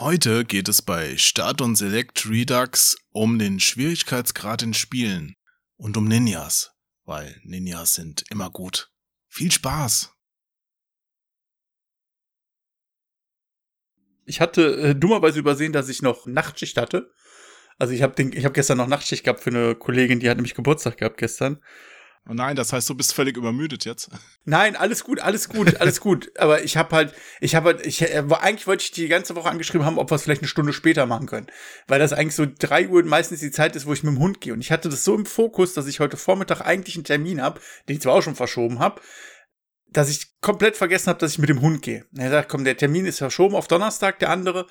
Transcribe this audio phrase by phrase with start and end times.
[0.00, 5.36] Heute geht es bei Start und Select Redux um den Schwierigkeitsgrad in Spielen
[5.76, 6.72] und um Ninjas,
[7.04, 8.90] weil Ninjas sind immer gut.
[9.28, 10.10] Viel Spaß!
[14.24, 17.12] Ich hatte äh, dummerweise übersehen, dass ich noch Nachtschicht hatte.
[17.76, 20.96] Also ich habe hab gestern noch Nachtschicht gehabt für eine Kollegin, die hat nämlich Geburtstag
[20.96, 21.62] gehabt gestern.
[22.28, 24.10] Oh nein, das heißt, du bist völlig übermüdet jetzt.
[24.44, 26.30] Nein, alles gut, alles gut, alles gut.
[26.38, 29.48] Aber ich habe halt, ich habe halt, ich, äh, eigentlich wollte ich die ganze Woche
[29.48, 31.46] angeschrieben haben, ob wir es vielleicht eine Stunde später machen können.
[31.88, 34.40] Weil das eigentlich so drei Uhr meistens die Zeit ist, wo ich mit dem Hund
[34.40, 34.52] gehe.
[34.52, 37.60] Und ich hatte das so im Fokus, dass ich heute Vormittag eigentlich einen Termin habe,
[37.88, 39.00] den ich zwar auch schon verschoben habe,
[39.88, 42.04] dass ich komplett vergessen habe, dass ich mit dem Hund gehe.
[42.16, 44.66] Er sagt, komm, der Termin ist verschoben auf Donnerstag, der andere.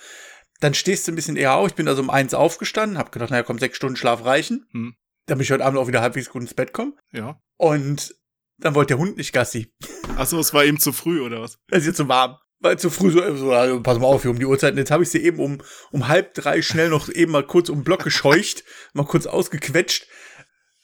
[0.62, 1.70] Dann stehst du ein bisschen eher auf.
[1.70, 4.66] Ich bin also um eins aufgestanden, habe gedacht, naja, komm, sechs Stunden Schlaf reichen.
[4.72, 4.96] Hm
[5.30, 6.94] damit ich heute Abend auch wieder halbwegs gut ins Bett komme.
[7.12, 7.42] Ja.
[7.58, 8.16] Und
[8.58, 9.74] dann wollte der Hund nicht Gassi.
[10.18, 11.58] Achso, es war ihm zu früh, oder was?
[11.70, 12.38] Es ist jetzt zu warm.
[12.62, 14.74] Weil zu früh so, so also, pass mal auf hier um die Uhrzeit.
[14.74, 15.62] Und jetzt habe ich sie eben um,
[15.92, 20.08] um halb drei schnell noch eben mal kurz um den Block gescheucht, mal kurz ausgequetscht.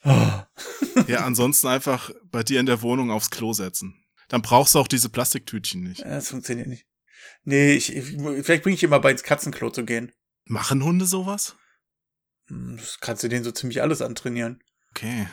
[0.05, 0.41] Oh.
[1.07, 4.05] Ja, ansonsten einfach bei dir in der Wohnung aufs Klo setzen.
[4.29, 6.05] Dann brauchst du auch diese Plastiktütchen nicht.
[6.05, 6.85] Das funktioniert nicht.
[7.43, 10.11] Nee, ich, ich vielleicht bringe ich mal bei ins Katzenklo zu gehen.
[10.45, 11.55] Machen Hunde sowas?
[12.47, 14.63] Hm, das kannst du denen so ziemlich alles antrainieren.
[14.91, 15.27] Okay.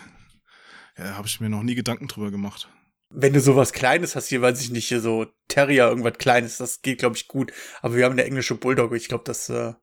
[0.97, 2.69] Ja, habe ich mir noch nie Gedanken drüber gemacht.
[3.11, 6.81] Wenn du sowas Kleines hast, hier weiß ich nicht, hier so Terrier, irgendwas Kleines, das
[6.81, 7.53] geht, glaube ich, gut.
[7.83, 9.75] Aber wir haben eine englische Bulldog, ich glaube, das äh,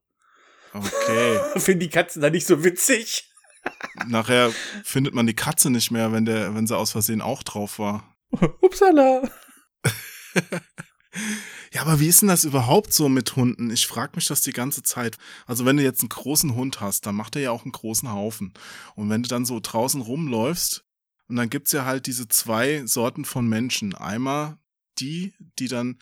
[0.73, 1.39] okay.
[1.59, 3.31] finden die Katzen da nicht so witzig.
[4.07, 4.51] Nachher
[4.83, 8.15] findet man die Katze nicht mehr, wenn der, wenn sie aus Versehen auch drauf war.
[8.61, 9.29] Upsala.
[11.71, 13.69] Ja, aber wie ist denn das überhaupt so mit Hunden?
[13.69, 15.17] Ich frage mich das die ganze Zeit.
[15.45, 18.11] Also wenn du jetzt einen großen Hund hast, dann macht er ja auch einen großen
[18.11, 18.53] Haufen.
[18.95, 20.83] Und wenn du dann so draußen rumläufst,
[21.29, 23.93] und dann gibt's ja halt diese zwei Sorten von Menschen.
[23.93, 24.57] Einmal
[24.99, 25.99] die, die dann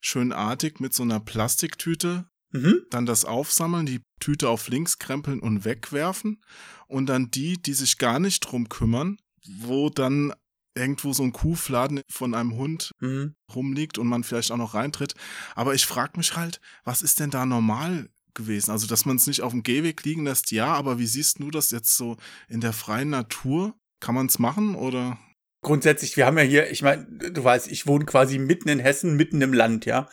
[0.00, 2.82] schönartig mit so einer Plastiktüte mhm.
[2.90, 6.42] dann das aufsammeln, die Tüte auf links krempeln und wegwerfen.
[6.86, 10.32] Und dann die, die sich gar nicht drum kümmern, wo dann
[10.74, 13.34] irgendwo so ein Kuhfladen von einem Hund mhm.
[13.54, 15.14] rumliegt und man vielleicht auch noch reintritt.
[15.54, 18.70] Aber ich frage mich halt, was ist denn da normal gewesen?
[18.70, 21.50] Also, dass man es nicht auf dem Gehweg liegen lässt, ja, aber wie siehst du
[21.50, 22.16] das jetzt so
[22.48, 23.74] in der freien Natur?
[24.00, 25.18] Kann man es machen oder?
[25.62, 29.16] Grundsätzlich, wir haben ja hier, ich meine, du weißt, ich wohne quasi mitten in Hessen,
[29.16, 30.08] mitten im Land, ja.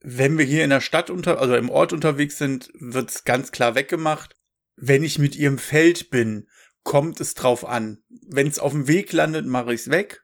[0.00, 3.74] Wenn wir hier in der Stadt unter, also im Ort unterwegs sind, wird's ganz klar
[3.74, 4.34] weggemacht.
[4.76, 6.48] Wenn ich mit ihrem Feld bin,
[6.82, 7.98] kommt es drauf an.
[8.08, 10.22] Wenn es auf dem Weg landet, mache ich es weg.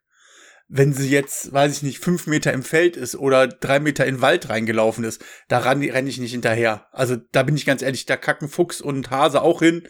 [0.69, 4.17] Wenn sie jetzt, weiß ich nicht, fünf Meter im Feld ist oder drei Meter in
[4.17, 6.89] den Wald reingelaufen ist, da renne ich nicht hinterher.
[6.91, 9.87] Also da bin ich ganz ehrlich, da kacken Fuchs und Hase auch hin.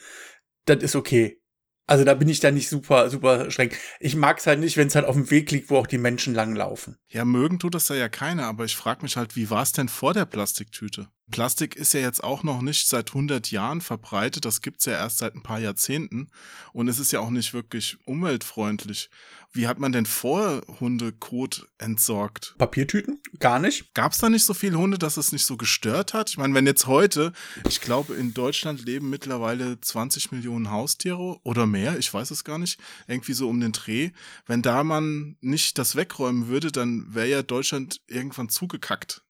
[0.66, 1.40] Das ist okay.
[1.86, 3.70] Also da bin ich da nicht super, super streng.
[4.00, 5.98] Ich mag es halt nicht, wenn es halt auf dem Weg liegt, wo auch die
[5.98, 6.98] Menschen langlaufen.
[7.08, 9.72] Ja, mögen tut das da ja keiner, aber ich frage mich halt, wie war es
[9.72, 11.08] denn vor der Plastiktüte?
[11.30, 15.18] Plastik ist ja jetzt auch noch nicht seit 100 Jahren verbreitet, das gibt's ja erst
[15.18, 16.28] seit ein paar Jahrzehnten
[16.72, 19.10] und es ist ja auch nicht wirklich umweltfreundlich.
[19.52, 22.54] Wie hat man denn vor Hundekot entsorgt?
[22.58, 23.20] Papiertüten?
[23.40, 23.94] Gar nicht.
[23.94, 26.30] Gab's da nicht so viele Hunde, dass es nicht so gestört hat?
[26.30, 27.32] Ich meine, wenn jetzt heute,
[27.66, 32.58] ich glaube, in Deutschland leben mittlerweile 20 Millionen Haustiere oder mehr, ich weiß es gar
[32.58, 34.10] nicht, irgendwie so um den Dreh.
[34.46, 39.22] Wenn da man nicht das wegräumen würde, dann wäre ja Deutschland irgendwann zugekackt.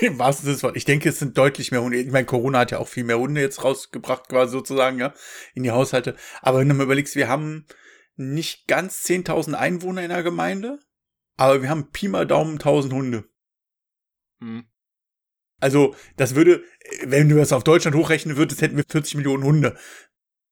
[0.00, 0.78] Im wahrsten Sinne des Wortes.
[0.78, 1.98] Ich denke, es sind deutlich mehr Hunde.
[1.98, 5.12] Ich meine, Corona hat ja auch viel mehr Hunde jetzt rausgebracht, quasi sozusagen, ja,
[5.54, 6.16] in die Haushalte.
[6.40, 7.66] Aber wenn du mal überlegst, wir haben
[8.16, 10.78] nicht ganz 10.000 Einwohner in der Gemeinde,
[11.36, 13.24] aber wir haben Pi mal Daumen 1000 Hunde.
[14.40, 14.64] Hm.
[15.60, 16.64] Also, das würde,
[17.04, 19.76] wenn du das auf Deutschland hochrechnen würdest, hätten wir 40 Millionen Hunde.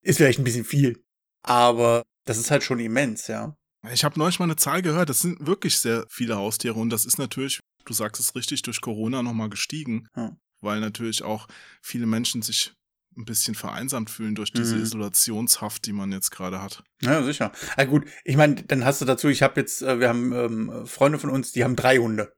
[0.02, 1.04] Ist vielleicht ein bisschen viel.
[1.42, 3.56] Aber das ist halt schon immens, ja.
[3.92, 7.04] Ich habe neulich mal eine Zahl gehört, das sind wirklich sehr viele Haustiere und das
[7.04, 10.36] ist natürlich du sagst es richtig, durch Corona nochmal gestiegen, hm.
[10.60, 11.48] weil natürlich auch
[11.80, 12.74] viele Menschen sich
[13.16, 14.82] ein bisschen vereinsamt fühlen durch diese mhm.
[14.82, 16.82] Isolationshaft, die man jetzt gerade hat.
[17.02, 17.52] Ja, sicher.
[17.76, 20.86] Ja, gut, ich meine, dann hast du dazu, ich habe jetzt, äh, wir haben ähm,
[20.86, 22.32] Freunde von uns, die haben drei Hunde.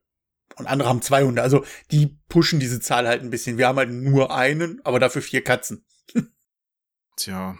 [0.57, 1.41] Und andere haben zwei Hunde.
[1.41, 3.57] Also die pushen diese Zahl halt ein bisschen.
[3.57, 5.85] Wir haben halt nur einen, aber dafür vier Katzen.
[7.17, 7.57] Tja,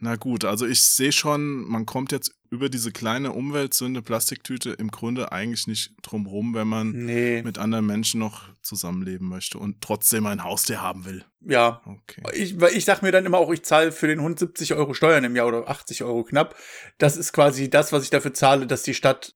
[0.00, 4.90] na gut, also ich sehe schon, man kommt jetzt über diese kleine Umweltsünde Plastiktüte im
[4.90, 7.42] Grunde eigentlich nicht drum rum, wenn man nee.
[7.42, 11.24] mit anderen Menschen noch zusammenleben möchte und trotzdem ein Haustier haben will.
[11.40, 11.82] Ja.
[11.84, 12.22] Okay.
[12.32, 15.24] Ich, ich sag mir dann immer auch, ich zahle für den Hund 70 Euro Steuern
[15.24, 16.56] im Jahr oder 80 Euro knapp.
[16.98, 19.34] Das ist quasi das, was ich dafür zahle, dass die Stadt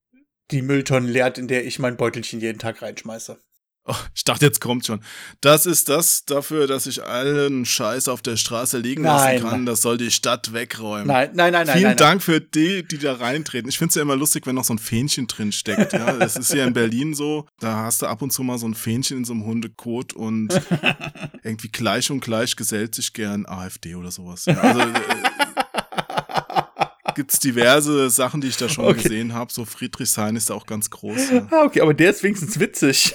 [0.53, 3.38] die Mülltonnen leert, in der ich mein Beutelchen jeden Tag reinschmeiße.
[3.84, 5.00] Oh, ich dachte, jetzt kommt schon.
[5.40, 9.38] Das ist das dafür, dass ich allen Scheiß auf der Straße liegen Nein.
[9.38, 9.67] lassen kann.
[9.67, 11.08] Das soll die Stadt wegräumen.
[11.08, 11.76] Nein, nein, nein, nein.
[11.76, 13.69] Vielen nein, Dank für die, die da reintreten.
[13.69, 15.94] Ich finde es ja immer lustig, wenn noch so ein Fähnchen drin steckt.
[15.94, 17.46] Ja, das ist ja in Berlin so.
[17.58, 20.49] Da hast du ab und zu mal so ein Fähnchen in so einem Hundekot und
[21.43, 24.44] irgendwie gleich und gleich gesellt sich gern AfD oder sowas.
[24.46, 24.93] Ja, also äh,
[27.14, 29.03] gibt's diverse Sachen, die ich da schon Okay.
[29.03, 29.53] gesehen habe.
[29.53, 31.31] So Friedrichshain ist da auch ganz groß.
[31.31, 31.49] Ja.
[31.50, 33.14] Ah, okay, aber der ist wenigstens witzig.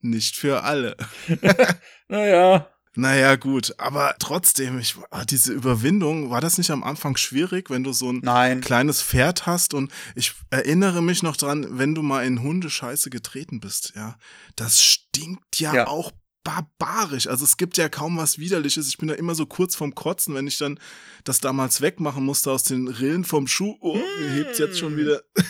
[0.00, 0.96] Nicht für alle.
[2.08, 2.68] naja.
[2.94, 7.84] Naja, gut, aber trotzdem, ich, ah, diese Überwindung, war das nicht am Anfang schwierig, wenn
[7.84, 8.60] du so ein Nein.
[8.60, 13.60] kleines Pferd hast und ich erinnere mich noch dran, wenn du mal in Hundescheiße getreten
[13.60, 14.18] bist, ja,
[14.56, 15.86] das stinkt ja, Ja.
[15.86, 16.12] auch
[16.44, 17.26] barbarisch.
[17.26, 18.88] Also es gibt ja kaum was widerliches.
[18.88, 20.78] Ich bin da immer so kurz vorm Kotzen, wenn ich dann
[21.24, 23.76] das damals wegmachen musste aus den Rillen vom Schuh.
[23.80, 25.22] Oh, mir hebt's jetzt schon wieder.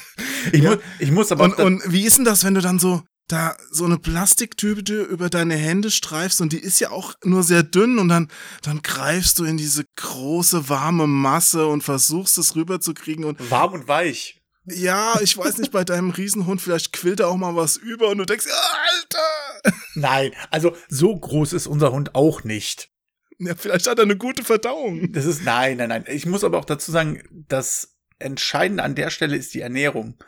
[0.53, 0.71] Ich, Ja.
[0.71, 3.57] muss, ich muss aber Und, und wie ist denn das, wenn du dann so da
[3.71, 7.99] so eine Plastiktüte über deine Hände streifst und die ist ja auch nur sehr dünn
[8.01, 8.29] und dann,
[8.63, 13.87] dann greifst du in diese große warme Masse und versuchst es rüberzukriegen und warm und
[13.87, 14.42] weich.
[14.65, 18.19] Ja, ich weiß nicht, bei deinem Riesenhund vielleicht quillt da auch mal was über und
[18.19, 19.75] du denkst, Alter!
[19.95, 22.91] Nein, also so groß ist unser Hund auch nicht.
[23.39, 25.13] Ja, vielleicht hat er eine gute Verdauung.
[25.13, 26.05] Das ist nein, nein, nein.
[26.07, 30.23] Ich muss aber auch dazu sagen, das Entscheidende an der Stelle ist die Ernährung.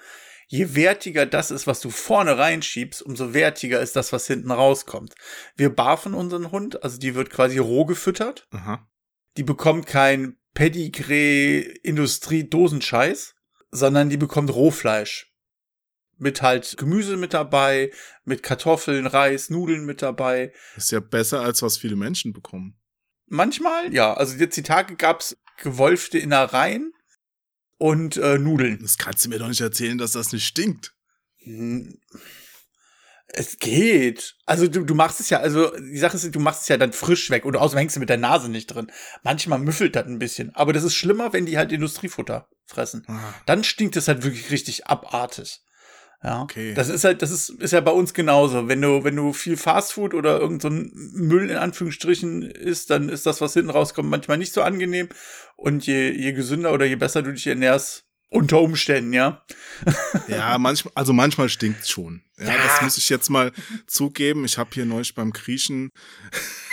[0.49, 5.15] Je wertiger das ist, was du vorne reinschiebst, umso wertiger ist das, was hinten rauskommt.
[5.57, 8.49] Wir barfen unseren Hund, also die wird quasi roh gefüttert.
[8.51, 8.89] Aha.
[9.37, 13.34] Die bekommt kein Pedigree-Industrie-Dosenscheiß,
[13.75, 15.32] sondern die bekommt Rohfleisch.
[16.17, 17.91] Mit halt Gemüse mit dabei,
[18.25, 20.53] mit Kartoffeln, Reis, Nudeln mit dabei.
[20.76, 22.79] Ist ja besser, als was viele Menschen bekommen.
[23.26, 24.15] Manchmal, ja.
[24.15, 26.93] Also jetzt die Tage gab's gewolfte Innereien
[27.76, 28.79] und äh, Nudeln.
[28.81, 30.94] Das kannst du mir doch nicht erzählen, dass das nicht stinkt.
[33.37, 34.37] Es geht.
[34.47, 36.93] Also du, du machst es ja, also die Sache ist, du machst es ja dann
[36.93, 38.91] frisch weg und außerdem hängst du mit der Nase nicht drin.
[39.23, 40.55] Manchmal müffelt das ein bisschen.
[40.55, 43.05] Aber das ist schlimmer, wenn die halt Industriefutter fressen.
[43.09, 45.61] Ah, Dann stinkt es halt wirklich richtig abartig.
[46.23, 46.43] Ja.
[46.43, 46.73] Okay.
[46.73, 48.67] Das ist halt, das ist, ist ja bei uns genauso.
[48.67, 53.11] Wenn du, wenn du viel Fastfood oder irgend so ein Müll in Anführungsstrichen isst, dann
[53.11, 55.11] ist das, was hinten rauskommt, manchmal nicht so angenehm.
[55.57, 58.04] Und je, je gesünder oder je besser du dich ernährst,
[58.35, 59.43] unter Umständen, ja.
[60.29, 62.23] Ja, manchmal, also manchmal stinkt's schon.
[62.39, 62.57] Ja, Ja.
[62.65, 63.53] das muss ich jetzt mal
[63.87, 64.45] zugeben.
[64.45, 65.91] Ich habe hier neulich beim Griechen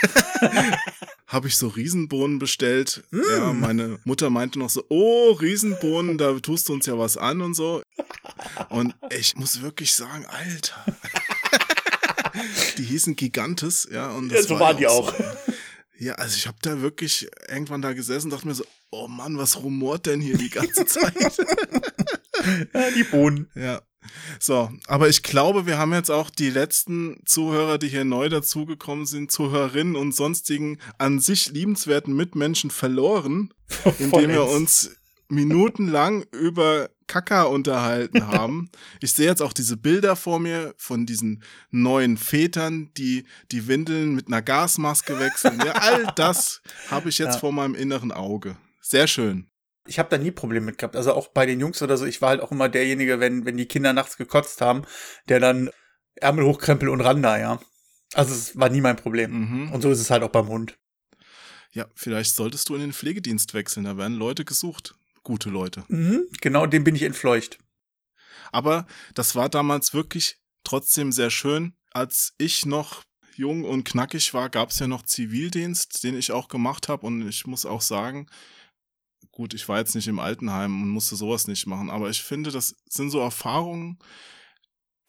[1.26, 3.04] habe ich so Riesenbohnen bestellt.
[3.10, 7.40] Ja, meine Mutter meinte noch so, oh, Riesenbohnen, da tust du uns ja was an
[7.40, 7.82] und so.
[8.68, 10.84] Und ich muss wirklich sagen, Alter.
[12.78, 14.10] Die hießen Gigantes, ja.
[14.10, 15.00] Und Ja, das so war waren ja die so.
[15.02, 15.14] auch.
[15.98, 19.36] Ja, also ich habe da wirklich irgendwann da gesessen und dachte mir so, oh Mann,
[19.38, 21.14] was rumort denn hier die ganze Zeit?
[22.96, 23.50] Die Bohnen.
[23.54, 23.82] Ja.
[24.40, 29.06] So, aber ich glaube, wir haben jetzt auch die letzten Zuhörer, die hier neu dazugekommen
[29.06, 33.54] sind, Zuhörerinnen und sonstigen an sich liebenswerten Mitmenschen verloren,
[34.00, 34.90] indem wir uns
[35.28, 38.70] minutenlang über Kaka unterhalten haben.
[39.00, 44.14] Ich sehe jetzt auch diese Bilder vor mir von diesen neuen Vätern, die die Windeln
[44.16, 45.58] mit einer Gasmaske wechseln.
[45.64, 46.60] Ja, all das
[46.90, 47.40] habe ich jetzt Ja.
[47.40, 48.56] vor meinem inneren Auge.
[48.82, 49.48] Sehr schön.
[49.86, 50.96] Ich habe da nie Probleme mit gehabt.
[50.96, 53.56] Also auch bei den Jungs oder so, ich war halt auch immer derjenige, wenn, wenn
[53.56, 54.82] die Kinder nachts gekotzt haben,
[55.28, 55.70] der dann
[56.16, 57.60] Ärmel hochkrempel und ran da, ja.
[58.14, 59.30] Also es war nie mein Problem.
[59.32, 59.72] Mhm.
[59.72, 60.78] Und so ist es halt auch beim Hund.
[61.72, 63.84] Ja, vielleicht solltest du in den Pflegedienst wechseln.
[63.84, 64.94] Da werden Leute gesucht.
[65.22, 65.84] Gute Leute.
[65.88, 67.58] Mhm, genau, dem bin ich entfleucht.
[68.50, 71.74] Aber das war damals wirklich trotzdem sehr schön.
[71.92, 76.48] Als ich noch jung und knackig war, gab es ja noch Zivildienst, den ich auch
[76.48, 77.06] gemacht habe.
[77.06, 78.26] Und ich muss auch sagen,
[79.30, 81.90] gut, ich war jetzt nicht im Altenheim und musste sowas nicht machen.
[81.90, 83.98] Aber ich finde, das sind so Erfahrungen,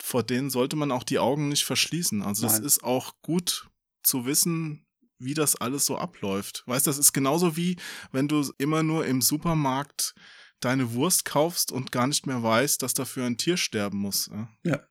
[0.01, 2.21] vor denen sollte man auch die Augen nicht verschließen.
[2.21, 2.63] Also das Nein.
[2.63, 3.69] ist auch gut
[4.03, 4.85] zu wissen,
[5.17, 6.63] wie das alles so abläuft.
[6.65, 7.77] Weißt, das ist genauso wie,
[8.11, 10.13] wenn du immer nur im Supermarkt
[10.59, 14.29] deine Wurst kaufst und gar nicht mehr weißt, dass dafür ein Tier sterben muss.
[14.31, 14.49] Ja?
[14.63, 14.87] Ja.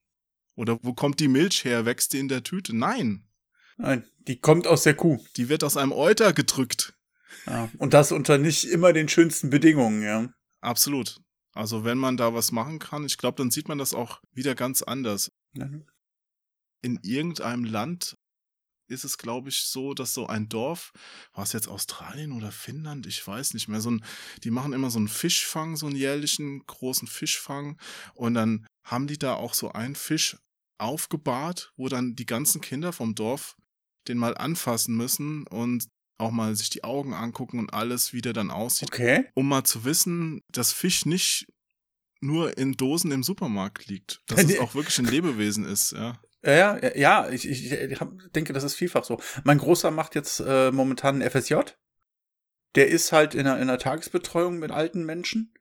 [0.55, 1.85] Oder wo kommt die Milch her?
[1.85, 2.77] Wächst die in der Tüte?
[2.77, 3.27] Nein,
[3.79, 5.19] Nein, die kommt aus der Kuh.
[5.37, 6.95] die wird aus einem Euter gedrückt.
[7.47, 7.71] Ja.
[7.79, 10.29] Und das unter nicht immer den schönsten Bedingungen, ja.
[10.61, 11.21] Absolut.
[11.55, 14.55] Also wenn man da was machen kann, ich glaube, dann sieht man das auch wieder
[14.55, 15.33] ganz anders.
[15.53, 15.87] Mhm.
[16.83, 18.17] In irgendeinem Land
[18.89, 20.93] ist es, glaube ich, so, dass so ein Dorf,
[21.33, 24.05] war es jetzt Australien oder Finnland, ich weiß nicht mehr, so ein,
[24.45, 27.79] die machen immer so einen Fischfang, so einen jährlichen großen Fischfang
[28.15, 30.37] und dann haben die da auch so einen Fisch
[30.79, 33.57] aufgebahrt, wo dann die ganzen Kinder vom Dorf
[34.09, 35.87] den mal anfassen müssen und
[36.19, 39.25] auch mal sich die Augen angucken und alles, wie der dann aussieht, Okay.
[39.35, 41.47] um mal zu wissen, dass Fisch nicht
[42.21, 44.21] nur in Dosen im Supermarkt liegt.
[44.27, 46.21] Dass es auch wirklich ein Lebewesen ist, ja.
[46.45, 47.99] Ja, ja, ja, ich, ich, ich
[48.35, 49.21] denke, das ist vielfach so.
[49.45, 51.55] Mein Großer macht jetzt äh, momentan ein FSJ.
[52.75, 55.55] Der ist halt in einer, in einer Tagesbetreuung mit alten Menschen.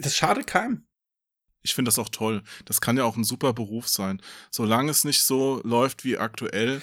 [0.00, 0.86] Das schadet keinem.
[1.64, 2.42] Ich finde das auch toll.
[2.66, 4.20] Das kann ja auch ein super Beruf sein.
[4.50, 6.82] Solange es nicht so läuft wie aktuell,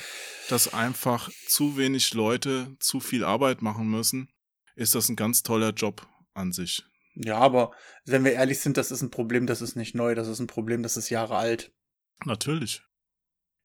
[0.50, 4.30] dass einfach zu wenig Leute zu viel Arbeit machen müssen,
[4.76, 6.84] ist das ein ganz toller Job an sich.
[7.14, 7.74] Ja, aber
[8.06, 10.48] wenn wir ehrlich sind, das ist ein Problem, das ist nicht neu, das ist ein
[10.48, 11.72] Problem, das ist Jahre alt.
[12.26, 12.82] Natürlich.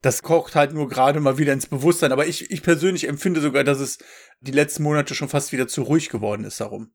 [0.02, 2.12] Das kocht halt nur gerade mal wieder ins Bewusstsein.
[2.12, 3.98] Aber ich, ich persönlich empfinde sogar, dass es
[4.40, 6.92] die letzten Monate schon fast wieder zu ruhig geworden ist darum.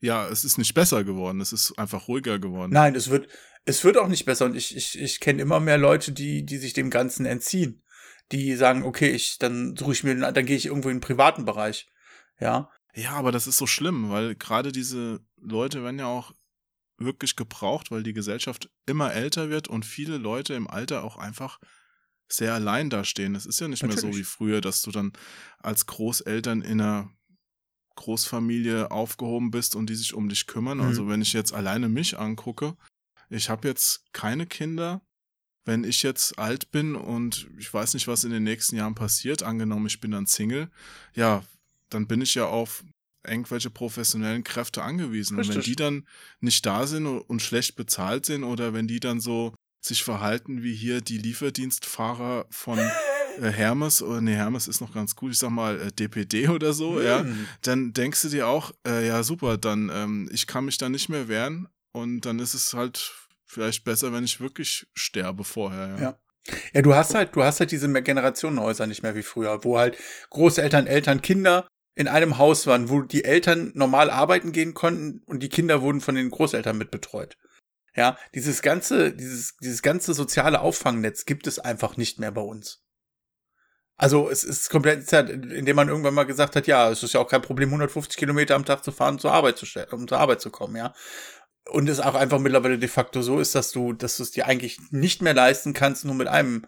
[0.00, 2.72] Ja, es ist nicht besser geworden, es ist einfach ruhiger geworden.
[2.72, 3.28] Nein, es wird,
[3.64, 4.46] es wird auch nicht besser.
[4.46, 7.82] Und ich, ich, ich kenne immer mehr Leute, die, die sich dem Ganzen entziehen.
[8.30, 11.44] Die sagen, okay, ich, dann suche ich mir, dann gehe ich irgendwo in den privaten
[11.44, 11.88] Bereich.
[12.40, 12.70] Ja.
[12.94, 16.32] Ja, aber das ist so schlimm, weil gerade diese Leute werden ja auch
[16.98, 21.58] wirklich gebraucht, weil die Gesellschaft immer älter wird und viele Leute im Alter auch einfach
[22.28, 23.34] sehr allein dastehen.
[23.34, 24.04] Es ist ja nicht Natürlich.
[24.04, 25.12] mehr so wie früher, dass du dann
[25.58, 27.10] als Großeltern in einer
[27.98, 30.80] Großfamilie aufgehoben bist und die sich um dich kümmern.
[30.80, 30.88] Also mhm.
[30.88, 32.76] Also wenn ich jetzt alleine mich angucke,
[33.28, 35.02] ich habe jetzt keine Kinder.
[35.64, 39.42] Wenn ich jetzt alt bin und ich weiß nicht, was in den nächsten Jahren passiert,
[39.42, 40.70] angenommen, ich bin dann Single,
[41.14, 41.44] ja,
[41.90, 42.84] dann bin ich ja auf
[43.26, 45.36] irgendwelche professionellen Kräfte angewiesen.
[45.36, 45.56] Richtig.
[45.56, 46.08] Und wenn die dann
[46.40, 50.74] nicht da sind und schlecht bezahlt sind oder wenn die dann so sich verhalten wie
[50.74, 52.78] hier die Lieferdienstfahrer von
[53.38, 56.72] äh, Hermes, oder nee, Hermes ist noch ganz gut, ich sag mal äh, DPD oder
[56.72, 57.04] so, mhm.
[57.04, 57.24] ja,
[57.62, 61.08] dann denkst du dir auch, äh, ja super, dann ähm, ich kann mich da nicht
[61.08, 63.12] mehr wehren und dann ist es halt
[63.44, 66.00] vielleicht besser, wenn ich wirklich sterbe vorher, ja.
[66.00, 66.18] ja.
[66.72, 69.98] Ja, du hast halt, du hast halt diese Generationenhäuser nicht mehr wie früher, wo halt
[70.30, 75.42] Großeltern, Eltern, Kinder in einem Haus waren, wo die Eltern normal arbeiten gehen konnten und
[75.42, 77.36] die Kinder wurden von den Großeltern mitbetreut.
[77.96, 82.84] Ja, dieses ganze, dieses, dieses ganze soziale Auffangnetz gibt es einfach nicht mehr bei uns.
[84.00, 87.28] Also es ist komplett, indem man irgendwann mal gesagt hat, ja, es ist ja auch
[87.28, 90.40] kein Problem, 150 Kilometer am Tag zu fahren, zur Arbeit zu stellen, um zur Arbeit
[90.40, 90.94] zu kommen, ja.
[91.68, 94.46] Und es auch einfach mittlerweile de facto so ist, dass du, dass du es dir
[94.46, 96.64] eigentlich nicht mehr leisten kannst, nur mit einem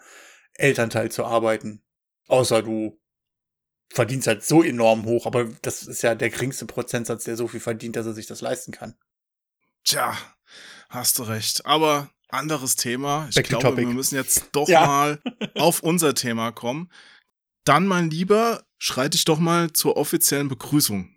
[0.55, 1.83] Elternteil zu arbeiten.
[2.27, 3.01] Außer du
[3.93, 7.61] verdienst halt so enorm hoch, aber das ist ja der geringste Prozentsatz, der so viel
[7.61, 8.97] verdient, dass er sich das leisten kann.
[9.85, 10.19] Tja,
[10.89, 11.65] hast du recht.
[11.65, 13.27] Aber anderes Thema.
[13.31, 14.87] Ich Back glaube, wir müssen jetzt doch ja.
[14.87, 15.23] mal
[15.57, 16.91] auf unser Thema kommen.
[17.65, 21.11] Dann, mein Lieber, schreite ich doch mal zur offiziellen Begrüßung.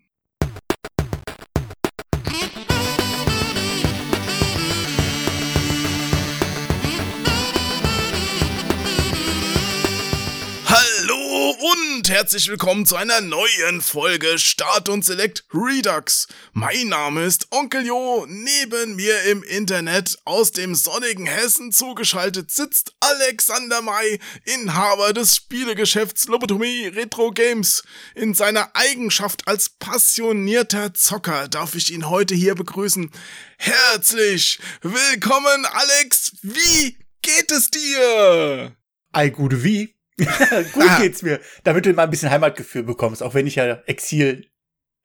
[12.04, 16.28] Und herzlich willkommen zu einer neuen Folge Start und Select Redux.
[16.52, 18.26] Mein Name ist Onkel Jo.
[18.28, 26.28] Neben mir im Internet aus dem sonnigen Hessen zugeschaltet sitzt Alexander May, Inhaber des Spielegeschäfts
[26.28, 27.84] Lobotomie Retro Games.
[28.16, 33.12] In seiner Eigenschaft als passionierter Zocker darf ich ihn heute hier begrüßen.
[33.58, 36.34] Herzlich willkommen, Alex.
[36.42, 38.76] Wie geht es dir?
[39.14, 39.96] Ei, gute wie?
[40.74, 41.00] Gut ah.
[41.02, 41.40] geht's mir.
[41.64, 44.50] Damit du mal ein bisschen Heimatgefühl bekommst, auch wenn ich ja Exil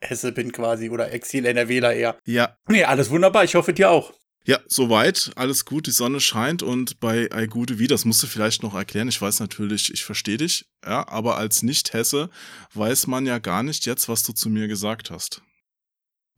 [0.01, 2.19] Hesse bin quasi oder Exil NRWler eher.
[2.25, 2.57] Ja.
[2.69, 3.45] Nee, alles wunderbar.
[3.45, 4.13] Ich hoffe dir auch.
[4.45, 5.33] Ja, soweit.
[5.37, 5.87] Alles gut.
[5.87, 9.09] Die Sonne scheint und bei Ei Gute Wie, das musst du vielleicht noch erklären.
[9.09, 10.67] Ich weiß natürlich, ich verstehe dich.
[10.85, 12.31] Ja, aber als Nicht-Hesse
[12.75, 15.43] weiß man ja gar nicht jetzt, was du zu mir gesagt hast.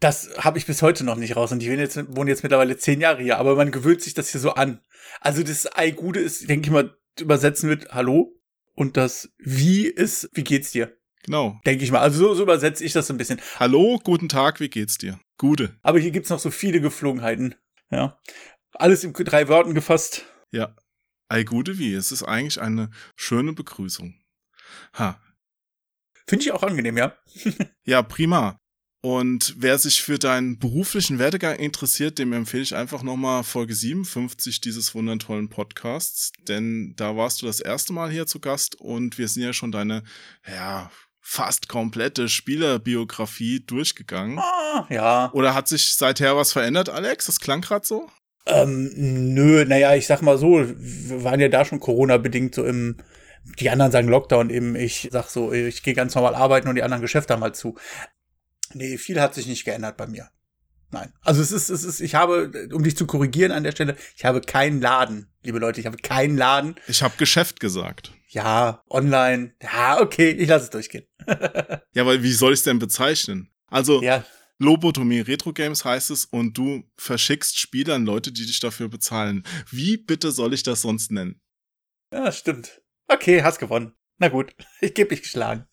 [0.01, 3.03] Das habe ich bis heute noch nicht raus und ich jetzt, wohne jetzt mittlerweile zehn
[3.03, 4.81] Jahre hier, aber man gewöhnt sich das hier so an.
[5.21, 8.40] Also das Ei Gute ist, denke ich mal, übersetzen wird Hallo
[8.75, 10.97] und das Wie ist, wie geht's dir?
[11.23, 11.61] Genau.
[11.67, 12.01] Denke ich mal.
[12.01, 13.41] Also so, so übersetze ich das ein bisschen.
[13.59, 15.21] Hallo, guten Tag, wie geht's dir?
[15.37, 15.77] Gute.
[15.83, 17.55] Aber hier gibt's noch so viele Geflogenheiten.
[17.91, 18.19] Ja.
[18.73, 20.25] Alles in drei Worten gefasst.
[20.51, 20.75] Ja.
[21.29, 21.95] Ei gute wie.
[21.95, 24.15] Es ist eigentlich eine schöne Begrüßung.
[24.95, 25.21] Ha.
[26.27, 27.17] Finde ich auch angenehm, ja.
[27.85, 28.60] ja, prima.
[29.03, 34.61] Und wer sich für deinen beruflichen Werdegang interessiert, dem empfehle ich einfach nochmal Folge 57
[34.61, 39.29] dieses wundervollen Podcasts, denn da warst du das erste Mal hier zu Gast und wir
[39.29, 40.03] sind ja schon deine,
[40.47, 40.91] ja,
[41.23, 44.39] fast komplette Spielerbiografie durchgegangen.
[44.39, 45.31] Ah, ja.
[45.33, 47.27] Oder hat sich seither was verändert, Alex?
[47.27, 48.11] Das klang gerade so?
[48.47, 52.97] Ähm, nö, naja, ich sag mal so, wir waren ja da schon Corona-bedingt so im,
[53.61, 56.83] die anderen sagen Lockdown eben, ich sag so, ich gehe ganz normal arbeiten und die
[56.83, 57.77] anderen Geschäfte haben halt zu.
[58.73, 60.31] Nee, viel hat sich nicht geändert bei mir.
[60.93, 61.13] Nein.
[61.23, 64.25] Also es ist, es ist, ich habe, um dich zu korrigieren an der Stelle, ich
[64.25, 66.75] habe keinen Laden, liebe Leute, ich habe keinen Laden.
[66.89, 68.13] Ich habe Geschäft gesagt.
[68.29, 69.55] Ja, online.
[69.63, 71.05] Ja, okay, ich lasse es durchgehen.
[71.95, 73.53] ja, weil wie soll ich es denn bezeichnen?
[73.67, 74.25] Also, ja.
[74.59, 79.45] Lobotomie Retro Games heißt es und du verschickst Spiele an Leute, die dich dafür bezahlen.
[79.71, 81.41] Wie bitte soll ich das sonst nennen?
[82.13, 82.83] Ja, stimmt.
[83.09, 83.95] Okay, hast gewonnen.
[84.19, 85.67] Na gut, ich gebe dich geschlagen.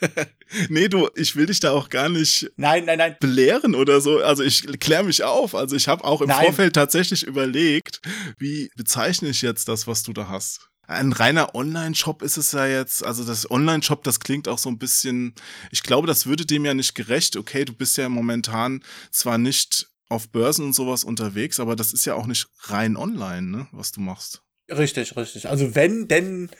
[0.68, 3.16] nee, du, ich will dich da auch gar nicht nein, nein, nein.
[3.20, 4.18] belehren oder so.
[4.20, 5.54] Also ich kläre mich auf.
[5.54, 6.44] Also ich habe auch im Nein.
[6.44, 8.00] Vorfeld tatsächlich überlegt,
[8.38, 10.68] wie bezeichne ich jetzt das, was du da hast.
[10.88, 14.78] Ein reiner Online-Shop ist es ja jetzt, also das Online-Shop, das klingt auch so ein
[14.78, 15.34] bisschen,
[15.72, 17.36] ich glaube, das würde dem ja nicht gerecht.
[17.36, 22.04] Okay, du bist ja momentan zwar nicht auf Börsen und sowas unterwegs, aber das ist
[22.04, 24.42] ja auch nicht rein online, ne, was du machst.
[24.70, 25.48] Richtig, richtig.
[25.48, 26.50] Also wenn denn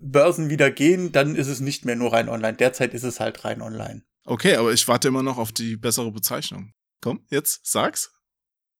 [0.00, 2.56] Börsen wieder gehen, dann ist es nicht mehr nur rein online.
[2.56, 4.02] Derzeit ist es halt rein online.
[4.24, 6.72] Okay, aber ich warte immer noch auf die bessere Bezeichnung.
[7.00, 8.10] Komm, jetzt sag's.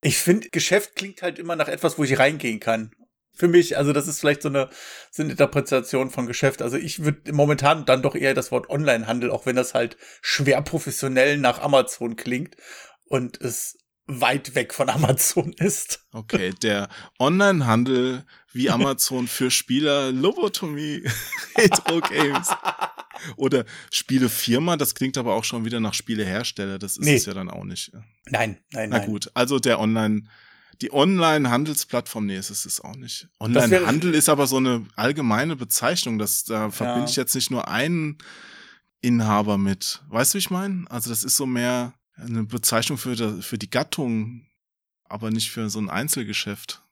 [0.03, 2.93] Ich finde, Geschäft klingt halt immer nach etwas, wo ich reingehen kann.
[3.37, 4.71] Für mich, also das ist vielleicht so eine,
[5.11, 6.63] so eine Interpretation von Geschäft.
[6.63, 10.63] Also ich würde momentan dann doch eher das Wort Onlinehandel, auch wenn das halt schwer
[10.63, 12.57] professionell nach Amazon klingt
[13.07, 16.01] und es weit weg von Amazon ist.
[16.13, 21.03] Okay, der Onlinehandel wie Amazon für Spieler Lobotomie
[21.59, 22.49] Retro Games.
[23.37, 27.15] Oder Spielefirma, das klingt aber auch schon wieder nach Spielehersteller, das ist Nee.
[27.17, 27.93] es ja dann auch nicht.
[28.27, 29.07] Nein, nein, Na nein.
[29.09, 30.25] gut, also der Online,
[30.83, 33.29] die Online-Handelsplattform, nee, es ist es auch nicht.
[33.39, 37.09] Online-Handel ist aber so eine allgemeine Bezeichnung, das, da verbinde Ja.
[37.11, 38.19] ich jetzt nicht nur einen
[39.01, 40.03] Inhaber mit.
[40.09, 40.85] Weißt du, wie ich meine?
[40.91, 44.47] Also das ist so mehr eine Bezeichnung für, die- für die Gattung,
[45.05, 46.83] aber nicht für so ein Einzelgeschäft.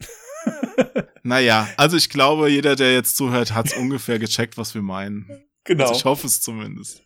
[1.22, 5.44] naja, also ich glaube, jeder, der jetzt zuhört, hat ungefähr gecheckt, was wir meinen.
[5.64, 5.84] Genau.
[5.84, 7.02] Also ich hoffe es zumindest.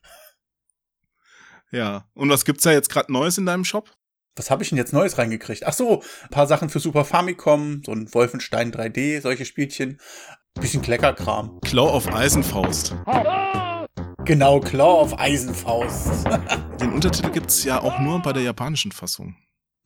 [1.71, 2.09] Ja.
[2.15, 3.95] Und was gibt's da jetzt gerade Neues in deinem Shop?
[4.37, 5.65] Was habe ich denn jetzt Neues reingekriegt?
[5.67, 9.99] Ach so, ein paar Sachen für Super Famicom, so ein Wolfenstein 3D, solche Spielchen.
[10.55, 11.61] Bisschen Kleckerkram.
[11.61, 12.95] Claw of Eisenfaust.
[14.25, 16.25] Genau, Claw of Eisenfaust.
[16.81, 19.37] Den Untertitel gibt's ja auch nur bei der japanischen Fassung.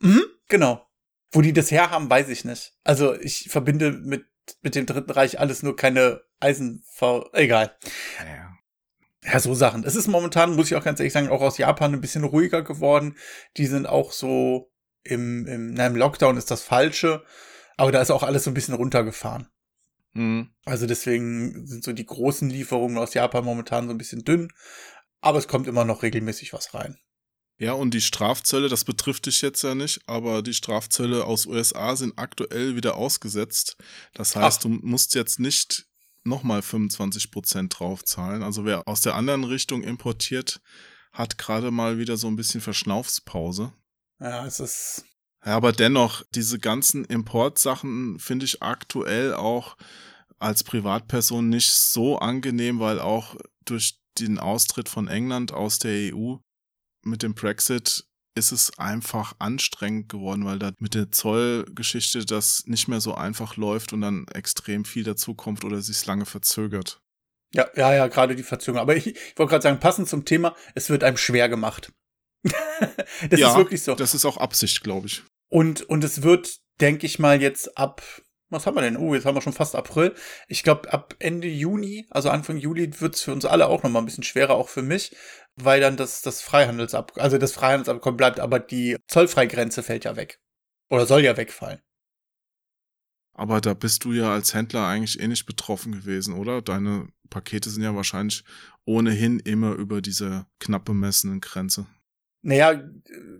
[0.00, 0.86] mhm, genau.
[1.32, 2.72] Wo die das her haben, weiß ich nicht.
[2.82, 4.26] Also ich verbinde mit,
[4.62, 7.28] mit dem Dritten Reich alles nur keine Eisenfaust.
[7.34, 7.76] Egal.
[8.18, 8.50] Ja.
[9.22, 9.84] Ja, so Sachen.
[9.84, 12.62] Es ist momentan, muss ich auch ganz ehrlich sagen, auch aus Japan ein bisschen ruhiger
[12.62, 13.16] geworden.
[13.56, 14.72] Die sind auch so
[15.04, 17.22] im, im, na, im Lockdown ist das Falsche.
[17.76, 19.48] Aber da ist auch alles so ein bisschen runtergefahren.
[20.14, 20.50] Mhm.
[20.64, 24.48] Also deswegen sind so die großen Lieferungen aus Japan momentan so ein bisschen dünn.
[25.20, 26.98] Aber es kommt immer noch regelmäßig was rein.
[27.58, 31.94] Ja, und die Strafzölle, das betrifft dich jetzt ja nicht, aber die Strafzölle aus USA
[31.94, 33.76] sind aktuell wieder ausgesetzt.
[34.14, 34.62] Das heißt, Ach.
[34.62, 35.86] du musst jetzt nicht
[36.24, 38.42] nochmal 25 Prozent draufzahlen.
[38.42, 40.62] Also wer aus der anderen Richtung importiert,
[41.12, 43.74] hat gerade mal wieder so ein bisschen Verschnaufspause.
[44.20, 45.04] Ja, es ist.
[45.44, 49.76] Ja, aber dennoch, diese ganzen Importsachen finde ich aktuell auch
[50.38, 56.36] als Privatperson nicht so angenehm, weil auch durch den Austritt von England aus der EU
[57.02, 58.04] mit dem Brexit
[58.36, 63.56] ist es einfach anstrengend geworden, weil da mit der Zollgeschichte das nicht mehr so einfach
[63.56, 67.00] läuft und dann extrem viel dazukommt oder sich lange verzögert.
[67.52, 68.80] Ja, ja, ja, gerade die Verzögerung.
[68.80, 71.92] Aber ich, ich wollte gerade sagen, passend zum Thema, es wird einem schwer gemacht.
[73.28, 73.94] das ja, ist wirklich so.
[73.94, 75.24] Das ist auch Absicht, glaube ich.
[75.50, 78.02] Und, und es wird, denke ich mal, jetzt ab,
[78.50, 78.96] was haben wir denn?
[78.96, 80.14] Oh, jetzt haben wir schon fast April.
[80.48, 84.02] Ich glaube, ab Ende Juni, also Anfang Juli, wird es für uns alle auch nochmal
[84.02, 85.16] ein bisschen schwerer, auch für mich,
[85.56, 90.40] weil dann das, das Freihandelsabkommen, also das Freihandelsabkommen bleibt, aber die Zollfreigrenze fällt ja weg.
[90.90, 91.80] Oder soll ja wegfallen.
[93.32, 96.60] Aber da bist du ja als Händler eigentlich eh nicht betroffen gewesen, oder?
[96.60, 98.44] Deine Pakete sind ja wahrscheinlich
[98.84, 101.86] ohnehin immer über diese knapp bemessenen Grenze.
[102.42, 102.82] Naja,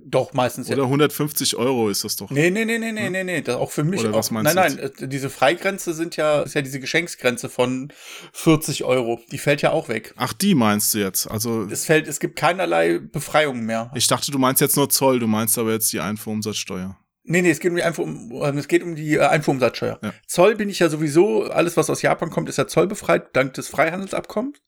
[0.05, 2.31] doch, meistens Oder 150 Euro ist das doch.
[2.31, 4.01] Nee, nee, nee, nee, nee, nee, nee, das auch für mich.
[4.01, 6.81] Oder was auch, meinst nein, du nein, äh, diese Freigrenze sind ja, ist ja diese
[6.81, 7.93] Geschenksgrenze von
[8.33, 9.21] 40 Euro.
[9.31, 10.13] Die fällt ja auch weg.
[10.17, 11.31] Ach, die meinst du jetzt?
[11.31, 13.91] Also, Es fällt, es gibt keinerlei Befreiungen mehr.
[13.95, 16.99] ich dachte, du meinst jetzt nur Zoll, du meinst aber jetzt die Einfuhrumsatzsteuer.
[17.23, 19.99] Nee, nee, es geht um die Einfuhr, um, es geht um die äh, Einfuhrumsatzsteuer.
[20.03, 20.13] Ja.
[20.27, 23.69] Zoll bin ich ja sowieso, alles was aus Japan kommt, ist ja zollbefreit, dank des
[23.69, 24.59] Freihandelsabkommens.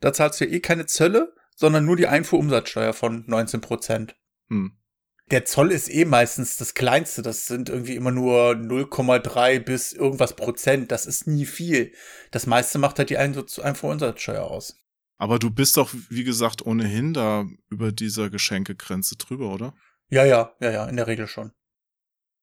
[0.00, 4.14] Da zahlst du ja eh keine Zölle, sondern nur die Einfuhrumsatzsteuer von 19 Prozent.
[4.48, 4.78] Hm.
[5.32, 7.20] Der Zoll ist eh meistens das kleinste.
[7.20, 10.92] Das sind irgendwie immer nur 0,3 bis irgendwas Prozent.
[10.92, 11.92] Das ist nie viel.
[12.30, 14.76] Das meiste macht halt die Ein- Einfuhrumsatzsteuer aus.
[15.18, 19.74] Aber du bist doch, wie gesagt, ohnehin da über dieser Geschenkegrenze drüber, oder?
[20.08, 21.50] Ja, ja, ja, ja, in der Regel schon.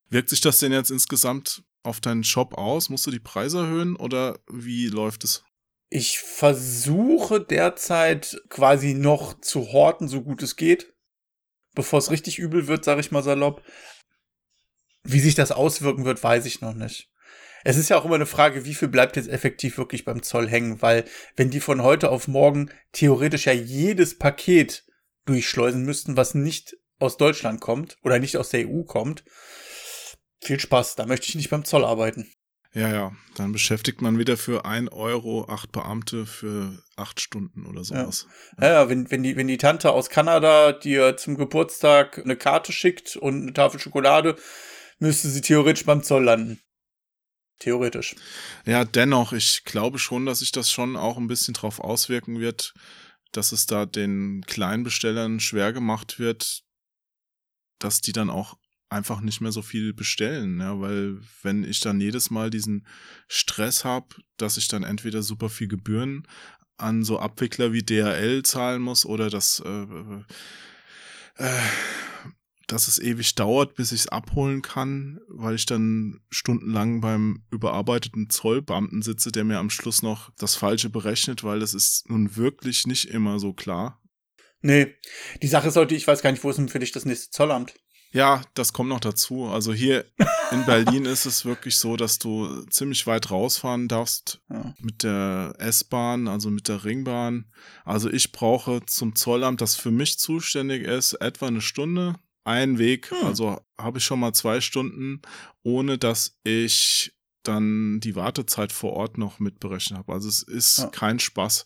[0.09, 2.89] Wirkt sich das denn jetzt insgesamt auf deinen Shop aus?
[2.89, 5.43] Musst du die Preise erhöhen oder wie läuft es?
[5.97, 10.93] Ich versuche derzeit quasi noch zu horten, so gut es geht.
[11.73, 13.63] Bevor es richtig übel wird, sage ich mal salopp.
[15.03, 17.09] Wie sich das auswirken wird, weiß ich noch nicht.
[17.63, 20.49] Es ist ja auch immer eine Frage, wie viel bleibt jetzt effektiv wirklich beim Zoll
[20.49, 21.05] hängen, weil
[21.37, 24.85] wenn die von heute auf morgen theoretisch ja jedes Paket
[25.23, 29.23] durchschleusen müssten, was nicht aus Deutschland kommt oder nicht aus der EU kommt.
[30.41, 32.29] Viel Spaß, da möchte ich nicht beim Zoll arbeiten.
[32.75, 37.85] Ja, ja, dann beschäftigt man wieder für ein Euro acht Beamte für acht Stunden oder
[37.85, 38.27] sowas.
[38.59, 42.73] Ja, ja wenn, wenn, die, wenn die Tante aus Kanada dir zum Geburtstag eine Karte
[42.73, 44.35] schickt und eine Tafel Schokolade,
[44.99, 46.59] müsste sie theoretisch beim Zoll landen.
[47.59, 48.17] Theoretisch.
[48.65, 52.73] Ja, dennoch, ich glaube schon, dass sich das schon auch ein bisschen drauf auswirken wird,
[53.31, 56.63] dass es da den Kleinbestellern schwer gemacht wird,
[57.79, 58.57] dass die dann auch
[58.89, 62.85] einfach nicht mehr so viel bestellen, ja, weil wenn ich dann jedes Mal diesen
[63.27, 66.27] Stress habe, dass ich dann entweder super viel Gebühren
[66.77, 69.87] an so Abwickler wie DHL zahlen muss oder dass äh,
[71.37, 71.61] äh,
[72.67, 78.29] dass es ewig dauert, bis ich es abholen kann, weil ich dann stundenlang beim überarbeiteten
[78.29, 82.87] Zollbeamten sitze, der mir am Schluss noch das Falsche berechnet, weil das ist nun wirklich
[82.87, 84.01] nicht immer so klar.
[84.61, 84.95] Nee,
[85.43, 87.75] die Sache sollte, ich weiß gar nicht, wo ist denn für dich das nächste Zollamt?
[88.15, 89.45] Ja, das kommt noch dazu.
[89.45, 90.05] Also hier
[90.51, 94.73] in Berlin ist es wirklich so, dass du ziemlich weit rausfahren darfst ja.
[94.79, 97.51] mit der S-Bahn, also mit der Ringbahn.
[97.83, 103.11] Also ich brauche zum Zollamt, das für mich zuständig ist, etwa eine Stunde ein Weg,
[103.11, 103.25] hm.
[103.25, 105.21] also habe ich schon mal zwei Stunden,
[105.63, 107.11] ohne dass ich
[107.43, 110.13] dann die Wartezeit vor Ort noch mitberechnet habe.
[110.13, 110.87] Also es ist ja.
[110.87, 111.65] kein Spaß.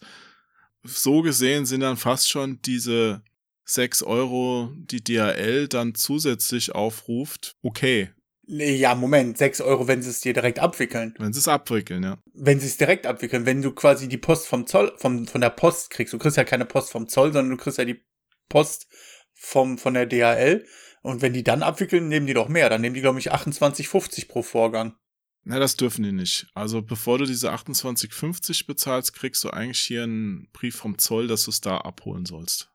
[0.84, 3.22] So gesehen sind dann fast schon diese
[3.70, 8.12] sechs Euro, die DHL dann zusätzlich aufruft, okay.
[8.52, 11.14] Ja, Moment, sechs Euro, wenn sie es dir direkt abwickeln.
[11.20, 12.18] Wenn sie es abwickeln, ja.
[12.34, 15.52] Wenn sie es direkt abwickeln, wenn du quasi die Post vom Zoll, vom, von der
[15.52, 18.04] Post kriegst, du kriegst ja keine Post vom Zoll, sondern du kriegst ja die
[18.50, 18.88] Post
[19.36, 20.66] vom, von der DHL.
[21.02, 22.70] Und wenn die dann abwickeln, nehmen die doch mehr.
[22.70, 24.96] Dann nehmen die, glaube ich, 28,50 pro Vorgang.
[25.44, 26.48] Na, das dürfen die nicht.
[26.54, 31.46] Also bevor du diese 28,50 bezahlst, kriegst du eigentlich hier einen Brief vom Zoll, dass
[31.46, 32.69] du es da abholen sollst.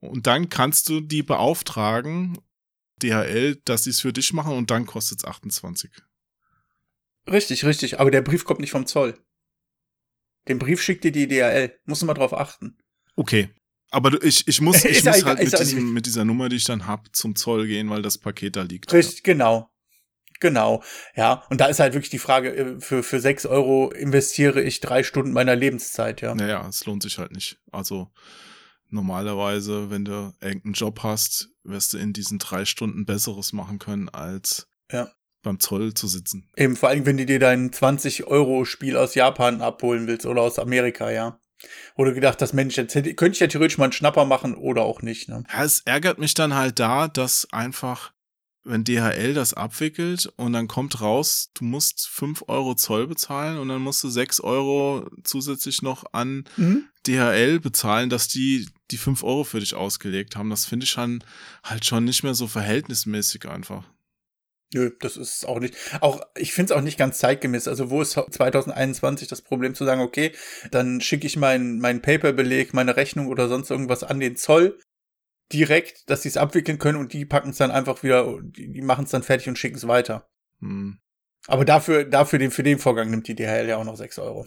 [0.00, 2.38] Und dann kannst du die beauftragen,
[3.02, 5.90] DHL, dass sie es für dich machen und dann kostet es 28.
[7.30, 8.00] Richtig, richtig.
[8.00, 9.18] Aber der Brief kommt nicht vom Zoll.
[10.48, 11.78] Den Brief schickt dir die DHL.
[11.84, 12.78] Muss mal drauf achten.
[13.16, 13.50] Okay,
[13.90, 16.64] aber du, ich, ich muss, ich muss halt mit, diesem, mit dieser Nummer, die ich
[16.64, 18.92] dann hab, zum Zoll gehen, weil das Paket da liegt.
[18.92, 19.32] Richtig, ja.
[19.32, 19.70] genau.
[20.40, 20.84] Genau,
[21.16, 21.42] ja.
[21.50, 25.02] Und da ist halt wirklich die Frage, äh, für, für sechs Euro investiere ich drei
[25.02, 26.32] Stunden meiner Lebenszeit, ja.
[26.32, 27.58] Naja, es lohnt sich halt nicht.
[27.72, 28.12] Also
[28.90, 34.08] normalerweise, wenn du irgendeinen Job hast, wirst du in diesen drei Stunden Besseres machen können,
[34.08, 35.10] als ja.
[35.42, 36.48] beim Zoll zu sitzen.
[36.56, 41.10] Eben, vor allem, wenn du dir dein 20-Euro-Spiel aus Japan abholen willst oder aus Amerika,
[41.10, 41.40] ja.
[41.96, 44.82] Oder gedacht, das Mensch, jetzt hätte, könnte ich ja theoretisch mal einen Schnapper machen oder
[44.82, 45.28] auch nicht.
[45.28, 45.42] Ne?
[45.52, 48.12] Ja, es ärgert mich dann halt da, dass einfach,
[48.64, 53.68] wenn DHL das abwickelt und dann kommt raus, du musst fünf Euro Zoll bezahlen und
[53.68, 56.84] dann musst du sechs Euro zusätzlich noch an mhm.
[57.06, 60.50] DHL bezahlen, dass die die fünf Euro für dich ausgelegt haben.
[60.50, 61.22] Das finde ich schon
[61.62, 63.84] halt schon nicht mehr so verhältnismäßig einfach.
[64.74, 65.74] Nö, das ist auch nicht.
[66.00, 67.68] Auch ich finde es auch nicht ganz zeitgemäß.
[67.68, 70.32] Also wo ist 2021 das Problem zu sagen, okay,
[70.70, 74.78] dann schicke ich meinen mein Paper-Beleg, meine Rechnung oder sonst irgendwas an den Zoll
[75.52, 78.82] direkt, dass sie es abwickeln können und die packen es dann einfach wieder, die, die
[78.82, 80.28] machen es dann fertig und schicken es weiter.
[80.60, 80.98] Hm.
[81.46, 84.46] Aber dafür, dafür den, für den Vorgang nimmt die DHL ja auch noch 6 Euro.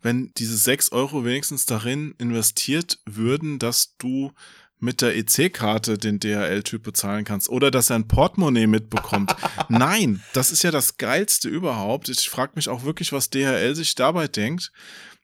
[0.00, 4.32] Wenn diese 6 Euro wenigstens darin investiert würden, dass du
[4.78, 9.34] mit der EC-Karte den DHL-Typ bezahlen kannst oder dass er ein Portemonnaie mitbekommt.
[9.68, 12.08] Nein, das ist ja das Geilste überhaupt.
[12.08, 14.72] Ich frage mich auch wirklich, was DHL sich dabei denkt.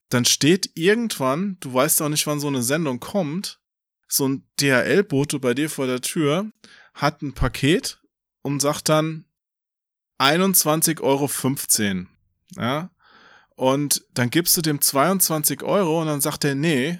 [0.08, 3.60] Dann steht irgendwann, du weißt auch nicht, wann so eine Sendung kommt,
[4.12, 6.50] so ein DHL-Bote bei dir vor der Tür,
[6.94, 8.00] hat ein Paket
[8.42, 9.24] und sagt dann
[10.20, 12.06] 21,15 Euro.
[12.56, 12.90] Ja.
[13.56, 16.98] Und dann gibst du dem 22 Euro und dann sagt er, nee,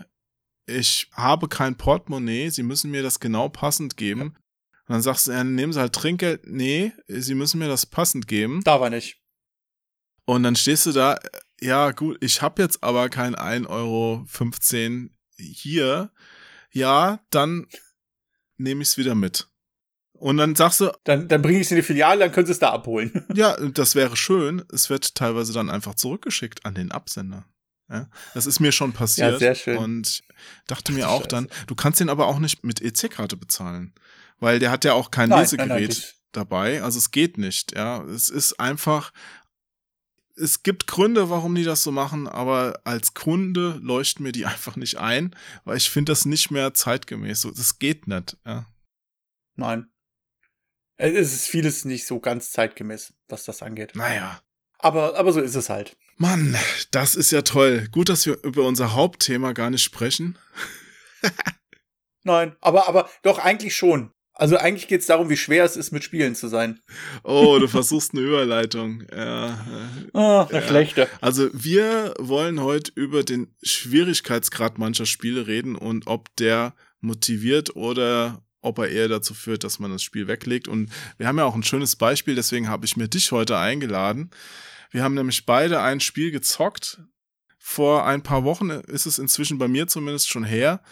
[0.66, 4.36] ich habe kein Portemonnaie, Sie müssen mir das genau passend geben.
[4.86, 6.46] Und dann sagst du, ja, nehmen Sie halt Trinkgeld.
[6.46, 8.62] Nee, Sie müssen mir das passend geben.
[8.64, 9.20] Da war nicht.
[10.24, 11.18] Und dann stehst du da,
[11.60, 14.26] ja gut, ich habe jetzt aber kein 1,15 Euro
[15.36, 16.10] hier.
[16.72, 17.66] Ja, dann
[18.56, 19.48] nehme ich es wieder mit.
[20.12, 20.92] Und dann sagst du.
[21.04, 23.26] Dann, dann bringe ich es in die Filiale, dann können sie es da abholen.
[23.34, 24.62] Ja, das wäre schön.
[24.72, 27.44] Es wird teilweise dann einfach zurückgeschickt an den Absender.
[27.90, 29.32] Ja, das ist mir schon passiert.
[29.32, 29.76] Ja, sehr schön.
[29.76, 30.22] Und
[30.66, 31.28] dachte mir auch Scheiße.
[31.28, 33.94] dann, du kannst den aber auch nicht mit EC-Karte bezahlen,
[34.38, 36.82] weil der hat ja auch kein nein, Lesegerät nein, nein, dabei.
[36.82, 37.74] Also es geht nicht.
[37.74, 39.12] Ja, es ist einfach.
[40.36, 44.76] Es gibt Gründe, warum die das so machen, aber als Kunde leuchten mir die einfach
[44.76, 47.42] nicht ein, weil ich finde das nicht mehr zeitgemäß.
[47.42, 48.36] So, das geht nicht.
[48.44, 48.66] Ja.
[49.56, 49.86] Nein.
[50.96, 53.96] Es ist vieles nicht so ganz zeitgemäß, was das angeht.
[53.96, 54.40] Naja.
[54.78, 55.96] Aber, aber so ist es halt.
[56.16, 56.56] Mann,
[56.90, 57.88] das ist ja toll.
[57.90, 60.38] Gut, dass wir über unser Hauptthema gar nicht sprechen.
[62.22, 64.12] Nein, aber, aber doch eigentlich schon.
[64.34, 66.80] Also eigentlich geht es darum, wie schwer es ist, mit Spielen zu sein.
[67.22, 69.04] Oh, du versuchst eine Überleitung.
[69.14, 69.64] Ja.
[70.14, 70.66] Oh, eine ja.
[70.66, 71.08] schlechte.
[71.20, 78.42] Also wir wollen heute über den Schwierigkeitsgrad mancher Spiele reden und ob der motiviert oder
[78.62, 80.68] ob er eher dazu führt, dass man das Spiel weglegt.
[80.68, 84.30] Und wir haben ja auch ein schönes Beispiel, deswegen habe ich mir dich heute eingeladen.
[84.90, 87.02] Wir haben nämlich beide ein Spiel gezockt.
[87.58, 90.82] Vor ein paar Wochen ist es inzwischen bei mir zumindest schon her.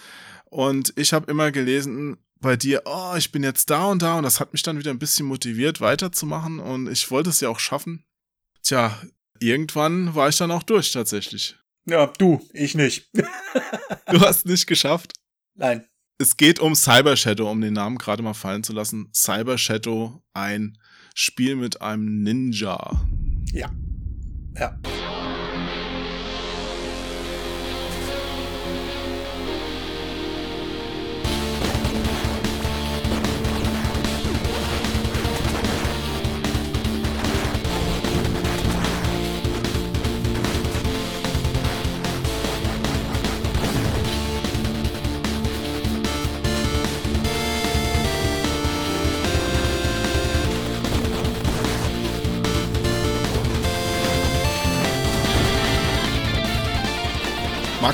[0.47, 4.25] Und ich habe immer gelesen, bei dir, oh, ich bin jetzt da und da und
[4.25, 7.61] das hat mich dann wieder ein bisschen motiviert, weiterzumachen und ich wollte es ja auch
[7.61, 8.05] schaffen.
[8.63, 8.99] Tja,
[9.39, 11.57] irgendwann war ich dann auch durch tatsächlich.
[11.87, 13.11] Ja, du, ich nicht.
[13.15, 15.13] du hast nicht geschafft?
[15.55, 15.87] Nein.
[16.19, 19.11] Es geht um Cyber Shadow, um den Namen gerade mal fallen zu lassen.
[19.15, 20.77] Cyber Shadow, ein
[21.15, 23.07] Spiel mit einem Ninja.
[23.53, 23.71] Ja.
[24.55, 24.79] Ja.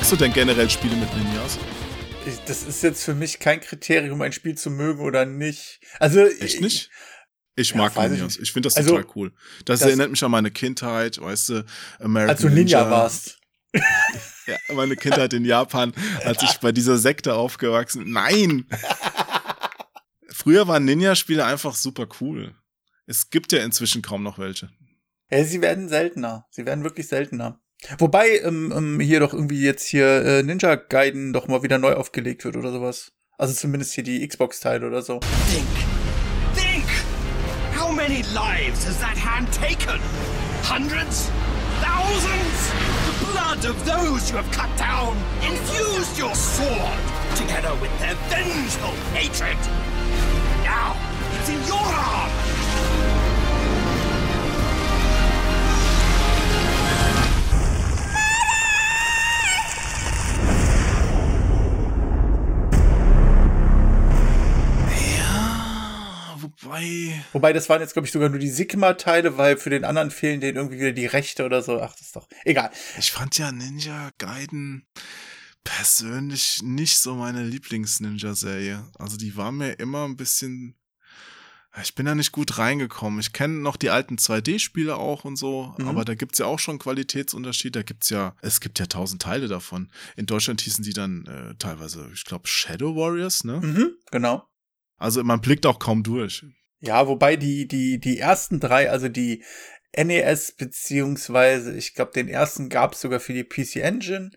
[0.07, 1.59] Magst du denn generell Spiele mit Ninjas?
[2.45, 5.81] Das ist jetzt für mich kein Kriterium, ein Spiel zu mögen oder nicht.
[5.99, 6.89] Also echt nicht?
[7.57, 8.37] Ich mag ja, Ninjas.
[8.37, 9.33] Ich, ich finde das also, total cool.
[9.65, 11.65] Das, das, erinnert mich an meine Kindheit, weißt du,
[11.99, 13.37] American Als du Ninja, Ninja warst.
[14.47, 15.91] ja, meine Kindheit in Japan,
[16.23, 18.09] als ich bei dieser Sekte aufgewachsen.
[18.09, 18.65] Nein!
[20.29, 22.55] Früher waren Ninja-Spiele einfach super cool.
[23.07, 24.69] Es gibt ja inzwischen kaum noch welche.
[25.29, 26.45] Ja, sie werden seltener.
[26.49, 27.59] Sie werden wirklich seltener.
[27.99, 31.93] Wobei ähm, ähm, hier doch irgendwie jetzt hier äh, Ninja Gaiden doch mal wieder neu
[31.93, 33.11] aufgelegt wird oder sowas.
[33.37, 35.19] Also zumindest hier die Xbox-Teile oder so.
[35.49, 35.67] Think!
[36.55, 36.85] Think!
[37.77, 39.99] How many lives has that hand taken?
[40.63, 41.29] Hundreds?
[41.81, 42.71] Thousands?
[43.05, 46.99] The blood of those you have cut down infused your sword,
[47.35, 49.57] together with their vengeful hatred.
[50.63, 50.95] Now,
[51.39, 52.66] it's in your arms!
[66.77, 67.23] Wobei.
[67.33, 70.41] Wobei, das waren jetzt, glaube ich, sogar nur die Sigma-Teile, weil für den anderen fehlen
[70.41, 71.81] denen irgendwie wieder die Rechte oder so.
[71.81, 72.71] Ach, das ist doch egal.
[72.97, 74.85] Ich fand ja Ninja Gaiden
[75.63, 78.87] persönlich nicht so meine Lieblings-Ninja-Serie.
[78.97, 80.75] Also die war mir immer ein bisschen.
[81.83, 83.19] Ich bin da nicht gut reingekommen.
[83.19, 85.87] Ich kenne noch die alten 2D-Spiele auch und so, mhm.
[85.87, 87.75] aber da gibt's ja auch schon Qualitätsunterschied.
[87.75, 89.91] Da gibt's ja, es gibt ja tausend Teile davon.
[90.15, 93.59] In Deutschland hießen die dann äh, teilweise, ich glaube, Shadow Warriors, ne?
[93.61, 94.47] Mhm, genau.
[94.97, 96.43] Also man blickt auch kaum durch.
[96.79, 99.43] Ja, wobei die, die, die ersten drei, also die
[99.95, 104.29] NES, beziehungsweise ich glaube, den ersten gab es sogar für die PC Engine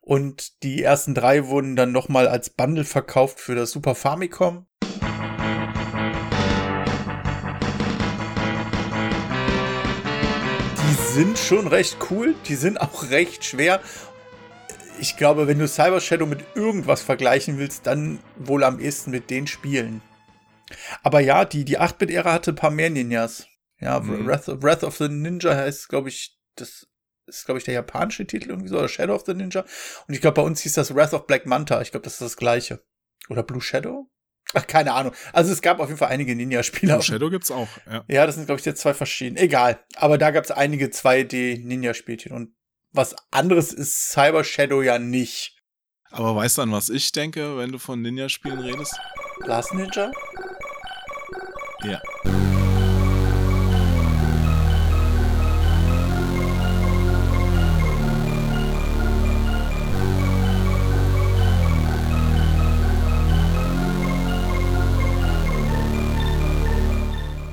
[0.00, 4.66] und die ersten drei wurden dann nochmal als Bundle verkauft für das Super Famicom.
[10.80, 13.80] Die sind schon recht cool, die sind auch recht schwer
[15.00, 19.30] ich glaube, wenn du Cyber Shadow mit irgendwas vergleichen willst, dann wohl am ehesten mit
[19.30, 20.02] den Spielen.
[21.02, 23.46] Aber ja, die, die 8-Bit-Ära hatte ein paar mehr Ninjas.
[23.80, 24.26] Ja, mhm.
[24.26, 26.88] Wrath, of, Wrath of the Ninja heißt, glaube ich, das
[27.26, 29.64] ist, glaube ich, der japanische Titel irgendwie so, oder Shadow of the Ninja.
[30.06, 31.80] Und ich glaube, bei uns hieß das Wrath of Black Manta.
[31.80, 32.82] Ich glaube, das ist das gleiche.
[33.28, 34.10] Oder Blue Shadow?
[34.54, 35.12] Ach, keine Ahnung.
[35.32, 36.94] Also es gab auf jeden Fall einige Ninja-Spieler.
[36.94, 38.04] Blue Shadow gibt's auch, ja.
[38.08, 39.40] Ja, das sind, glaube ich, jetzt zwei verschiedene.
[39.40, 39.84] Egal.
[39.96, 42.32] Aber da gab's einige 2D-Ninja-Spielchen.
[42.32, 42.54] Und
[42.92, 45.54] was anderes ist Cyber Shadow ja nicht.
[46.10, 48.98] Aber weißt du an was ich denke, wenn du von Ninja-Spielen redest?
[49.44, 50.10] Last Ninja?
[51.84, 52.00] Ja.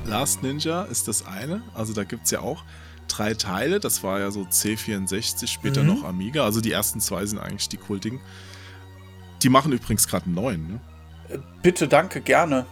[0.04, 2.64] Last Ninja ist das eine, also da gibt es ja auch
[3.06, 5.88] drei Teile, das war ja so C64, später mhm.
[5.88, 8.20] noch Amiga, also die ersten zwei sind eigentlich die kultigen.
[9.42, 10.80] Die machen übrigens gerade einen neuen, ne?
[11.28, 12.66] Äh, bitte, danke, gerne.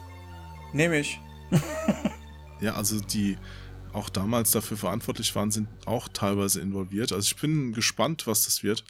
[0.73, 1.21] Nehme ich
[2.61, 3.39] ja, also die
[3.93, 7.13] auch damals dafür verantwortlich waren, sind auch teilweise involviert.
[7.13, 8.85] Also ich bin gespannt, was das wird.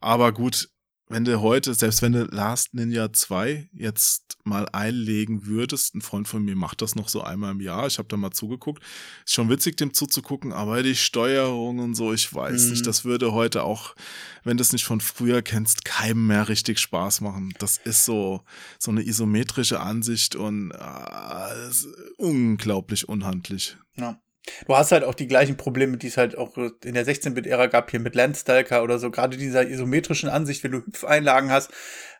[0.00, 0.70] Aber gut,
[1.08, 6.26] wenn du heute, selbst wenn du Last Ninja 2 jetzt mal einlegen würdest, ein Freund
[6.26, 8.82] von mir macht das noch so einmal im Jahr, ich habe da mal zugeguckt,
[9.24, 12.70] ist schon witzig, dem zuzugucken, aber die Steuerung und so, ich weiß mhm.
[12.70, 13.94] nicht, das würde heute auch,
[14.42, 17.54] wenn du es nicht von früher kennst, keinem mehr richtig Spaß machen.
[17.58, 18.42] Das ist so,
[18.78, 21.76] so eine isometrische Ansicht und äh,
[22.16, 23.76] unglaublich unhandlich.
[23.96, 24.20] Ja.
[24.66, 27.90] Du hast halt auch die gleichen Probleme, die es halt auch in der 16-Bit-Ära gab,
[27.90, 29.10] hier mit Landstalker oder so.
[29.10, 31.70] Gerade dieser isometrischen Ansicht, wenn du Hüpfeinlagen hast,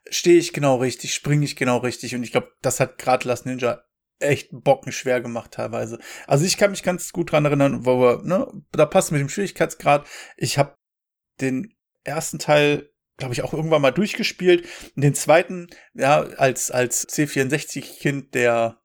[0.08, 2.14] stehe ich genau richtig, springe ich genau richtig.
[2.14, 3.82] Und ich glaube, das hat gerade Last Ninja
[4.18, 5.98] echt bockenschwer gemacht teilweise.
[6.26, 9.28] Also ich kann mich ganz gut dran erinnern, wo wir, ne, da passt mit dem
[9.28, 10.06] Schwierigkeitsgrad.
[10.36, 10.74] Ich habe
[11.40, 14.66] den ersten Teil glaube ich, auch irgendwann mal durchgespielt.
[14.94, 18.78] Den zweiten, ja, als, als C64-Kind der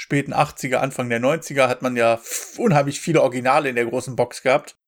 [0.00, 2.18] späten 80er, Anfang der 90er hat man ja
[2.56, 4.78] unheimlich viele Originale in der großen Box gehabt.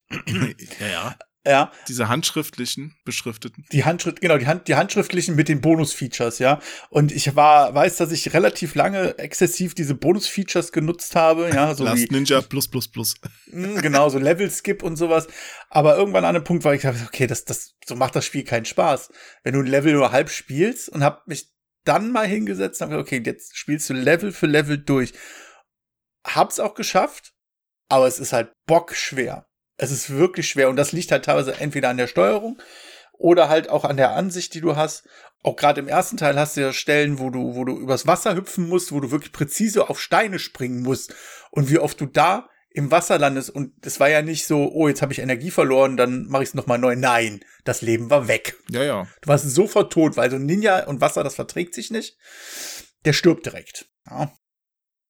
[0.80, 1.16] Ja, ja.
[1.44, 1.72] Ja.
[1.88, 3.64] Diese handschriftlichen, beschrifteten.
[3.72, 6.60] Die Handschrift, genau, die, Hand, die handschriftlichen mit den Bonus-Features, ja.
[6.88, 11.74] Und ich war, weiß, dass ich relativ lange exzessiv diese Bonus-Features genutzt habe, ja.
[11.74, 13.16] So Last wie, Ninja plus plus plus.
[13.50, 15.26] Hm, genau, so Level-Skip und sowas.
[15.68, 18.64] Aber irgendwann an einem Punkt war ich okay, das, das, so macht das Spiel keinen
[18.64, 19.10] Spaß.
[19.42, 21.52] Wenn du ein Level nur halb spielst und hab mich
[21.84, 25.12] dann mal hingesetzt und habe gesagt, okay, jetzt spielst du Level für Level durch.
[26.24, 27.32] Hab's auch geschafft,
[27.88, 29.46] aber es ist halt bockschwer.
[29.76, 32.60] Es ist wirklich schwer und das liegt halt teilweise entweder an der Steuerung
[33.12, 35.08] oder halt auch an der Ansicht, die du hast.
[35.42, 38.36] Auch gerade im ersten Teil hast du ja Stellen, wo du, wo du übers Wasser
[38.36, 41.14] hüpfen musst, wo du wirklich präzise auf Steine springen musst.
[41.50, 44.88] Und wie oft du da im Wasser landest und es war ja nicht so, oh,
[44.88, 46.96] jetzt habe ich Energie verloren, dann mache ich es nochmal neu.
[46.96, 48.56] Nein, das Leben war weg.
[48.70, 49.06] Ja, ja.
[49.20, 52.16] Du warst sofort tot, weil so Ninja und Wasser, das verträgt sich nicht.
[53.04, 53.86] Der stirbt direkt.
[54.08, 54.32] Ja.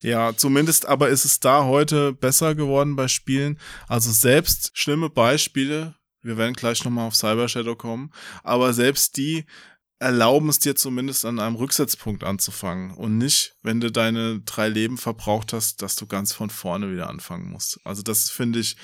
[0.02, 3.58] Ja, zumindest aber ist es da heute besser geworden bei Spielen.
[3.86, 9.44] Also selbst schlimme Beispiele, wir werden gleich nochmal auf Cyber Shadow kommen, aber selbst die
[10.02, 14.98] erlauben es dir zumindest an einem Rücksetzpunkt anzufangen und nicht, wenn du deine drei Leben
[14.98, 17.80] verbraucht hast, dass du ganz von vorne wieder anfangen musst.
[17.84, 18.76] Also das finde ich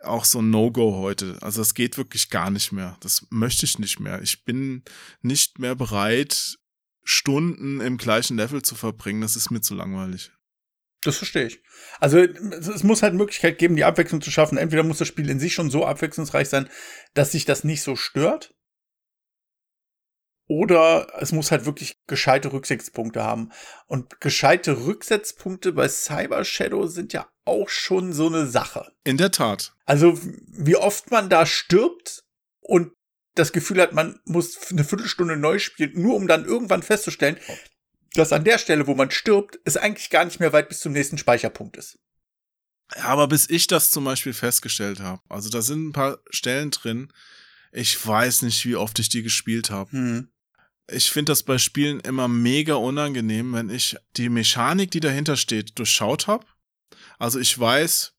[0.00, 1.38] auch so ein No-Go heute.
[1.40, 2.96] Also das geht wirklich gar nicht mehr.
[3.00, 4.20] Das möchte ich nicht mehr.
[4.20, 4.82] Ich bin
[5.22, 6.58] nicht mehr bereit,
[7.04, 9.20] Stunden im gleichen Level zu verbringen.
[9.20, 10.32] Das ist mir zu langweilig.
[11.04, 11.62] Das verstehe ich.
[11.98, 14.58] Also es muss halt Möglichkeit geben, die Abwechslung zu schaffen.
[14.58, 16.68] Entweder muss das Spiel in sich schon so abwechslungsreich sein,
[17.14, 18.54] dass sich das nicht so stört.
[20.48, 23.50] Oder es muss halt wirklich gescheite Rücksetzpunkte haben.
[23.86, 28.92] Und gescheite Rücksetzpunkte bei Cyber Shadow sind ja auch schon so eine Sache.
[29.04, 29.74] In der Tat.
[29.86, 32.24] Also, wie oft man da stirbt
[32.60, 32.92] und
[33.34, 37.38] das Gefühl hat, man muss eine Viertelstunde neu spielen, nur um dann irgendwann festzustellen,
[38.14, 40.92] dass an der Stelle, wo man stirbt, es eigentlich gar nicht mehr weit bis zum
[40.92, 41.98] nächsten Speicherpunkt ist.
[42.94, 46.70] Ja, aber bis ich das zum Beispiel festgestellt habe, also da sind ein paar Stellen
[46.70, 47.10] drin,
[47.72, 49.90] ich weiß nicht, wie oft ich die gespielt habe.
[49.90, 50.28] Hm
[50.92, 55.78] ich finde das bei Spielen immer mega unangenehm, wenn ich die Mechanik, die dahinter steht,
[55.78, 56.46] durchschaut habe.
[57.18, 58.14] Also ich weiß,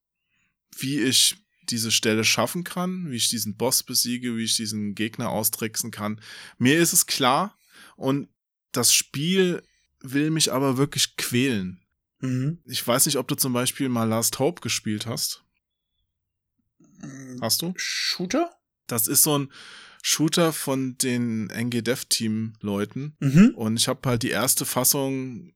[0.77, 1.35] wie ich
[1.69, 6.19] diese Stelle schaffen kann, wie ich diesen Boss besiege, wie ich diesen Gegner austricksen kann.
[6.57, 7.57] Mir ist es klar
[7.95, 8.29] und
[8.71, 9.63] das Spiel
[9.99, 11.81] will mich aber wirklich quälen.
[12.19, 12.59] Mhm.
[12.65, 15.43] Ich weiß nicht, ob du zum Beispiel mal Last Hope gespielt hast.
[17.41, 17.73] Hast du?
[17.75, 18.49] Shooter?
[18.87, 19.51] Das ist so ein
[20.01, 23.15] Shooter von den NG Dev Team Leuten.
[23.19, 23.53] Mhm.
[23.55, 25.53] Und ich habe halt die erste Fassung,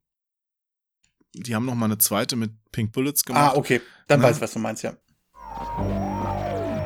[1.34, 3.54] die haben noch mal eine zweite mit Pink Bullets gemacht.
[3.54, 3.82] Ah, okay.
[4.08, 4.28] Dann Na?
[4.28, 4.96] weiß ich, was du meinst, ja.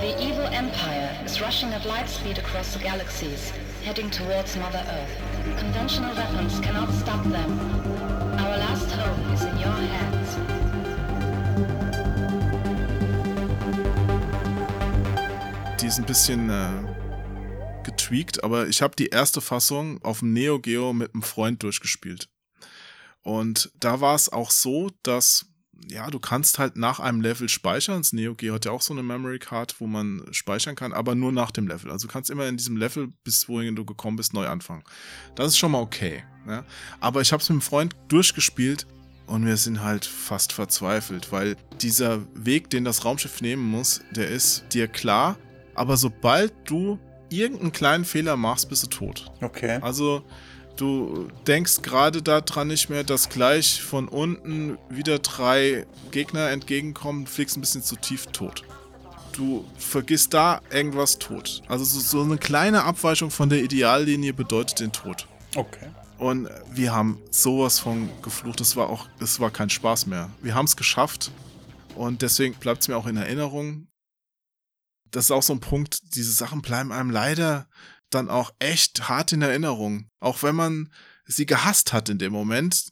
[0.02, 5.60] The evil empire is rushing at light speed across the galaxies, heading towards Mother Earth.
[5.60, 7.60] Conventional weapons cannot stop them.
[8.40, 10.21] Our last home is in your hands.
[15.92, 20.94] Ist ein bisschen äh, getweakt, aber ich habe die erste Fassung auf dem Neo Geo
[20.94, 22.30] mit einem Freund durchgespielt.
[23.24, 25.48] Und da war es auch so, dass
[25.90, 27.98] ja, du kannst halt nach einem Level speichern.
[27.98, 31.14] Das Neo Geo hat ja auch so eine Memory Card, wo man speichern kann, aber
[31.14, 31.92] nur nach dem Level.
[31.92, 34.86] Also du kannst immer in diesem Level, bis wohin du gekommen bist, neu anfangen.
[35.36, 36.24] Das ist schon mal okay.
[36.48, 36.64] Ja?
[37.02, 38.88] Aber ich habe es mit einem Freund durchgespielt
[39.28, 44.30] und wir sind halt fast verzweifelt, weil dieser Weg, den das Raumschiff nehmen muss, der
[44.30, 45.38] ist dir klar.
[45.76, 49.32] Aber sobald du irgendeinen kleinen Fehler machst, bist du tot.
[49.42, 49.80] Okay.
[49.82, 50.24] Also
[50.76, 57.58] du denkst gerade daran nicht mehr, dass gleich von unten wieder drei Gegner entgegenkommen, fliegst
[57.58, 58.64] ein bisschen zu tief tot.
[59.34, 61.62] Du vergisst da irgendwas tot.
[61.68, 65.26] Also so, so eine kleine Abweichung von der Ideallinie bedeutet den Tod.
[65.56, 65.88] Okay.
[66.18, 68.60] Und wir haben sowas von geflucht.
[68.60, 70.30] Das war auch, es war kein Spaß mehr.
[70.42, 71.32] Wir haben es geschafft.
[71.96, 73.88] Und deswegen bleibt es mir auch in Erinnerung
[75.12, 77.70] das ist auch so ein Punkt, diese Sachen bleiben einem leider
[78.10, 80.10] dann auch echt hart in Erinnerung.
[80.20, 80.92] Auch wenn man
[81.26, 82.90] sie gehasst hat in dem Moment.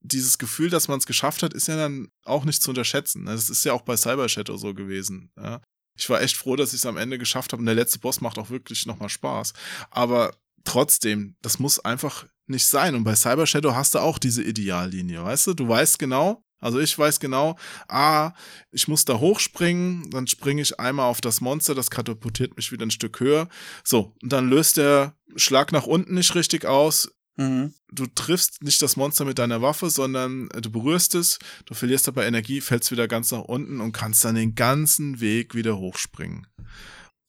[0.00, 3.26] Dieses Gefühl, dass man es geschafft hat, ist ja dann auch nicht zu unterschätzen.
[3.26, 5.30] Das ist ja auch bei Cyber Shadow so gewesen.
[5.36, 5.60] Ja.
[5.96, 7.60] Ich war echt froh, dass ich es am Ende geschafft habe.
[7.60, 9.52] Und der letzte Boss macht auch wirklich nochmal Spaß.
[9.90, 12.94] Aber trotzdem, das muss einfach nicht sein.
[12.94, 15.54] Und bei Cyber Shadow hast du auch diese Ideallinie, weißt du?
[15.54, 17.58] Du weißt genau, also ich weiß genau,
[17.88, 18.32] ah,
[18.70, 22.86] ich muss da hochspringen, dann springe ich einmal auf das Monster, das katapultiert mich wieder
[22.86, 23.48] ein Stück höher.
[23.84, 27.12] So, und dann löst der Schlag nach unten nicht richtig aus.
[27.36, 27.74] Mhm.
[27.90, 32.26] Du triffst nicht das Monster mit deiner Waffe, sondern du berührst es, du verlierst dabei
[32.26, 36.46] Energie, fällst wieder ganz nach unten und kannst dann den ganzen Weg wieder hochspringen.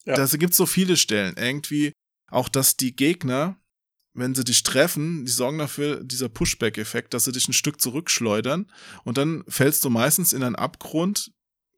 [0.04, 0.14] Ja.
[0.14, 1.34] Da gibt so viele Stellen.
[1.36, 1.92] Irgendwie
[2.30, 3.56] auch, dass die Gegner
[4.14, 8.70] wenn sie dich treffen, die sorgen dafür, dieser Pushback-Effekt, dass sie dich ein Stück zurückschleudern
[9.04, 11.32] und dann fällst du meistens in einen Abgrund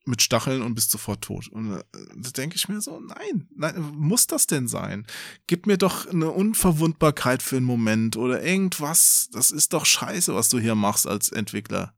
[0.07, 1.49] mit Stacheln und bist sofort tot.
[1.49, 1.82] Und äh,
[2.14, 5.07] da denke ich mir so, nein, nein, muss das denn sein?
[5.47, 9.28] Gib mir doch eine Unverwundbarkeit für einen Moment oder irgendwas.
[9.32, 11.93] Das ist doch scheiße, was du hier machst als Entwickler.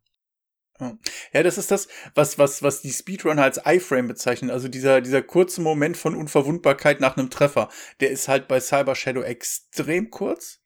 [1.32, 4.50] Ja, das ist das, was, was, was die Speedrunner als iFrame bezeichnen.
[4.50, 7.68] Also dieser, dieser kurze Moment von Unverwundbarkeit nach einem Treffer,
[8.00, 10.60] der ist halt bei Cyber Shadow extrem kurz.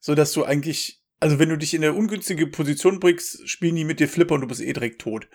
[0.00, 3.84] So dass du eigentlich, also wenn du dich in eine ungünstige Position bringst, spielen die
[3.84, 5.28] mit dir Flipper und du bist eh direkt tot.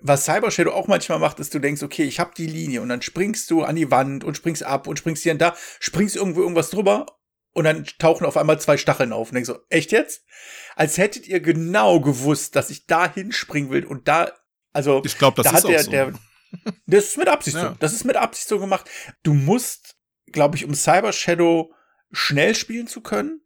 [0.00, 2.88] Was Cyber Shadow auch manchmal macht, ist, du denkst, okay, ich hab die Linie und
[2.88, 6.16] dann springst du an die Wand und springst ab und springst hier und da, springst
[6.16, 7.06] irgendwo irgendwas drüber
[7.52, 10.24] und dann tauchen auf einmal zwei Stacheln auf und denkst so, echt jetzt?
[10.74, 14.32] Als hättet ihr genau gewusst, dass ich da hinspringen will und da,
[14.72, 15.90] also, ich glaube, das da ist der, so.
[15.90, 16.12] der,
[16.86, 17.70] das ist mit Absicht ja.
[17.70, 17.76] so.
[17.78, 18.88] Das ist mit Absicht so gemacht.
[19.22, 19.96] Du musst,
[20.26, 21.72] glaube ich, um Cyber Shadow
[22.10, 23.40] schnell spielen zu können,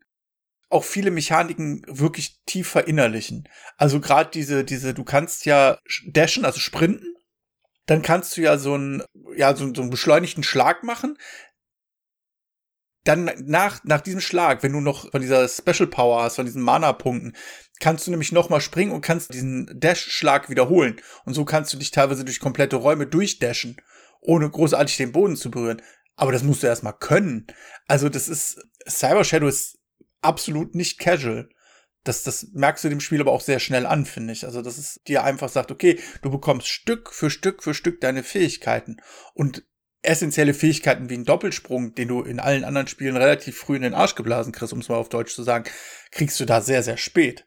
[0.69, 3.49] auch viele Mechaniken wirklich tief verinnerlichen.
[3.77, 7.15] Also gerade diese, diese, du kannst ja dashen, also sprinten,
[7.87, 9.03] dann kannst du ja so einen,
[9.37, 11.17] ja, so, so einen beschleunigten Schlag machen
[13.07, 16.63] dann nach, nach diesem Schlag, wenn du noch von dieser Special Power hast, von diesen
[16.63, 17.35] Mana-Punkten,
[17.79, 20.97] kannst du nämlich nochmal springen und kannst diesen Dash-Schlag wiederholen.
[21.25, 23.77] Und so kannst du dich teilweise durch komplette Räume durchdashen,
[24.21, 25.83] ohne großartig den Boden zu berühren.
[26.17, 27.47] Aber das musst du erstmal können.
[27.87, 29.79] Also das ist, Cyber Shadow ist
[30.23, 31.49] absolut nicht casual.
[32.03, 34.45] Das, das merkst du dem Spiel aber auch sehr schnell an, finde ich.
[34.45, 38.23] Also, dass es dir einfach sagt, okay, du bekommst Stück für Stück für Stück deine
[38.23, 38.99] Fähigkeiten.
[39.35, 39.65] Und
[40.07, 43.95] essentielle Fähigkeiten wie ein Doppelsprung, den du in allen anderen Spielen relativ früh in den
[43.95, 45.65] Arsch geblasen kriegst, um es mal auf Deutsch zu sagen,
[46.11, 47.47] kriegst du da sehr, sehr spät.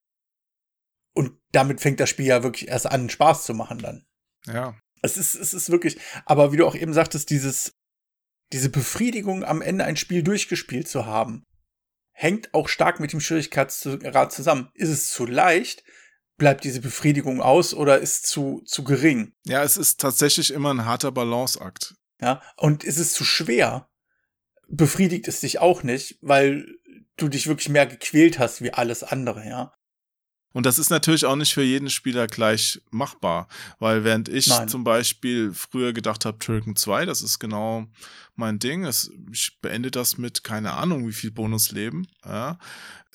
[1.13, 4.05] Und damit fängt das Spiel ja wirklich erst an, Spaß zu machen dann.
[4.45, 4.75] Ja.
[5.01, 7.73] Es ist, es ist wirklich, aber wie du auch eben sagtest, dieses,
[8.51, 11.45] diese Befriedigung am Ende ein Spiel durchgespielt zu haben,
[12.11, 14.69] hängt auch stark mit dem Schwierigkeitsgrad zusammen.
[14.73, 15.83] Ist es zu leicht,
[16.37, 19.33] bleibt diese Befriedigung aus oder ist zu, zu gering?
[19.45, 21.95] Ja, es ist tatsächlich immer ein harter Balanceakt.
[22.21, 23.89] Ja, und ist es zu schwer,
[24.67, 26.65] befriedigt es dich auch nicht, weil
[27.17, 29.73] du dich wirklich mehr gequält hast wie alles andere, ja.
[30.51, 33.47] Und das ist natürlich auch nicht für jeden Spieler gleich machbar,
[33.77, 34.67] weil während ich Nein.
[34.67, 37.85] zum Beispiel früher gedacht habe, Turken 2, das ist genau
[38.35, 42.57] mein Ding, es, ich beende das mit keine Ahnung wie viel Bonusleben, ja,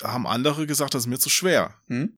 [0.01, 1.75] haben andere gesagt, das ist mir zu schwer.
[1.87, 2.15] Hm?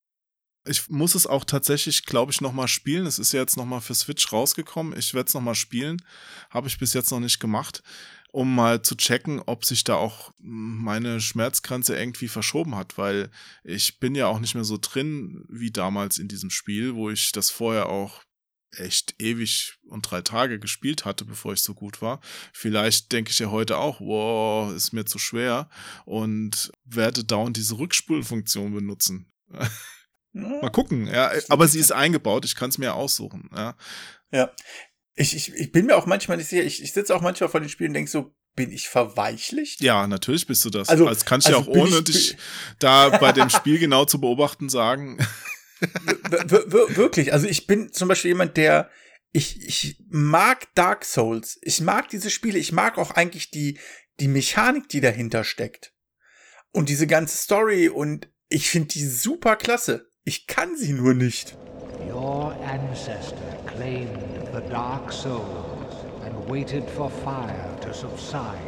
[0.68, 3.06] Ich muss es auch tatsächlich, glaube ich, nochmal spielen.
[3.06, 4.98] Es ist ja jetzt nochmal für Switch rausgekommen.
[4.98, 6.02] Ich werde es nochmal spielen.
[6.50, 7.84] Habe ich bis jetzt noch nicht gemacht,
[8.32, 13.30] um mal zu checken, ob sich da auch meine Schmerzgrenze irgendwie verschoben hat, weil
[13.64, 17.32] ich bin ja auch nicht mehr so drin wie damals in diesem Spiel, wo ich
[17.32, 18.22] das vorher auch
[18.72, 22.20] echt ewig und drei Tage gespielt hatte, bevor ich so gut war.
[22.54, 25.70] Vielleicht denke ich ja heute auch, wow, ist mir zu schwer
[26.06, 29.32] und werde dauernd diese Rückspulfunktion benutzen.
[30.42, 31.32] Mal gucken, ja.
[31.50, 33.76] Aber sie ist eingebaut, ich kann es mir aussuchen, ja.
[34.32, 34.52] Ja.
[35.16, 37.60] Ich, ich, ich bin mir auch manchmal nicht sicher, ich, ich sitze auch manchmal vor
[37.60, 39.82] den Spielen und denke so, bin ich verweichlicht?
[39.82, 40.90] Ja, natürlich bist du das.
[40.90, 42.38] Also, das kann ich also ja auch ohne ich, dich
[42.80, 45.18] da bei dem Spiel genau zu beobachten sagen.
[45.80, 48.90] wirklich, also ich bin zum Beispiel jemand, der
[49.32, 51.60] ich, ich mag Dark Souls.
[51.62, 52.58] Ich mag diese Spiele.
[52.58, 53.80] Ich mag auch eigentlich die,
[54.20, 55.94] die Mechanik, die dahinter steckt.
[56.72, 60.07] Und diese ganze Story und ich finde die super klasse.
[60.28, 61.56] Ich kann sie nur nicht.
[62.06, 64.20] Your ancestor claimed
[64.54, 68.60] the dark souls and waited for fire to subside.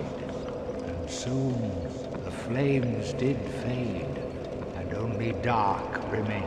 [0.87, 1.69] And soon
[2.23, 4.21] the flames did fade
[4.77, 6.45] and only dark remained.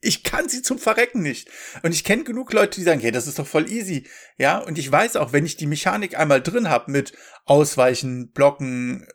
[0.00, 1.50] Ich kann sie zum Verrecken nicht.
[1.82, 4.08] Und ich kenne genug Leute, die sagen, hey, das ist doch voll easy.
[4.38, 7.12] Ja, und ich weiß auch, wenn ich die Mechanik einmal drin habe mit
[7.44, 9.06] Ausweichen, Blocken,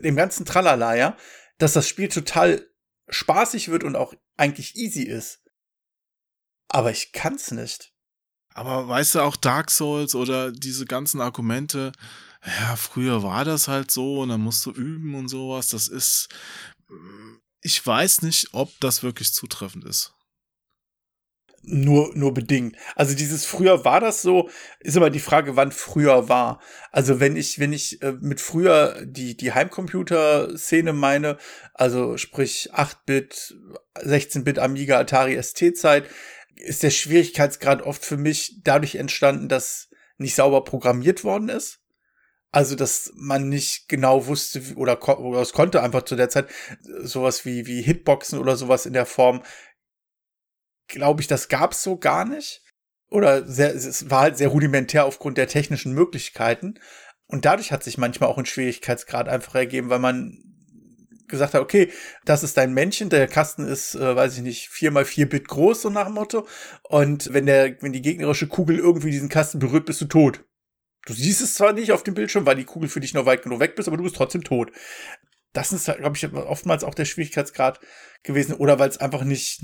[0.00, 1.16] dem ganzen Tralala, ja,
[1.56, 2.66] dass das Spiel total
[3.08, 5.40] spaßig wird und auch eigentlich easy ist.
[6.68, 7.92] Aber ich kann's nicht.
[8.54, 11.92] Aber weißt du, auch Dark Souls oder diese ganzen Argumente,
[12.44, 16.28] ja, früher war das halt so und dann musst du üben und sowas, das ist,
[17.60, 20.14] ich weiß nicht, ob das wirklich zutreffend ist.
[21.64, 22.76] Nur, nur bedingt.
[22.96, 24.50] Also dieses früher war das so,
[24.80, 26.60] ist aber die Frage, wann früher war.
[26.90, 31.38] Also wenn ich, wenn ich äh, mit früher die, die Heimcomputer-Szene meine,
[31.72, 33.54] also sprich 8-Bit,
[33.94, 36.06] 16-Bit Amiga, Atari ST-Zeit,
[36.56, 39.88] ist der Schwierigkeitsgrad oft für mich dadurch entstanden, dass
[40.18, 41.80] nicht sauber programmiert worden ist.
[42.54, 46.48] Also, dass man nicht genau wusste oder, oder es konnte einfach zu der Zeit
[46.82, 49.42] sowas wie, wie Hitboxen oder sowas in der Form
[50.88, 52.62] glaube ich, das gab es so gar nicht.
[53.08, 56.74] Oder sehr, es war halt sehr rudimentär aufgrund der technischen Möglichkeiten.
[57.26, 60.38] Und dadurch hat sich manchmal auch ein Schwierigkeitsgrad einfach ergeben, weil man
[61.32, 61.90] gesagt hat, okay,
[62.24, 65.48] das ist dein Männchen, der Kasten ist, äh, weiß ich nicht, vier mal vier Bit
[65.48, 66.46] groß, so nach dem Motto.
[66.84, 70.44] Und wenn der, wenn die gegnerische Kugel irgendwie diesen Kasten berührt, bist du tot.
[71.04, 73.42] Du siehst es zwar nicht auf dem Bildschirm, weil die Kugel für dich noch weit
[73.42, 74.70] genug weg bist, aber du bist trotzdem tot.
[75.52, 77.80] Das ist, glaube ich, oftmals auch der Schwierigkeitsgrad
[78.22, 78.54] gewesen.
[78.54, 79.62] Oder weil es einfach nicht,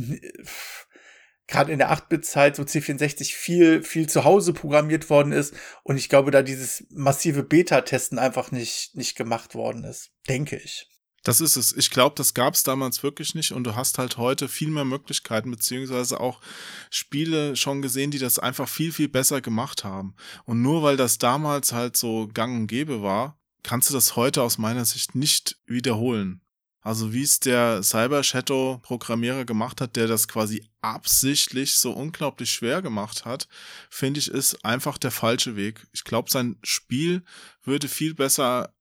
[1.49, 6.09] gerade in der 8-Bit-Zeit, so C64, viel, viel zu Hause programmiert worden ist und ich
[6.09, 10.11] glaube, da dieses massive Beta-Testen einfach nicht, nicht gemacht worden ist.
[10.29, 10.89] Denke ich.
[11.25, 11.77] Das ist es.
[11.77, 14.85] Ich glaube, das gab es damals wirklich nicht und du hast halt heute viel mehr
[14.85, 16.41] Möglichkeiten, beziehungsweise auch
[16.91, 20.15] Spiele schon gesehen, die das einfach viel, viel besser gemacht haben.
[20.45, 24.43] Und nur weil das damals halt so gang und gäbe war, kannst du das heute
[24.43, 26.41] aus meiner Sicht nicht wiederholen.
[26.89, 32.51] Also wie es der Cyber Shadow Programmierer gemacht hat, der das quasi absichtlich so unglaublich
[32.51, 33.47] schwer gemacht hat,
[33.91, 35.87] finde ich, ist einfach der falsche Weg.
[35.93, 37.23] Ich glaube, sein Spiel
[37.63, 38.75] würde viel besser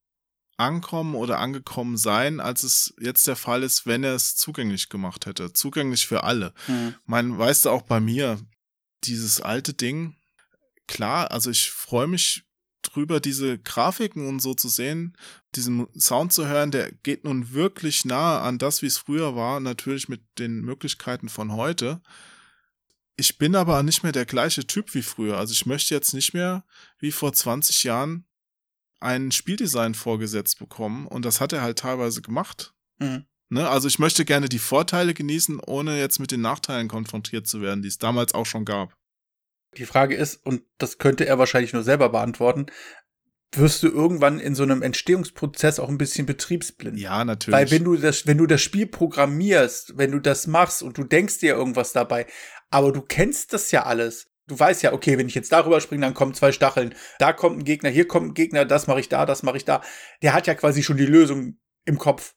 [0.55, 5.25] ankommen oder angekommen sein, als es jetzt der Fall ist, wenn er es zugänglich gemacht
[5.25, 5.51] hätte.
[5.51, 6.53] Zugänglich für alle.
[6.67, 6.95] Mhm.
[7.03, 8.39] Man weißt du auch bei mir,
[9.03, 10.15] dieses alte Ding,
[10.87, 12.46] klar, also ich freue mich
[12.93, 15.15] drüber, diese Grafiken und so zu sehen,
[15.55, 19.59] diesen Sound zu hören, der geht nun wirklich nahe an das, wie es früher war,
[19.59, 22.01] natürlich mit den Möglichkeiten von heute.
[23.15, 25.37] Ich bin aber nicht mehr der gleiche Typ wie früher.
[25.37, 26.63] Also ich möchte jetzt nicht mehr
[26.99, 28.25] wie vor 20 Jahren
[28.99, 32.73] ein Spieldesign vorgesetzt bekommen und das hat er halt teilweise gemacht.
[32.99, 33.25] Mhm.
[33.49, 33.69] Ne?
[33.69, 37.81] Also ich möchte gerne die Vorteile genießen, ohne jetzt mit den Nachteilen konfrontiert zu werden,
[37.81, 38.96] die es damals auch schon gab.
[39.75, 42.67] Die Frage ist, und das könnte er wahrscheinlich nur selber beantworten,
[43.55, 46.99] wirst du irgendwann in so einem Entstehungsprozess auch ein bisschen betriebsblind.
[46.99, 47.57] Ja, natürlich.
[47.57, 51.03] Weil wenn du das, wenn du das Spiel programmierst, wenn du das machst und du
[51.03, 52.27] denkst dir irgendwas dabei,
[52.69, 54.27] aber du kennst das ja alles.
[54.47, 56.95] Du weißt ja, okay, wenn ich jetzt darüber springe, dann kommen zwei Stacheln.
[57.19, 59.65] Da kommt ein Gegner, hier kommt ein Gegner, das mache ich da, das mache ich
[59.65, 59.81] da.
[60.21, 62.33] Der hat ja quasi schon die Lösung im Kopf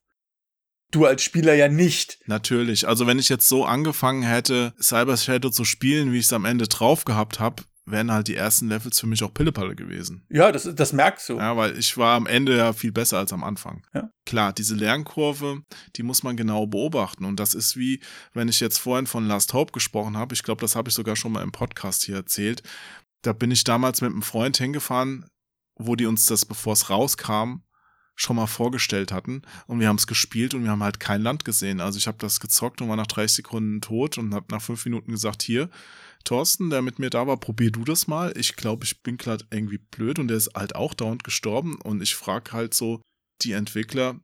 [0.91, 2.19] du als Spieler ja nicht.
[2.27, 2.87] Natürlich.
[2.87, 6.45] Also wenn ich jetzt so angefangen hätte, Cyber Shadow zu spielen, wie ich es am
[6.45, 10.25] Ende drauf gehabt habe, wären halt die ersten Levels für mich auch Pillepalle gewesen.
[10.29, 11.39] Ja, das, das merkst du.
[11.39, 13.87] Ja, weil ich war am Ende ja viel besser als am Anfang.
[13.95, 14.11] Ja.
[14.27, 15.63] Klar, diese Lernkurve,
[15.97, 17.25] die muss man genau beobachten.
[17.25, 18.01] Und das ist wie,
[18.33, 21.17] wenn ich jetzt vorhin von Last Hope gesprochen habe, ich glaube, das habe ich sogar
[21.17, 22.63] schon mal im Podcast hier erzählt.
[23.23, 25.27] Da bin ich damals mit einem Freund hingefahren,
[25.77, 27.63] wo die uns das, bevor es rauskam,
[28.21, 31.47] schon mal vorgestellt hatten und wir haben es gespielt und wir haben halt kein Land
[31.47, 31.81] gesehen.
[31.81, 34.85] Also ich habe das gezockt und war nach 30 Sekunden tot und habe nach fünf
[34.85, 35.71] Minuten gesagt, hier,
[36.25, 38.37] Thorsten, der mit mir da war, probier du das mal.
[38.37, 42.03] Ich glaube, ich bin gerade irgendwie blöd und der ist halt auch dauernd gestorben und
[42.03, 43.01] ich frage halt so
[43.43, 44.21] die Entwickler,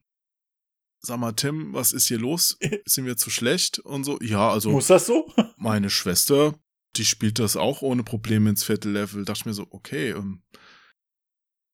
[1.01, 2.59] sag mal, Tim, was ist hier los?
[2.85, 3.79] Sind wir zu schlecht?
[3.79, 4.73] Und so, ja, also.
[4.73, 5.33] Muss das so?
[5.57, 6.59] meine Schwester,
[6.97, 9.25] die spielt das auch ohne Probleme ins vierte Level.
[9.25, 10.43] Dachte ich mir so, okay, ähm,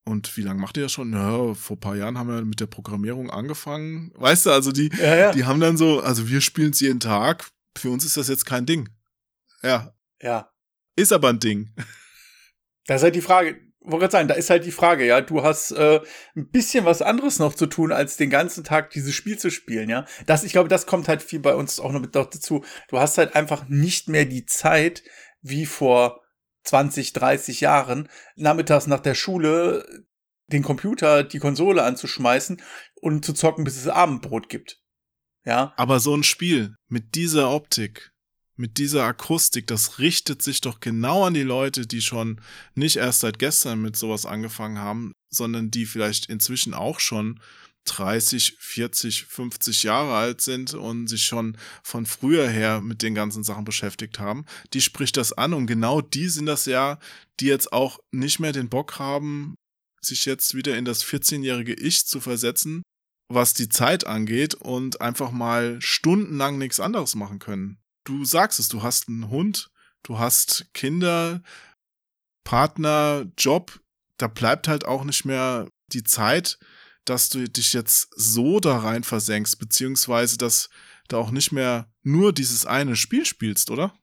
[0.05, 1.13] und wie lange macht ihr das schon?
[1.13, 4.13] Ja, vor paar Jahren haben wir mit der Programmierung angefangen.
[4.17, 5.33] Weißt du, also die, ja, ja.
[5.33, 7.51] die haben dann so, also wir spielen es jeden Tag.
[7.77, 8.89] Für uns ist das jetzt kein Ding.
[9.63, 9.95] Ja.
[10.21, 10.51] Ja.
[10.97, 11.75] Ist aber ein Ding.
[12.87, 15.43] Das ist halt die Frage, wollte gerade sagen, da ist halt die Frage, ja, du
[15.43, 16.01] hast äh,
[16.37, 19.89] ein bisschen was anderes noch zu tun, als den ganzen Tag dieses Spiel zu spielen,
[19.89, 20.05] ja.
[20.27, 22.65] Das, ich glaube, das kommt halt viel bei uns auch noch mit dazu.
[22.89, 25.03] Du hast halt einfach nicht mehr die Zeit,
[25.43, 26.22] wie vor
[26.65, 30.07] 20, 30 Jahren, nachmittags nach der Schule
[30.49, 32.61] den Computer, die Konsole anzuschmeißen
[33.01, 34.81] und zu zocken, bis es Abendbrot gibt.
[35.45, 35.73] Ja.
[35.77, 38.13] Aber so ein Spiel mit dieser Optik,
[38.55, 42.41] mit dieser Akustik, das richtet sich doch genau an die Leute, die schon
[42.75, 47.41] nicht erst seit gestern mit sowas angefangen haben, sondern die vielleicht inzwischen auch schon
[47.85, 53.43] 30, 40, 50 Jahre alt sind und sich schon von früher her mit den ganzen
[53.43, 56.99] Sachen beschäftigt haben, die spricht das an und genau die sind das ja,
[57.41, 59.55] die jetzt auch nicht mehr den Bock haben,
[60.01, 62.83] sich jetzt wieder in das 14-jährige Ich zu versetzen,
[63.29, 67.79] was die Zeit angeht und einfach mal stundenlang nichts anderes machen können.
[68.05, 69.71] Du sagst es, du hast einen Hund,
[70.03, 71.43] du hast Kinder,
[72.45, 73.81] Partner, Job,
[74.19, 76.59] da bleibt halt auch nicht mehr die Zeit,
[77.05, 80.71] dass du dich jetzt so da rein versenkst, beziehungsweise dass
[81.09, 83.95] du auch nicht mehr nur dieses eine Spiel spielst, oder?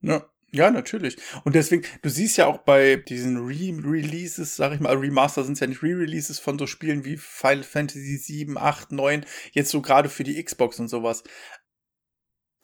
[0.00, 0.28] Ja.
[0.54, 1.16] Ja, natürlich.
[1.42, 5.66] Und deswegen, du siehst ja auch bei diesen Re-Releases, sag ich mal, Remaster sind ja
[5.66, 10.22] nicht Re-Releases von so Spielen wie Final Fantasy 7, 8, 9, jetzt so gerade für
[10.22, 11.24] die Xbox und sowas.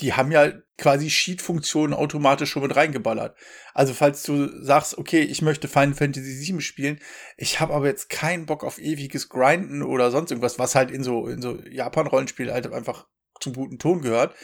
[0.00, 3.36] Die haben ja quasi Cheat-Funktionen automatisch schon mit reingeballert.
[3.74, 6.98] Also falls du sagst, okay, ich möchte Final Fantasy 7 spielen,
[7.36, 11.02] ich habe aber jetzt keinen Bock auf ewiges Grinden oder sonst irgendwas, was halt in
[11.02, 13.06] so, in so Japan-Rollenspiel halt einfach
[13.40, 14.34] zum guten Ton gehört,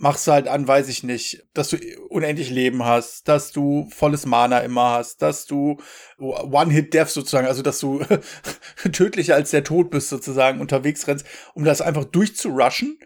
[0.00, 1.76] machst du halt an, weiß ich nicht, dass du
[2.08, 5.78] unendlich Leben hast, dass du volles Mana immer hast, dass du
[6.18, 8.02] One-Hit-Death sozusagen, also dass du
[8.92, 12.98] tödlicher als der Tod bist sozusagen unterwegs rennst, um das einfach durchzurushen,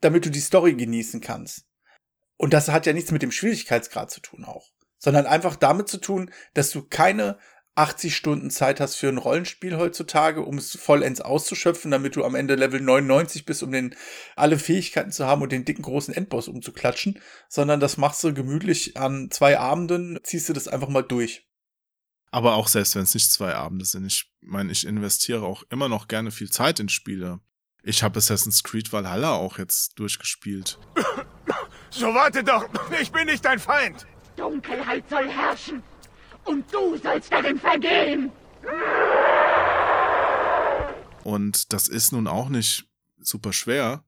[0.00, 1.66] damit du die Story genießen kannst.
[2.36, 5.98] Und das hat ja nichts mit dem Schwierigkeitsgrad zu tun auch, sondern einfach damit zu
[5.98, 7.38] tun, dass du keine
[7.78, 12.34] 80 Stunden Zeit hast für ein Rollenspiel heutzutage, um es vollends auszuschöpfen, damit du am
[12.34, 13.94] Ende Level 99 bist, um den
[14.34, 18.96] alle Fähigkeiten zu haben und den dicken großen Endboss umzuklatschen, sondern das machst du gemütlich
[18.96, 21.48] an zwei Abenden, ziehst du das einfach mal durch.
[22.32, 25.88] Aber auch selbst wenn es nicht zwei Abende sind, ich meine, ich investiere auch immer
[25.88, 27.40] noch gerne viel Zeit in Spiele.
[27.88, 30.78] Ich habe Assassin's Creed Valhalla auch jetzt durchgespielt.
[31.88, 32.68] So warte doch,
[33.00, 34.06] ich bin nicht dein Feind.
[34.36, 35.82] Dunkelheit soll herrschen
[36.44, 38.30] und du sollst darin vergehen.
[41.24, 42.86] Und das ist nun auch nicht
[43.20, 44.04] super schwer.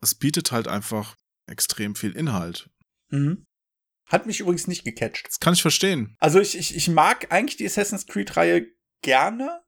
[0.00, 1.16] Es bietet halt einfach
[1.46, 2.70] extrem viel Inhalt.
[3.10, 3.44] Mhm.
[4.06, 5.28] Hat mich übrigens nicht gecatcht.
[5.28, 6.16] Das kann ich verstehen.
[6.20, 8.66] Also ich, ich, ich mag eigentlich die Assassin's Creed-Reihe
[9.02, 9.60] gerne,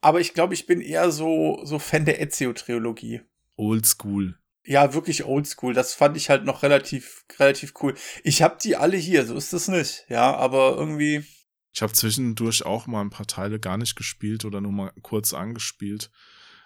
[0.00, 3.22] aber ich glaube, ich bin eher so, so Fan der Ezio-Trilogie.
[3.56, 4.38] Oldschool.
[4.64, 5.74] Ja, wirklich oldschool.
[5.74, 7.94] Das fand ich halt noch relativ, relativ cool.
[8.22, 10.04] Ich hab die alle hier, so ist das nicht.
[10.08, 11.24] Ja, aber irgendwie.
[11.72, 15.32] Ich habe zwischendurch auch mal ein paar Teile gar nicht gespielt oder nur mal kurz
[15.32, 16.10] angespielt.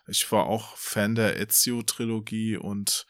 [0.07, 3.07] Ich war auch Fan der Ezio-Trilogie und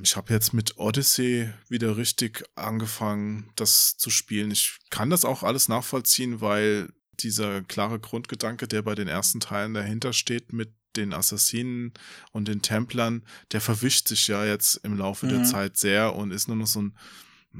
[0.00, 4.50] ich habe jetzt mit Odyssey wieder richtig angefangen, das zu spielen.
[4.50, 6.90] Ich kann das auch alles nachvollziehen, weil
[7.22, 11.92] dieser klare Grundgedanke, der bei den ersten Teilen dahinter steht, mit den Assassinen
[12.32, 15.30] und den Templern, der verwischt sich ja jetzt im Laufe mhm.
[15.30, 16.94] der Zeit sehr und ist nur noch so ein,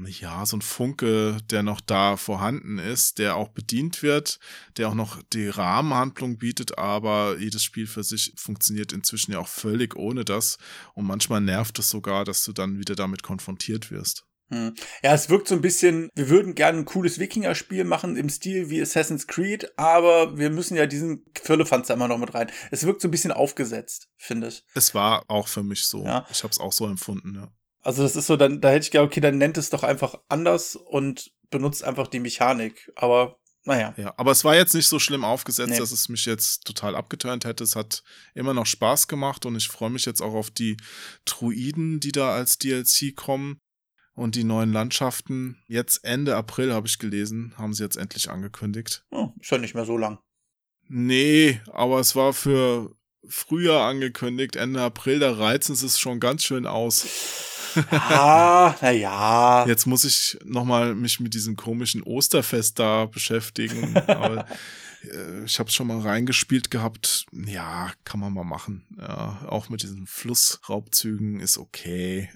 [0.05, 4.39] ja, so ein Funke, der noch da vorhanden ist, der auch bedient wird,
[4.77, 9.47] der auch noch die Rahmenhandlung bietet, aber jedes Spiel für sich funktioniert inzwischen ja auch
[9.47, 10.57] völlig ohne das
[10.93, 14.28] und manchmal nervt es sogar, dass du dann wieder damit konfrontiert wirst.
[14.49, 14.73] Hm.
[15.03, 18.69] Ja, es wirkt so ein bisschen, wir würden gerne ein cooles Wikinger-Spiel machen im Stil
[18.69, 22.51] wie Assassin's Creed, aber wir müssen ja diesen Firlefanz immer noch mit rein.
[22.71, 24.63] Es wirkt so ein bisschen aufgesetzt, finde ich.
[24.73, 26.03] Es war auch für mich so.
[26.03, 26.25] Ja.
[26.31, 27.51] Ich habe es auch so empfunden, ja.
[27.81, 30.15] Also das ist so, dann, da hätte ich gedacht, okay, dann nennt es doch einfach
[30.27, 32.91] anders und benutzt einfach die Mechanik.
[32.95, 33.93] Aber naja.
[33.97, 35.77] Ja, aber es war jetzt nicht so schlimm aufgesetzt, nee.
[35.77, 37.63] dass es mich jetzt total abgeturnt hätte.
[37.63, 40.77] Es hat immer noch Spaß gemacht und ich freue mich jetzt auch auf die
[41.25, 43.59] Druiden, die da als DLC kommen.
[44.19, 49.05] Und die neuen Landschaften, jetzt Ende April habe ich gelesen, haben sie jetzt endlich angekündigt.
[49.11, 50.19] Oh, ist ja nicht mehr so lang.
[50.89, 52.93] Nee, aber es war für
[53.25, 57.07] früher angekündigt, Ende April, da reizen sie es schon ganz schön aus.
[57.91, 59.65] Ah, na ja.
[59.67, 63.95] Jetzt muss ich nochmal mich mit diesem komischen Osterfest da beschäftigen.
[64.07, 64.45] Aber
[65.03, 67.25] äh, ich habe schon mal reingespielt gehabt.
[67.31, 68.85] Ja, kann man mal machen.
[68.97, 72.29] Ja, auch mit diesen Flussraubzügen ist okay.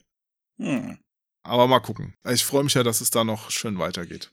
[0.59, 0.97] Hm.
[1.43, 2.15] Aber mal gucken.
[2.29, 4.31] Ich freue mich ja, dass es da noch schön weitergeht.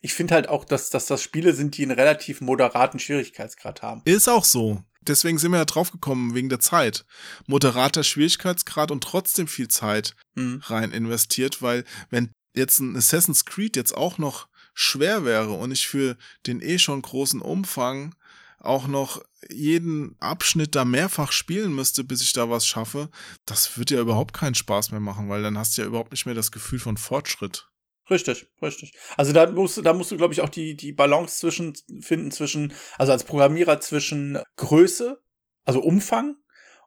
[0.00, 4.02] Ich finde halt auch, dass, dass das Spiele sind, die einen relativ moderaten Schwierigkeitsgrad haben.
[4.04, 4.82] Ist auch so.
[5.00, 7.04] Deswegen sind wir ja draufgekommen, wegen der Zeit.
[7.46, 10.60] Moderater Schwierigkeitsgrad und trotzdem viel Zeit mhm.
[10.64, 15.88] rein investiert, weil wenn jetzt ein Assassin's Creed jetzt auch noch schwer wäre und ich
[15.88, 18.14] für den eh schon großen Umfang
[18.58, 23.10] auch noch jeden Abschnitt da mehrfach spielen müsste, bis ich da was schaffe,
[23.46, 26.26] das wird ja überhaupt keinen Spaß mehr machen, weil dann hast du ja überhaupt nicht
[26.26, 27.68] mehr das Gefühl von Fortschritt.
[28.10, 28.92] Richtig, richtig.
[29.16, 32.72] Also da musst, da musst du, glaube ich, auch die, die Balance zwischen finden zwischen,
[32.96, 35.22] also als Programmierer zwischen Größe,
[35.64, 36.36] also Umfang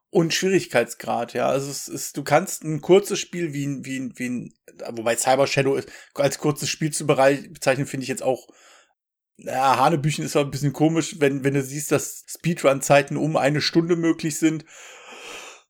[0.09, 1.47] und Schwierigkeitsgrad, ja.
[1.47, 4.53] Also es ist, du kannst ein kurzes Spiel wie ein, wie ein, wie ein,
[4.89, 5.79] wobei Cyber Shadow
[6.15, 8.47] als kurzes Spiel zu bezeichnen, finde ich jetzt auch
[9.37, 13.61] ja, Hanebüchen ist auch ein bisschen komisch, wenn, wenn du siehst, dass Speedrun-Zeiten um eine
[13.61, 14.65] Stunde möglich sind.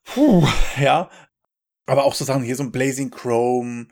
[0.03, 0.47] Puh,
[0.79, 1.09] ja.
[1.85, 3.87] Aber auch so Sachen hier so ein Blazing Chrome.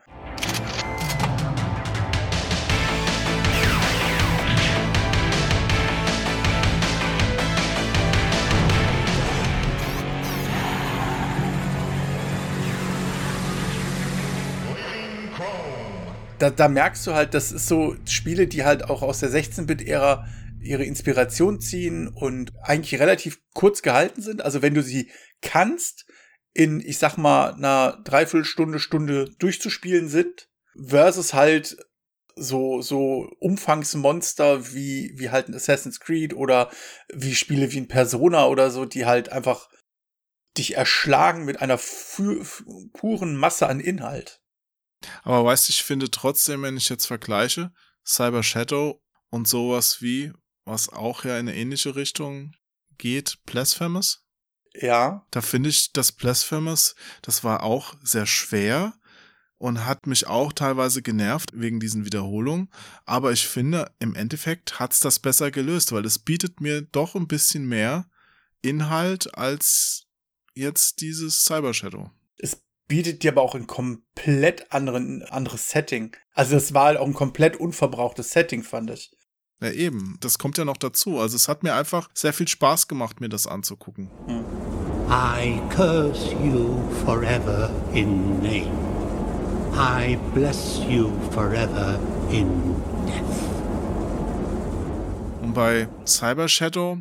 [16.40, 20.28] Da, da merkst du halt, das ist so Spiele, die halt auch aus der 16-Bit-Ära
[20.62, 24.42] ihre Inspiration ziehen und eigentlich relativ kurz gehalten sind.
[24.42, 25.10] Also wenn du sie
[25.42, 26.06] kannst,
[26.54, 31.78] in, ich sag mal, einer Dreiviertelstunde, Stunde durchzuspielen sind, versus halt
[32.36, 36.70] so, so Umfangsmonster wie, wie halt ein Assassin's Creed oder
[37.14, 39.70] wie Spiele wie ein Persona oder so, die halt einfach
[40.58, 41.80] dich erschlagen mit einer
[42.94, 44.42] puren Masse an Inhalt.
[45.24, 47.72] Aber weißt du, ich finde trotzdem, wenn ich jetzt vergleiche,
[48.06, 50.34] Cyber Shadow und sowas wie,
[50.66, 52.54] was auch ja in eine ähnliche Richtung
[52.98, 54.24] geht, Blasphemous.
[54.74, 55.26] Ja.
[55.32, 58.94] Da finde ich, das Blasphemous, das war auch sehr schwer
[59.58, 62.72] und hat mich auch teilweise genervt wegen diesen Wiederholungen.
[63.06, 67.28] Aber ich finde, im Endeffekt hat's das besser gelöst, weil es bietet mir doch ein
[67.28, 68.10] bisschen mehr
[68.62, 70.06] Inhalt als
[70.54, 72.12] jetzt dieses Cyber Shadow.
[72.38, 76.18] Es bietet dir aber auch ein komplett anderen, anderes Setting.
[76.34, 79.12] Also es war halt auch ein komplett unverbrauchtes Setting, fand ich.
[79.62, 80.18] Ja, eben.
[80.20, 81.20] Das kommt ja noch dazu.
[81.20, 84.10] Also es hat mir einfach sehr viel Spaß gemacht, mir das anzugucken.
[84.26, 84.44] Hm.
[85.10, 88.72] I curse you forever in name.
[89.74, 92.00] I bless you forever
[92.32, 92.76] in
[93.06, 93.50] death.
[95.42, 97.00] Und bei Cyber Shadow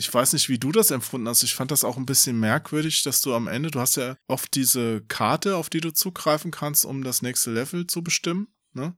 [0.00, 1.42] ich weiß nicht, wie du das empfunden hast.
[1.42, 4.54] Ich fand das auch ein bisschen merkwürdig, dass du am Ende, du hast ja oft
[4.54, 8.48] diese Karte, auf die du zugreifen kannst, um das nächste Level zu bestimmen.
[8.72, 8.96] Ne?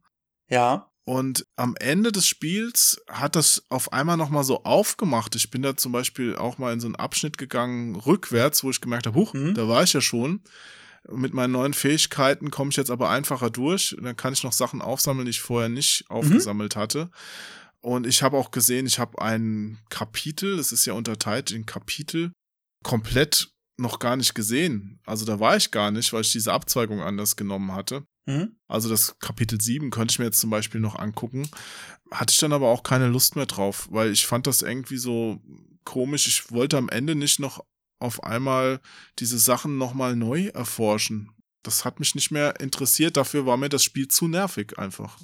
[0.49, 0.93] Ja.
[1.05, 5.35] Und am Ende des Spiels hat das auf einmal nochmal so aufgemacht.
[5.35, 8.81] Ich bin da zum Beispiel auch mal in so einen Abschnitt gegangen, rückwärts, wo ich
[8.81, 9.55] gemerkt habe, huch, mhm.
[9.55, 10.43] da war ich ja schon.
[11.11, 13.97] Mit meinen neuen Fähigkeiten komme ich jetzt aber einfacher durch.
[14.01, 16.17] Dann kann ich noch Sachen aufsammeln, die ich vorher nicht mhm.
[16.17, 16.81] aufgesammelt mhm.
[16.81, 17.11] hatte.
[17.83, 22.33] Und ich habe auch gesehen, ich habe ein Kapitel, das ist ja unterteilt in Kapitel,
[22.85, 25.01] komplett noch gar nicht gesehen.
[25.05, 28.05] Also da war ich gar nicht, weil ich diese Abzweigung anders genommen hatte.
[28.27, 28.57] Mhm.
[28.69, 31.49] Also das Kapitel 7 könnte ich mir jetzt zum Beispiel noch angucken.
[32.13, 35.41] Hatte ich dann aber auch keine Lust mehr drauf, weil ich fand das irgendwie so
[35.85, 36.29] komisch.
[36.29, 37.65] Ich wollte am Ende nicht noch
[37.99, 38.81] auf einmal
[39.19, 41.33] diese Sachen nochmal neu erforschen.
[41.65, 43.17] Das hat mich nicht mehr interessiert.
[43.17, 45.19] Dafür war mir das Spiel zu nervig einfach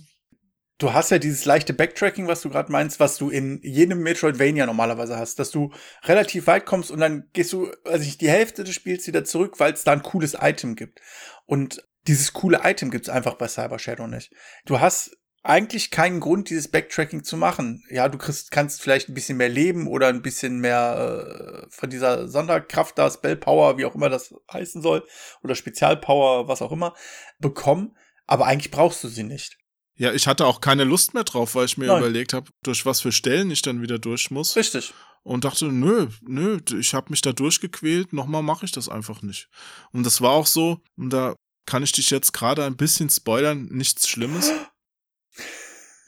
[0.79, 4.65] du hast ja dieses leichte Backtracking, was du gerade meinst, was du in jedem Metroidvania
[4.67, 5.73] normalerweise hast, dass du
[6.05, 9.59] relativ weit kommst und dann gehst du, also ich die Hälfte des Spiels wieder zurück,
[9.59, 11.01] weil es da ein cooles Item gibt.
[11.47, 14.33] Und dieses coole Item gibt's einfach bei Cyber Shadow nicht.
[14.65, 17.83] Du hast eigentlich keinen Grund, dieses Backtracking zu machen.
[17.91, 21.91] Ja, du kriegst, kannst vielleicht ein bisschen mehr Leben oder ein bisschen mehr äh, von
[21.91, 25.05] dieser Sonderkraft da, Spellpower, wie auch immer das heißen soll,
[25.43, 26.95] oder Spezialpower, was auch immer,
[27.39, 27.97] bekommen.
[28.27, 29.59] Aber eigentlich brauchst du sie nicht.
[29.99, 31.99] Ja, ich hatte auch keine Lust mehr drauf, weil ich mir Nein.
[31.99, 34.55] überlegt habe, durch was für Stellen ich dann wieder durch muss.
[34.55, 34.95] Richtig.
[35.25, 39.49] Und dachte, nö, nö, ich habe mich da durchgequält, nochmal mache ich das einfach nicht.
[39.93, 41.35] Und das war auch so, und da
[41.67, 44.51] kann ich dich jetzt gerade ein bisschen spoilern, nichts Schlimmes.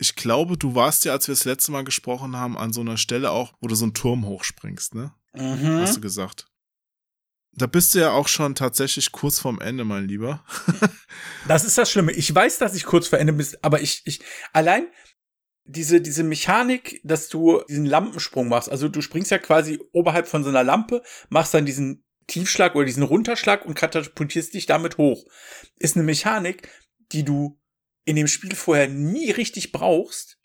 [0.03, 2.97] Ich glaube, du warst ja, als wir das letzte Mal gesprochen haben, an so einer
[2.97, 5.12] Stelle auch, wo du so einen Turm hochspringst, ne?
[5.34, 5.80] Mhm.
[5.82, 6.47] Hast du gesagt.
[7.53, 10.44] Da bist du ja auch schon tatsächlich kurz vorm Ende, mein Lieber.
[11.48, 12.12] das ist das Schlimme.
[12.12, 14.20] Ich weiß, dass ich kurz vor Ende bin, aber ich, ich,
[14.53, 14.86] allein
[15.64, 20.42] diese, diese Mechanik, dass du diesen Lampensprung machst, also du springst ja quasi oberhalb von
[20.42, 25.24] so einer Lampe, machst dann diesen Tiefschlag oder diesen Runterschlag und katapultierst dich damit hoch.
[25.76, 26.68] Ist eine Mechanik,
[27.12, 27.61] die du
[28.05, 30.38] in dem Spiel vorher nie richtig brauchst.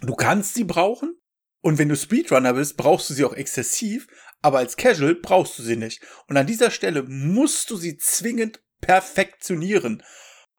[0.00, 1.16] Du kannst sie brauchen.
[1.60, 4.08] Und wenn du Speedrunner bist, brauchst du sie auch exzessiv,
[4.42, 6.02] aber als Casual brauchst du sie nicht.
[6.26, 10.02] Und an dieser Stelle musst du sie zwingend perfektionieren.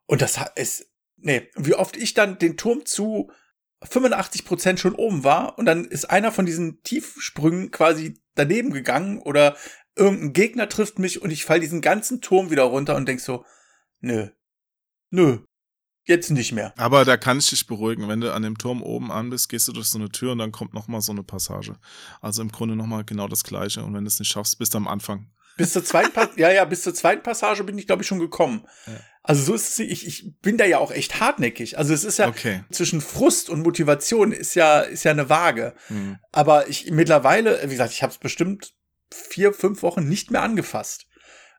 [0.05, 3.29] Und das ist, nee, wie oft ich dann den Turm zu
[3.83, 9.19] 85 Prozent schon oben war und dann ist einer von diesen Tiefsprüngen quasi daneben gegangen
[9.19, 9.57] oder
[9.95, 13.45] irgendein Gegner trifft mich und ich fall diesen ganzen Turm wieder runter und denk so,
[13.99, 14.29] nö,
[15.09, 15.39] nö,
[16.05, 16.73] Jetzt nicht mehr.
[16.77, 18.09] Aber da kann ich dich beruhigen.
[18.09, 20.39] Wenn du an dem Turm oben an bist, gehst du durch so eine Tür und
[20.39, 21.75] dann kommt nochmal so eine Passage.
[22.21, 23.83] Also im Grunde nochmal genau das Gleiche.
[23.83, 25.27] Und wenn du es nicht schaffst, bist du am Anfang.
[25.55, 28.19] Bis zur zweiten, pa ja, ja, bis zur zweiten Passage bin ich, glaube ich, schon
[28.19, 28.65] gekommen.
[28.85, 28.93] Ja.
[29.21, 31.77] Also so ist es, ich, ich bin da ja auch echt hartnäckig.
[31.77, 32.63] Also es ist ja okay.
[32.71, 35.73] zwischen Frust und Motivation ist ja, ist ja eine Waage.
[35.87, 36.19] Mhm.
[36.33, 38.73] Aber ich mittlerweile, wie gesagt, ich habe es bestimmt
[39.13, 41.05] vier, fünf Wochen nicht mehr angefasst.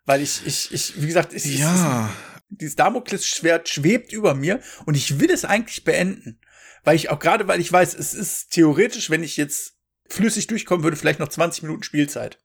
[0.04, 2.10] Weil ich, ich, ich, wie gesagt, es, ja.
[2.12, 6.40] es, dieses Damoklesschwert schwebt über mir und ich will es eigentlich beenden.
[6.82, 9.78] Weil ich auch gerade, weil ich weiß, es ist theoretisch, wenn ich jetzt
[10.08, 12.38] flüssig durchkommen würde, vielleicht noch 20 Minuten Spielzeit.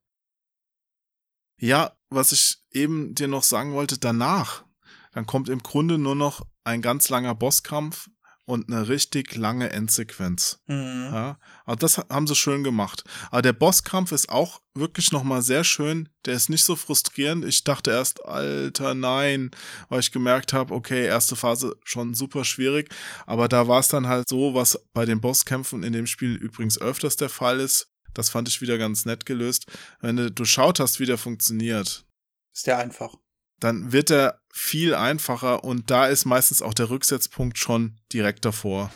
[1.58, 4.66] Ja, was ich eben dir noch sagen wollte, danach,
[5.14, 8.10] dann kommt im Grunde nur noch ein ganz langer Bosskampf
[8.50, 10.60] und eine richtig lange Endsequenz.
[10.66, 11.10] Mhm.
[11.14, 13.04] Ja, also das haben sie schön gemacht.
[13.30, 16.10] Aber der Bosskampf ist auch wirklich nochmal sehr schön.
[16.26, 17.46] Der ist nicht so frustrierend.
[17.46, 19.52] Ich dachte erst, alter, nein,
[19.90, 22.90] weil ich gemerkt habe, okay, erste Phase schon super schwierig.
[23.28, 26.82] Aber da war es dann halt so, was bei den Bosskämpfen in dem Spiel übrigens
[26.82, 27.92] öfters der Fall ist.
[28.16, 29.68] Das fand ich wieder ganz nett gelöst.
[30.00, 32.04] Wenn du durchschaut hast, wie der funktioniert,
[32.52, 33.14] Ist der einfach.
[33.60, 38.92] Dann wird er viel einfacher und da ist meistens auch der Rücksetzpunkt schon direkt davor.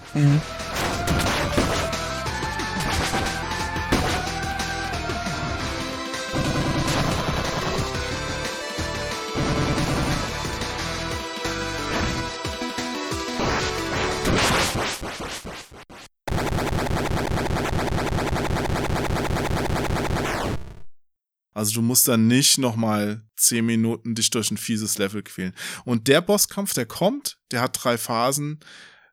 [21.63, 25.55] Also du musst dann nicht nochmal zehn Minuten dich durch ein fieses Level quälen.
[25.85, 28.59] Und der Bosskampf, der kommt, der hat drei Phasen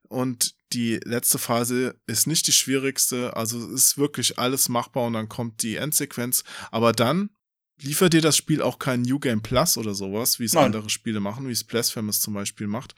[0.09, 3.37] und die letzte Phase ist nicht die schwierigste.
[3.37, 6.43] Also es ist wirklich alles machbar und dann kommt die Endsequenz.
[6.73, 7.31] Aber dann
[7.81, 11.21] liefert dir das Spiel auch kein New Game Plus oder sowas, wie es andere Spiele
[11.21, 12.97] machen, wie es Blasphemous zum Beispiel macht.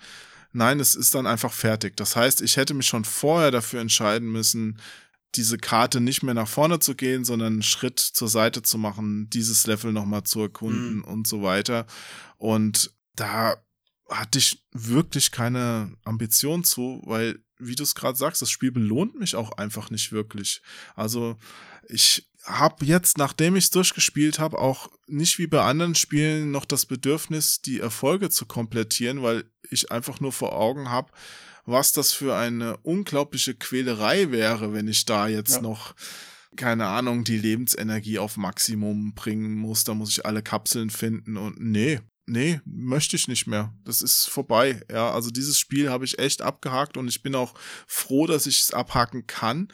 [0.52, 1.94] Nein, es ist dann einfach fertig.
[1.98, 4.78] Das heißt, ich hätte mich schon vorher dafür entscheiden müssen,
[5.34, 9.28] diese Karte nicht mehr nach vorne zu gehen, sondern einen Schritt zur Seite zu machen,
[9.30, 11.86] dieses Level nochmal zu erkunden und so weiter.
[12.36, 13.56] Und da
[14.10, 19.18] hatte ich wirklich keine Ambition zu, weil, wie du es gerade sagst, das Spiel belohnt
[19.18, 20.62] mich auch einfach nicht wirklich.
[20.94, 21.38] Also
[21.88, 26.64] ich habe jetzt, nachdem ich es durchgespielt habe, auch nicht wie bei anderen Spielen noch
[26.64, 31.12] das Bedürfnis, die Erfolge zu komplettieren, weil ich einfach nur vor Augen habe,
[31.64, 35.60] was das für eine unglaubliche Quälerei wäre, wenn ich da jetzt Ja.
[35.62, 35.94] noch
[36.56, 41.58] keine Ahnung, die Lebensenergie auf Maximum bringen muss, da muss ich alle Kapseln finden und
[41.60, 43.72] nee, nee, möchte ich nicht mehr.
[43.84, 44.82] Das ist vorbei.
[44.90, 47.54] Ja, also dieses Spiel habe ich echt abgehakt und ich bin auch
[47.86, 49.68] froh, dass ich es abhaken kann,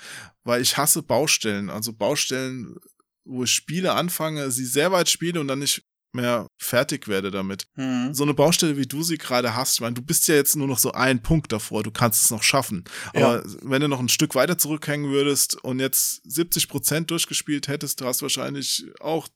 [0.44, 1.68] weil ich hasse Baustellen.
[1.68, 2.76] Also Baustellen,
[3.24, 7.66] wo ich Spiele anfange, sie sehr weit spiele und dann nicht mehr fertig werde damit.
[7.76, 8.14] Mhm.
[8.14, 10.66] So eine Baustelle, wie du sie gerade hast, ich meine, du bist ja jetzt nur
[10.66, 12.84] noch so ein Punkt davor, du kannst es noch schaffen.
[13.14, 18.00] Aber wenn du noch ein Stück weiter zurückhängen würdest und jetzt 70 Prozent durchgespielt hättest,
[18.00, 19.28] du hast wahrscheinlich auch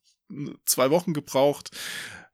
[0.64, 1.70] zwei Wochen gebraucht,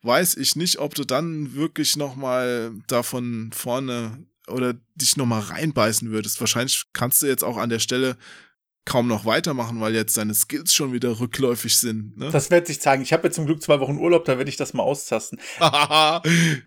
[0.02, 5.40] weiß ich nicht, ob du dann wirklich noch mal davon vorne oder dich noch mal
[5.40, 6.40] reinbeißen würdest.
[6.40, 8.16] Wahrscheinlich kannst du jetzt auch an der Stelle
[8.88, 12.16] kaum noch weitermachen, weil jetzt deine Skills schon wieder rückläufig sind.
[12.16, 12.30] Ne?
[12.32, 13.02] Das wird sich zeigen.
[13.02, 15.38] Ich habe jetzt zum Glück zwei Wochen Urlaub, da werde ich das mal austasten.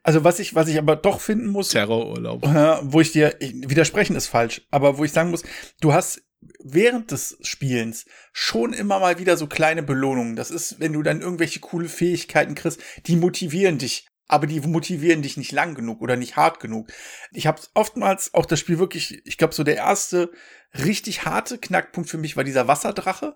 [0.04, 2.46] Also was ich, was ich aber doch finden muss, Terrorurlaub.
[2.46, 5.44] äh, wo ich dir, ich, widersprechen ist falsch, aber wo ich sagen muss,
[5.82, 6.22] du hast
[6.64, 10.36] während des Spielens schon immer mal wieder so kleine Belohnungen.
[10.36, 14.08] Das ist, wenn du dann irgendwelche coole Fähigkeiten kriegst, die motivieren dich.
[14.32, 16.88] Aber die motivieren dich nicht lang genug oder nicht hart genug.
[17.34, 20.32] Ich habe oftmals auch das Spiel wirklich, ich glaube, so der erste
[20.74, 23.36] richtig harte Knackpunkt für mich war dieser Wasserdrache,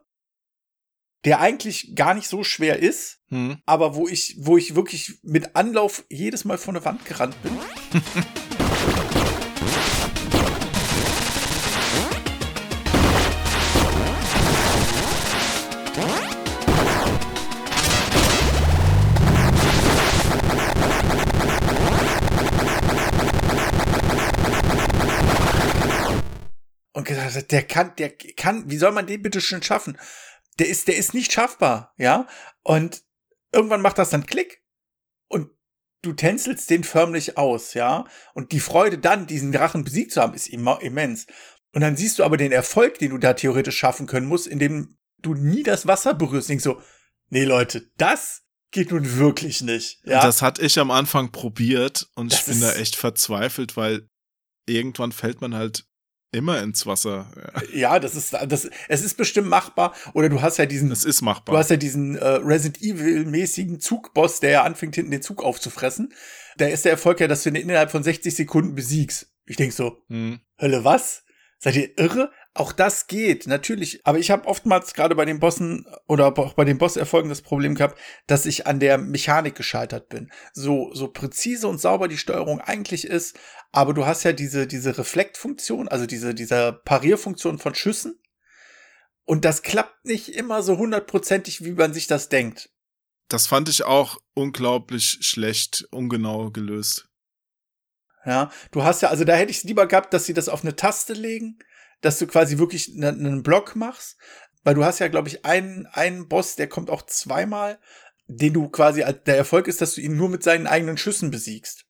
[1.26, 3.58] der eigentlich gar nicht so schwer ist, Hm.
[3.66, 7.52] aber wo ich, wo ich wirklich mit Anlauf jedes Mal vor eine Wand gerannt bin.
[27.52, 29.98] der kann, der kann, wie soll man den bitte schon schaffen?
[30.60, 32.28] Der ist, der ist nicht schaffbar, ja?
[32.64, 33.04] Und
[33.52, 34.64] irgendwann macht das dann Klick
[35.28, 35.50] und
[36.02, 38.06] du tänzelst den förmlich aus, ja?
[38.34, 41.28] Und die Freude dann, diesen Drachen besiegt zu haben, ist immens.
[41.74, 44.98] Und dann siehst du aber den Erfolg, den du da theoretisch schaffen können musst, indem
[45.18, 46.50] du nie das Wasser berührst.
[46.50, 46.82] Denkst so,
[47.30, 50.22] nee Leute, das geht nun wirklich nicht, ja?
[50.22, 54.10] Das hatte ich am Anfang probiert und ich Das bin da echt verzweifelt, weil
[54.66, 55.86] irgendwann fällt man halt
[56.36, 57.31] immer ins Wasser.
[57.73, 59.93] Ja, das ist, das, es ist bestimmt machbar.
[60.13, 61.57] Oder du hast ja diesen, Das ist Du machbar.
[61.57, 66.13] hast ja diesen äh, Resident Evil-mäßigen Zugboss, der ja anfängt, hinten den Zug aufzufressen.
[66.57, 69.27] Da ist der Erfolg ja, dass du ihn innerhalb von 60 Sekunden besiegst.
[69.45, 70.39] Ich denk so, Hm.
[70.59, 71.23] Hölle, was?
[71.59, 72.31] Seid ihr irre?
[72.58, 73.99] Auch das geht, natürlich.
[74.08, 77.76] Aber ich habe oftmals gerade bei den Bossen oder auch bei den Bosserfolgen das Problem
[77.76, 80.32] gehabt, dass ich an der Mechanik gescheitert bin.
[80.53, 83.38] So, so präzise und sauber die Steuerung eigentlich ist,
[83.74, 88.22] aber du hast ja diese, diese Reflektfunktion, also diese, diese Parierfunktion von Schüssen.
[89.26, 92.70] Und das klappt nicht immer so hundertprozentig, wie man sich das denkt.
[93.28, 97.10] Das fand ich auch unglaublich schlecht, ungenau gelöst.
[98.26, 100.64] Ja, du hast ja, also da hätte ich es lieber gehabt, dass sie das auf
[100.64, 101.60] eine Taste legen,
[102.06, 104.18] dass du quasi wirklich ne- einen Block machst,
[104.64, 107.80] weil du hast ja, glaube ich, einen, einen Boss, der kommt auch zweimal,
[108.28, 111.86] den du quasi, der Erfolg ist, dass du ihn nur mit seinen eigenen Schüssen besiegst.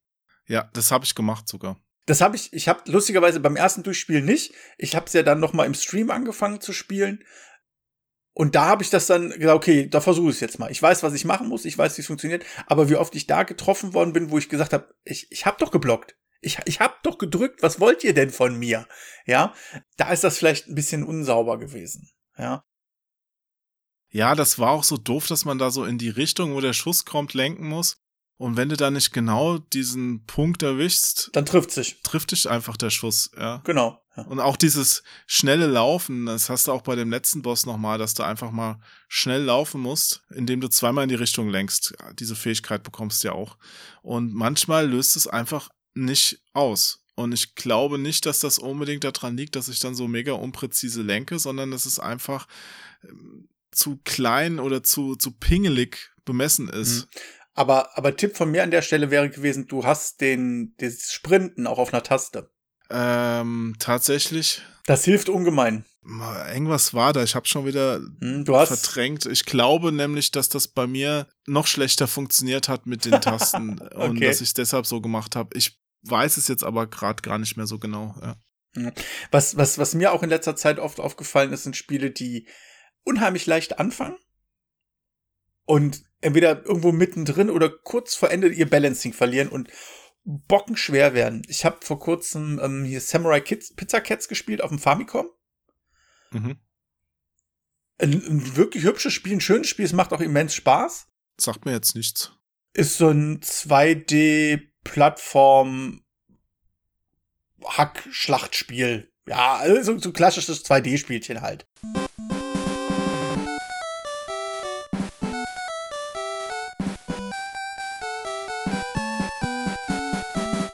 [0.47, 1.77] Ja, das habe ich gemacht sogar.
[2.05, 4.53] Das habe ich, ich habe lustigerweise beim ersten Durchspielen nicht.
[4.77, 7.23] Ich habe es ja dann noch mal im Stream angefangen zu spielen.
[8.33, 10.69] Und da habe ich das dann gesagt, okay, da versuche ich es jetzt mal.
[10.69, 13.27] Ich weiß, was ich machen muss, ich weiß, wie es funktioniert, aber wie oft ich
[13.27, 16.17] da getroffen worden bin, wo ich gesagt habe, ich, ich habe doch geblockt.
[16.41, 18.87] Ich, ich habe doch gedrückt, was wollt ihr denn von mir?
[19.25, 19.53] Ja,
[19.97, 22.09] da ist das vielleicht ein bisschen unsauber gewesen.
[22.37, 22.63] Ja.
[24.09, 26.73] Ja, das war auch so doof, dass man da so in die Richtung, wo der
[26.73, 27.97] Schuss kommt, lenken muss.
[28.37, 32.01] Und wenn du da nicht genau diesen Punkt erwischst, dann trifft sich.
[32.03, 33.61] Trifft dich einfach der Schuss, ja.
[33.63, 34.01] Genau.
[34.17, 34.23] Ja.
[34.23, 38.13] Und auch dieses schnelle Laufen, das hast du auch bei dem letzten Boss nochmal, dass
[38.13, 41.95] du einfach mal schnell laufen musst, indem du zweimal in die Richtung lenkst.
[42.19, 43.57] Diese Fähigkeit bekommst du ja auch.
[44.01, 47.01] Und manchmal löst es einfach nicht aus.
[47.15, 51.01] Und ich glaube nicht, dass das unbedingt daran liegt, dass ich dann so mega unpräzise
[51.01, 52.47] lenke, sondern dass es einfach
[53.03, 57.05] ähm, zu klein oder zu, zu pingelig bemessen ist.
[57.05, 57.09] Mhm.
[57.53, 61.67] Aber, aber Tipp von mir an der Stelle wäre gewesen, du hast den, das Sprinten
[61.67, 62.49] auch auf einer Taste.
[62.89, 64.61] Ähm, tatsächlich.
[64.85, 65.85] Das hilft ungemein.
[66.53, 69.25] Irgendwas war da, ich habe schon wieder hm, verdrängt.
[69.25, 73.95] Ich glaube nämlich, dass das bei mir noch schlechter funktioniert hat mit den Tasten okay.
[73.95, 75.57] und dass ich es deshalb so gemacht habe.
[75.57, 78.15] Ich weiß es jetzt aber gerade gar nicht mehr so genau.
[78.21, 78.91] Ja.
[79.31, 82.47] Was, was, was mir auch in letzter Zeit oft aufgefallen ist, sind Spiele, die
[83.03, 84.17] unheimlich leicht anfangen
[85.65, 89.69] und entweder irgendwo mittendrin oder kurz vor Ende ihr Balancing verlieren und
[90.23, 91.43] bockenschwer werden.
[91.47, 95.29] Ich habe vor kurzem ähm, hier Samurai Kids, Pizza Cats gespielt auf dem Famicom.
[96.31, 96.57] Mhm.
[97.97, 101.07] Ein, ein, wirklich hübsches Spiel, ein schönes Spiel, es macht auch immens Spaß.
[101.37, 102.33] Sagt mir jetzt nichts.
[102.73, 103.41] Ist so ein
[104.85, 106.01] 2D-Plattform
[107.65, 109.11] Hack-Schlachtspiel.
[109.27, 111.65] Ja, also so ein klassisches 2D-Spielchen halt.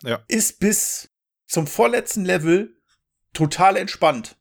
[0.03, 0.20] Ja.
[0.28, 1.09] Ist bis
[1.47, 2.76] zum vorletzten Level
[3.34, 4.38] total entspannt.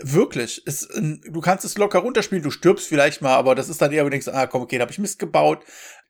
[0.00, 0.64] Wirklich.
[0.64, 3.90] Ist ein, du kannst es locker runterspielen, du stirbst vielleicht mal, aber das ist dann
[3.90, 5.64] eher, wenn du denkst, ah komm, okay, da habe ich Mist gebaut,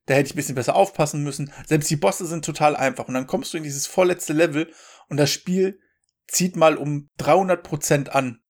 [0.09, 1.53] da hätte ich ein bisschen besser aufpassen müssen.
[1.67, 3.07] Selbst die Bosse sind total einfach.
[3.07, 4.73] Und dann kommst du in dieses vorletzte Level
[5.09, 5.81] und das Spiel
[6.27, 8.41] zieht mal um 300 Prozent an.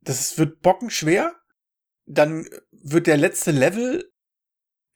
[0.00, 1.34] Das wird bockenschwer.
[2.06, 4.10] Dann wird der letzte Level,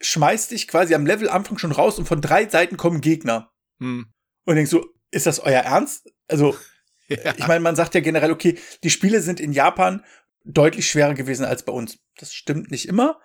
[0.00, 3.50] schmeißt dich quasi am Levelanfang schon raus und von drei Seiten kommen Gegner.
[3.80, 4.12] Hm
[4.46, 6.09] und denkst so, ist das euer Ernst?
[6.28, 6.57] Also,
[7.09, 7.34] ja.
[7.36, 10.04] ich meine, man sagt ja generell, okay, die Spiele sind in Japan
[10.44, 11.98] deutlich schwerer gewesen als bei uns.
[12.16, 13.20] Das stimmt nicht immer.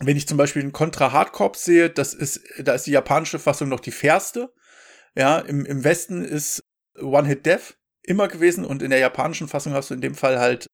[0.00, 3.68] Wenn ich zum Beispiel den Contra Hardcorp sehe, das ist, da ist die japanische Fassung
[3.68, 4.52] noch die fairste.
[5.16, 6.62] Ja, im, im Westen ist
[7.00, 10.66] One-Hit-Death immer gewesen und in der japanischen Fassung hast du in dem Fall halt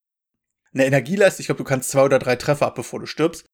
[0.72, 1.40] eine Energieleiste.
[1.40, 3.46] Ich glaube, du kannst zwei oder drei Treffer ab, bevor du stirbst.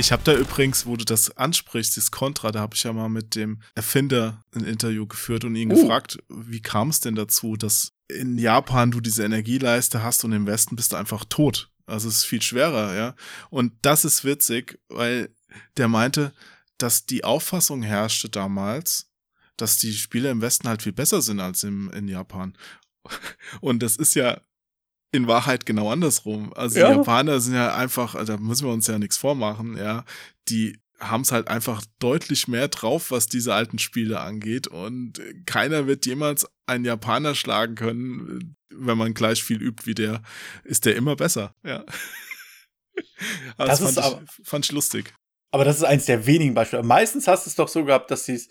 [0.00, 3.10] Ich habe da übrigens, wo du das ansprichst, das Contra, da habe ich ja mal
[3.10, 5.74] mit dem Erfinder ein Interview geführt und ihn uh.
[5.74, 10.46] gefragt, wie kam es denn dazu, dass in Japan du diese Energieleiste hast und im
[10.46, 11.70] Westen bist du einfach tot.
[11.84, 13.14] Also es ist viel schwerer, ja.
[13.50, 15.34] Und das ist witzig, weil
[15.76, 16.32] der meinte,
[16.78, 19.10] dass die Auffassung herrschte damals,
[19.58, 22.56] dass die Spiele im Westen halt viel besser sind als im, in Japan.
[23.60, 24.40] Und das ist ja
[25.12, 26.52] in Wahrheit genau andersrum.
[26.54, 26.90] Also ja.
[26.90, 30.04] die Japaner sind ja einfach, also da müssen wir uns ja nichts vormachen, ja.
[30.48, 34.66] Die haben es halt einfach deutlich mehr drauf, was diese alten Spiele angeht.
[34.66, 40.22] Und keiner wird jemals einen Japaner schlagen können, wenn man gleich viel übt wie der,
[40.64, 41.84] ist der immer besser, ja.
[43.56, 45.14] Also das, das fand, ich, fand ich lustig.
[45.52, 46.82] Aber das ist eins der wenigen Beispiele.
[46.82, 48.48] Meistens hast du es doch so gehabt, dass sie es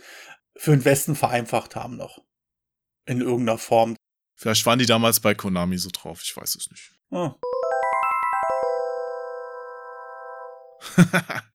[0.55, 2.23] für den Westen vereinfacht haben noch.
[3.05, 3.95] In irgendeiner Form.
[4.39, 6.93] Vielleicht waren die damals bei Konami so drauf, ich weiß es nicht.
[7.11, 7.33] Oh.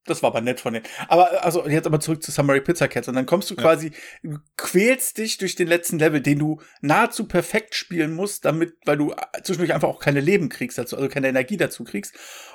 [0.05, 0.85] das war aber nett von denen.
[1.09, 4.33] Aber also jetzt aber zurück zu Summary Pizza Cats und dann kommst du quasi, ja.
[4.33, 8.99] du quälst dich durch den letzten Level, den du nahezu perfekt spielen musst, damit, weil
[8.99, 12.15] du zwischendurch einfach auch keine Leben kriegst dazu, also keine Energie dazu kriegst.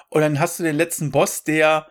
[0.09, 1.87] Und dann hast du den letzten Boss, der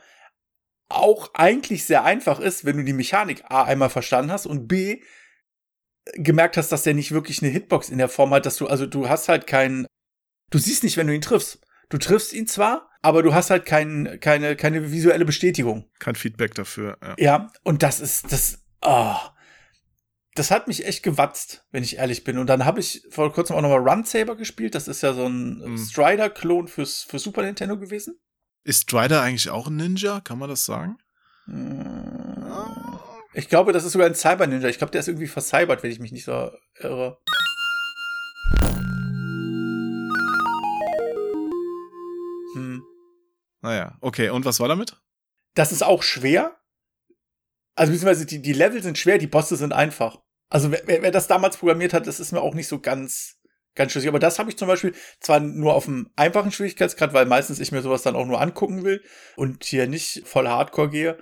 [0.89, 5.01] auch eigentlich sehr einfach ist, wenn du die Mechanik A einmal verstanden hast und B
[6.15, 8.87] gemerkt hast, dass der nicht wirklich eine Hitbox in der Form hat, dass du, also
[8.87, 9.87] du hast halt keinen,
[10.51, 11.61] du siehst nicht, wenn du ihn triffst.
[11.91, 15.91] Du triffst ihn zwar, aber du hast halt kein, keine, keine visuelle Bestätigung.
[15.99, 17.15] Kein Feedback dafür, ja.
[17.19, 19.17] Ja, und das ist, das, oh,
[20.35, 22.39] das hat mich echt gewatzt, wenn ich ehrlich bin.
[22.39, 24.75] Und dann habe ich vor kurzem auch nochmal Run Saber gespielt.
[24.75, 25.79] Das ist ja so ein mhm.
[25.79, 28.19] Strider-Klon fürs, für Super Nintendo gewesen.
[28.65, 30.21] Ist Strider eigentlich auch ein Ninja?
[30.21, 30.99] Kann man das sagen?
[31.47, 32.28] Hm.
[33.35, 34.69] Ich glaube, das ist sogar ein Cyber-Ninja.
[34.69, 37.19] Ich glaube, der ist irgendwie vercybert, wenn ich mich nicht so irre.
[42.55, 42.83] Hm.
[43.61, 44.31] Naja, okay.
[44.31, 44.97] Und was war damit?
[45.55, 46.57] Das ist auch schwer.
[47.75, 50.23] Also beziehungsweise die, die Level sind schwer, die Bosse sind einfach.
[50.49, 53.37] Also wer, wer das damals programmiert hat, das ist mir auch nicht so ganz,
[53.75, 54.09] ganz schlüssig.
[54.09, 57.73] Aber das habe ich zum Beispiel zwar nur auf einem einfachen Schwierigkeitsgrad, weil meistens ich
[57.73, 59.05] mir sowas dann auch nur angucken will
[59.37, 61.19] und hier nicht voll Hardcore gehe,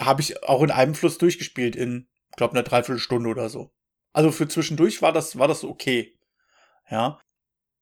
[0.00, 3.72] habe ich auch in einem Fluss durchgespielt in, glaube einer Dreiviertelstunde oder so.
[4.12, 6.18] Also für zwischendurch war das, war das okay.
[6.90, 7.20] Ja.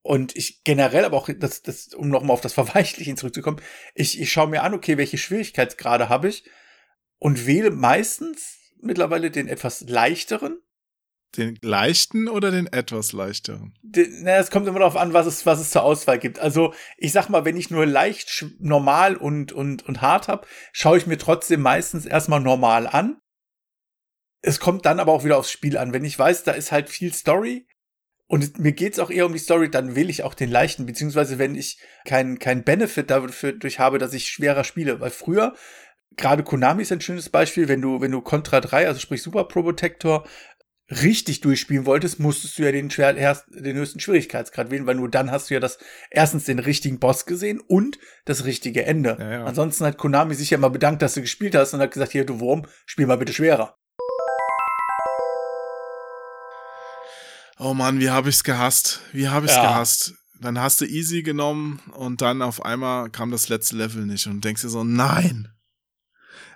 [0.03, 3.61] Und ich generell, aber auch, das, das, um nochmal auf das Verweichlichen zurückzukommen,
[3.95, 6.49] ich, ich schaue mir an, okay, welche Schwierigkeitsgrade habe ich
[7.19, 10.61] und wähle meistens mittlerweile den etwas leichteren.
[11.37, 13.74] Den leichten oder den etwas leichteren?
[13.83, 16.39] Den, na, es kommt immer darauf an, was es, was es zur Auswahl gibt.
[16.39, 20.97] Also, ich sag mal, wenn ich nur leicht, normal und, und, und hart habe, schaue
[20.97, 23.20] ich mir trotzdem meistens erstmal normal an.
[24.41, 25.93] Es kommt dann aber auch wieder aufs Spiel an.
[25.93, 27.66] Wenn ich weiß, da ist halt viel Story,
[28.29, 31.39] und mir geht's auch eher um die Story, dann wähle ich auch den leichten, beziehungsweise
[31.39, 35.01] wenn ich keinen kein Benefit dafür durch habe, dass ich schwerer spiele.
[35.01, 35.55] Weil früher,
[36.14, 39.45] gerade Konami ist ein schönes Beispiel, wenn du, wenn du Contra 3, also sprich Super
[39.45, 40.29] Pro Protector,
[40.91, 43.12] richtig durchspielen wolltest, musstest du ja den, schwer,
[43.49, 45.78] den höchsten Schwierigkeitsgrad wählen, weil nur dann hast du ja das
[46.11, 49.16] erstens den richtigen Boss gesehen und das richtige Ende.
[49.18, 49.45] Ja, ja.
[49.45, 52.24] Ansonsten hat Konami sich ja mal bedankt, dass du gespielt hast und hat gesagt, hier
[52.24, 53.76] du Wurm, spiel mal bitte schwerer.
[57.61, 59.01] Oh Mann, wie habe ich's gehasst?
[59.12, 59.62] Wie habe ich's ja.
[59.62, 60.14] gehasst?
[60.41, 64.45] Dann hast du easy genommen und dann auf einmal kam das letzte Level nicht und
[64.45, 65.49] denkst dir so, nein.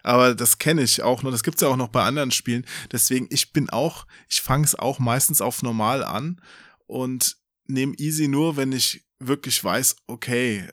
[0.03, 2.67] Aber das kenne ich auch nur, das gibt's ja auch noch bei anderen Spielen.
[2.91, 6.41] Deswegen, ich bin auch, ich fange es auch meistens auf normal an
[6.87, 7.37] und
[7.67, 10.69] nehme easy nur, wenn ich wirklich weiß, okay,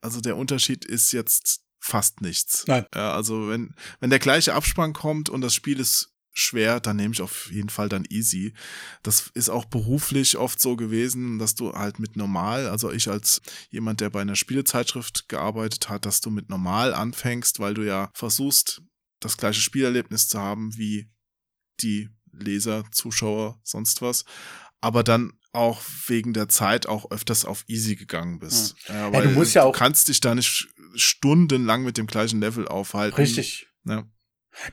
[0.00, 2.64] also der Unterschied ist jetzt fast nichts.
[2.66, 2.86] Nein.
[2.94, 7.12] Ja, also wenn, wenn der gleiche Abspann kommt und das Spiel ist schwer, dann nehme
[7.12, 8.54] ich auf jeden Fall dann easy.
[9.02, 13.42] Das ist auch beruflich oft so gewesen, dass du halt mit normal, also ich als
[13.70, 18.10] jemand, der bei einer Spielezeitschrift gearbeitet hat, dass du mit normal anfängst, weil du ja
[18.14, 18.82] versuchst,
[19.20, 21.10] das gleiche Spielerlebnis zu haben wie
[21.80, 24.24] die Leser, Zuschauer, sonst was.
[24.80, 28.76] Aber dann auch wegen der Zeit auch öfters auf easy gegangen bist.
[28.88, 28.94] Ja.
[28.94, 29.72] Ja, weil ja, du musst ja auch.
[29.72, 33.16] Du kannst dich da nicht stundenlang mit dem gleichen Level aufhalten.
[33.16, 33.68] Richtig.
[33.84, 34.04] Ja.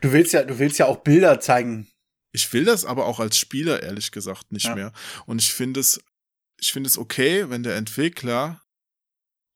[0.01, 1.87] Du willst ja, du willst ja auch Bilder zeigen.
[2.31, 4.75] Ich will das aber auch als Spieler ehrlich gesagt nicht ja.
[4.75, 4.93] mehr.
[5.25, 5.99] Und ich finde es,
[6.59, 8.61] ich finde es okay, wenn der Entwickler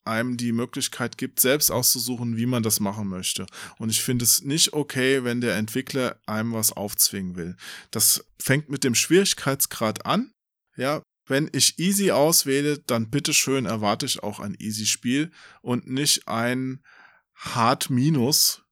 [0.03, 3.45] einem die Möglichkeit gibt, selbst auszusuchen, wie man das machen möchte.
[3.78, 7.55] Und ich finde es nicht okay, wenn der Entwickler einem was aufzwingen will.
[7.91, 10.32] Das fängt mit dem Schwierigkeitsgrad an.
[10.76, 16.28] Ja, wenn ich easy auswähle, dann bitteschön erwarte ich auch ein easy Spiel und nicht
[16.28, 16.84] ein
[17.36, 18.63] hart minus,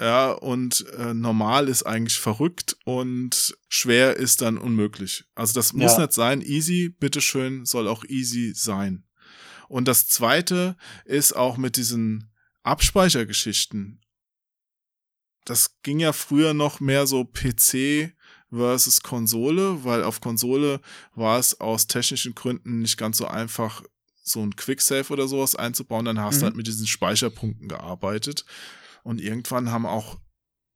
[0.00, 5.24] ja, und äh, normal ist eigentlich verrückt und schwer ist dann unmöglich.
[5.34, 6.00] Also das muss ja.
[6.00, 6.40] nicht sein.
[6.40, 9.04] Easy, bitteschön, soll auch easy sein.
[9.68, 12.30] Und das zweite ist auch mit diesen
[12.62, 14.00] Abspeichergeschichten.
[15.44, 18.12] Das ging ja früher noch mehr so PC
[18.50, 20.80] versus Konsole, weil auf Konsole
[21.14, 23.82] war es aus technischen Gründen nicht ganz so einfach,
[24.22, 26.04] so ein Quicksave oder sowas einzubauen.
[26.04, 26.40] Dann hast mhm.
[26.40, 28.44] du halt mit diesen Speicherpunkten gearbeitet.
[29.08, 30.20] Und irgendwann haben auch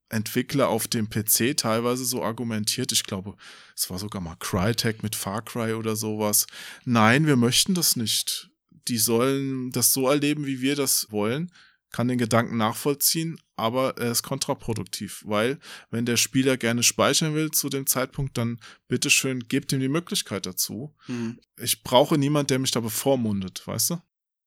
[0.09, 3.37] Entwickler auf dem PC teilweise so argumentiert, ich glaube,
[3.77, 6.47] es war sogar mal Crytek mit Far Cry oder sowas.
[6.87, 8.49] Nein, wir möchten das nicht.
[8.89, 11.53] Die sollen das so erleben, wie wir das wollen.
[11.91, 15.59] Kann den Gedanken nachvollziehen, aber er ist kontraproduktiv, weil
[15.91, 20.47] wenn der Spieler gerne speichern will zu dem Zeitpunkt, dann bitteschön, gebt ihm die Möglichkeit
[20.47, 20.95] dazu.
[21.07, 21.39] Mhm.
[21.61, 24.03] Ich brauche niemand, der mich da bevormundet, weißt du?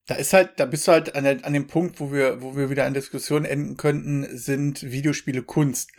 [0.06, 2.56] Da ist halt, da bist du halt an, der, an dem Punkt, wo wir, wo
[2.56, 5.90] wir wieder an Diskussion enden könnten, sind Videospiele Kunst.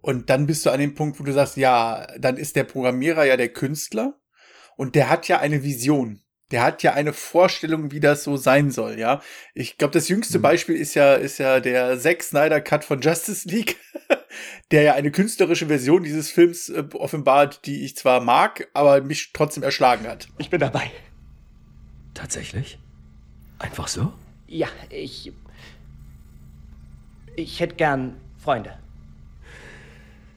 [0.00, 3.24] Und dann bist du an dem Punkt, wo du sagst, ja, dann ist der Programmierer
[3.24, 4.18] ja der Künstler
[4.76, 6.20] und der hat ja eine Vision.
[6.50, 9.22] Der hat ja eine Vorstellung, wie das so sein soll, ja.
[9.54, 10.42] Ich glaube, das jüngste mhm.
[10.42, 13.76] Beispiel ist ja, ist ja der Zack Snyder Cut von Justice League,
[14.72, 19.30] der ja eine künstlerische Version dieses Films äh, offenbart, die ich zwar mag, aber mich
[19.32, 20.28] trotzdem erschlagen hat.
[20.38, 20.90] Ich bin dabei.
[22.12, 22.81] Tatsächlich?
[23.62, 24.12] Einfach so?
[24.48, 25.32] Ja, ich.
[27.36, 28.78] Ich hätte gern Freunde.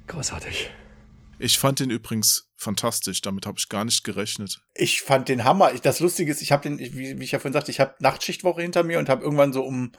[0.08, 0.70] Großartig.
[1.40, 3.22] Ich fand den übrigens fantastisch.
[3.22, 4.62] Damit habe ich gar nicht gerechnet.
[4.76, 5.74] Ich fand den Hammer.
[5.82, 8.62] Das Lustige ist, ich habe den, wie, wie, ich ja vorhin sagte, ich habe Nachtschichtwoche
[8.62, 9.92] hinter mir und habe irgendwann so um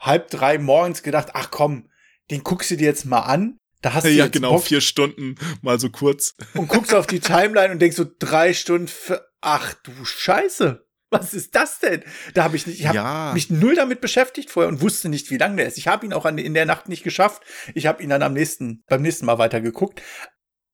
[0.00, 1.88] halb drei morgens gedacht, ach komm,
[2.30, 3.56] den guckst du dir jetzt mal an.
[3.82, 4.64] Da hast du ja genau Bock.
[4.64, 8.88] vier Stunden mal so kurz und guckst auf die Timeline und denkst so drei Stunden
[8.88, 10.83] für, ach du Scheiße
[11.14, 12.02] was ist das denn?
[12.34, 13.32] Da habe ich nicht, ich habe ja.
[13.32, 15.78] mich null damit beschäftigt vorher und wusste nicht, wie lang der ist.
[15.78, 17.42] Ich habe ihn auch an, in der Nacht nicht geschafft.
[17.74, 20.02] Ich habe ihn dann am nächsten, beim nächsten Mal weitergeguckt.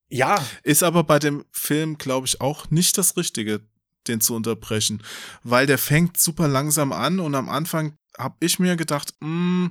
[0.08, 0.44] Ja.
[0.62, 3.60] Ist aber bei dem Film, glaube ich, auch nicht das Richtige,
[4.08, 5.02] den zu unterbrechen,
[5.42, 9.70] weil der fängt super langsam an und am Anfang habe ich mir gedacht, mh,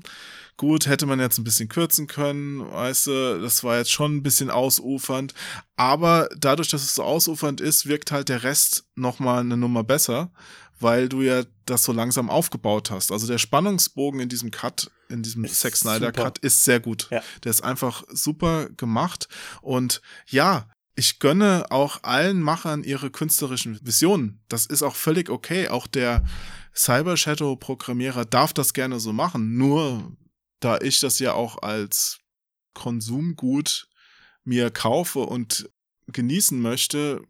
[0.57, 4.23] gut, hätte man jetzt ein bisschen kürzen können, weißt du, das war jetzt schon ein
[4.23, 5.33] bisschen ausufernd,
[5.77, 10.31] aber dadurch, dass es so ausufernd ist, wirkt halt der Rest nochmal eine Nummer besser,
[10.79, 13.11] weil du ja das so langsam aufgebaut hast.
[13.11, 16.11] Also der Spannungsbogen in diesem Cut, in diesem Ist Zack Snyder.
[16.11, 17.07] Cut ist sehr gut.
[17.09, 17.21] Ja.
[17.43, 19.27] Der ist einfach super gemacht
[19.61, 24.41] und ja, ich gönne auch allen Machern ihre künstlerischen Visionen.
[24.49, 25.69] Das ist auch völlig okay.
[25.69, 26.25] Auch der
[26.75, 29.57] Cyber Shadow Programmierer darf das gerne so machen.
[29.57, 30.15] Nur
[30.59, 32.19] da ich das ja auch als
[32.73, 33.87] Konsumgut
[34.43, 35.69] mir kaufe und
[36.07, 37.21] genießen möchte,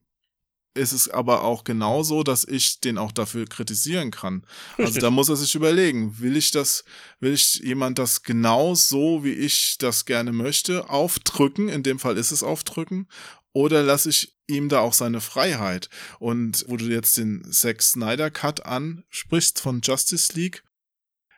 [0.75, 4.45] ist es aber auch genauso, dass ich den auch dafür kritisieren kann.
[4.77, 6.83] Also da muss er sich überlegen, will ich das,
[7.19, 12.17] will ich jemand das genau so, wie ich das gerne möchte, aufdrücken, in dem Fall
[12.17, 13.07] ist es aufdrücken,
[13.53, 15.89] oder lasse ich ihm da auch seine Freiheit?
[16.19, 20.63] Und wo du jetzt den Zack Snyder Cut ansprichst von Justice League,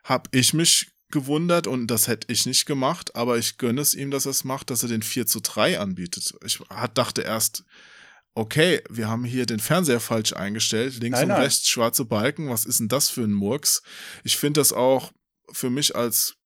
[0.03, 4.11] habe ich mich gewundert und das hätte ich nicht gemacht, aber ich gönne es ihm,
[4.11, 6.33] dass er es macht, dass er den 4 zu 3 anbietet.
[6.45, 6.59] Ich
[6.93, 7.65] dachte erst,
[8.33, 11.41] okay, wir haben hier den Fernseher falsch eingestellt, links Nein, und nein.
[11.43, 13.83] rechts schwarze Balken, was ist denn das für ein Murks?
[14.23, 15.11] Ich finde das auch
[15.51, 16.37] für mich als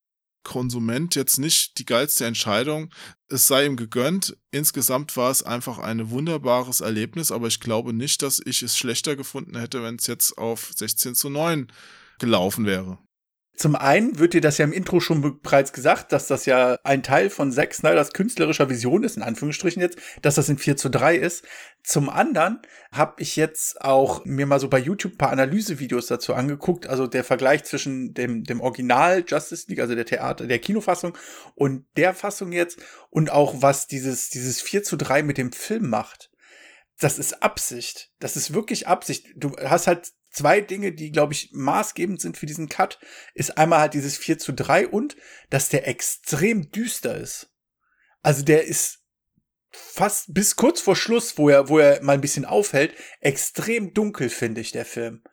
[0.46, 2.94] Konsument jetzt nicht die geilste Entscheidung.
[3.28, 4.38] Es sei ihm gegönnt.
[4.52, 9.18] Insgesamt war es einfach ein wunderbares Erlebnis, aber ich glaube nicht, dass ich es schlechter
[9.18, 11.68] gefunden hätte, wenn es jetzt auf 16 zu 9
[12.20, 12.98] gelaufen wäre.
[13.56, 16.78] Zum einen wird dir das ja im Intro schon be- bereits gesagt, dass das ja
[16.84, 20.76] ein Teil von Zack Snyders künstlerischer Vision ist, in Anführungsstrichen jetzt, dass das in 4
[20.78, 21.46] zu 3 ist.
[21.84, 22.60] Zum anderen
[22.92, 27.08] habe ich jetzt auch mir mal so bei YouTube ein paar Analysevideos dazu angeguckt, also
[27.08, 31.18] der Vergleich zwischen dem, dem Original Justice League, also der Theater, der Kinofassung
[31.54, 32.80] und der Fassung jetzt
[33.10, 36.30] und auch was dieses, dieses 4 zu 3 mit dem Film macht.
[37.00, 38.12] Das ist Absicht.
[38.20, 39.28] Das ist wirklich Absicht.
[39.36, 43.00] Du hast halt zwei Dinge, die, glaube ich, maßgebend sind für diesen Cut,
[43.34, 45.16] ist einmal halt dieses 4 zu 3 und,
[45.50, 47.52] dass der extrem düster ist.
[48.22, 49.00] Also der ist
[49.72, 54.30] fast bis kurz vor Schluss, wo er, wo er mal ein bisschen aufhält, extrem dunkel,
[54.30, 55.24] finde ich, der Film.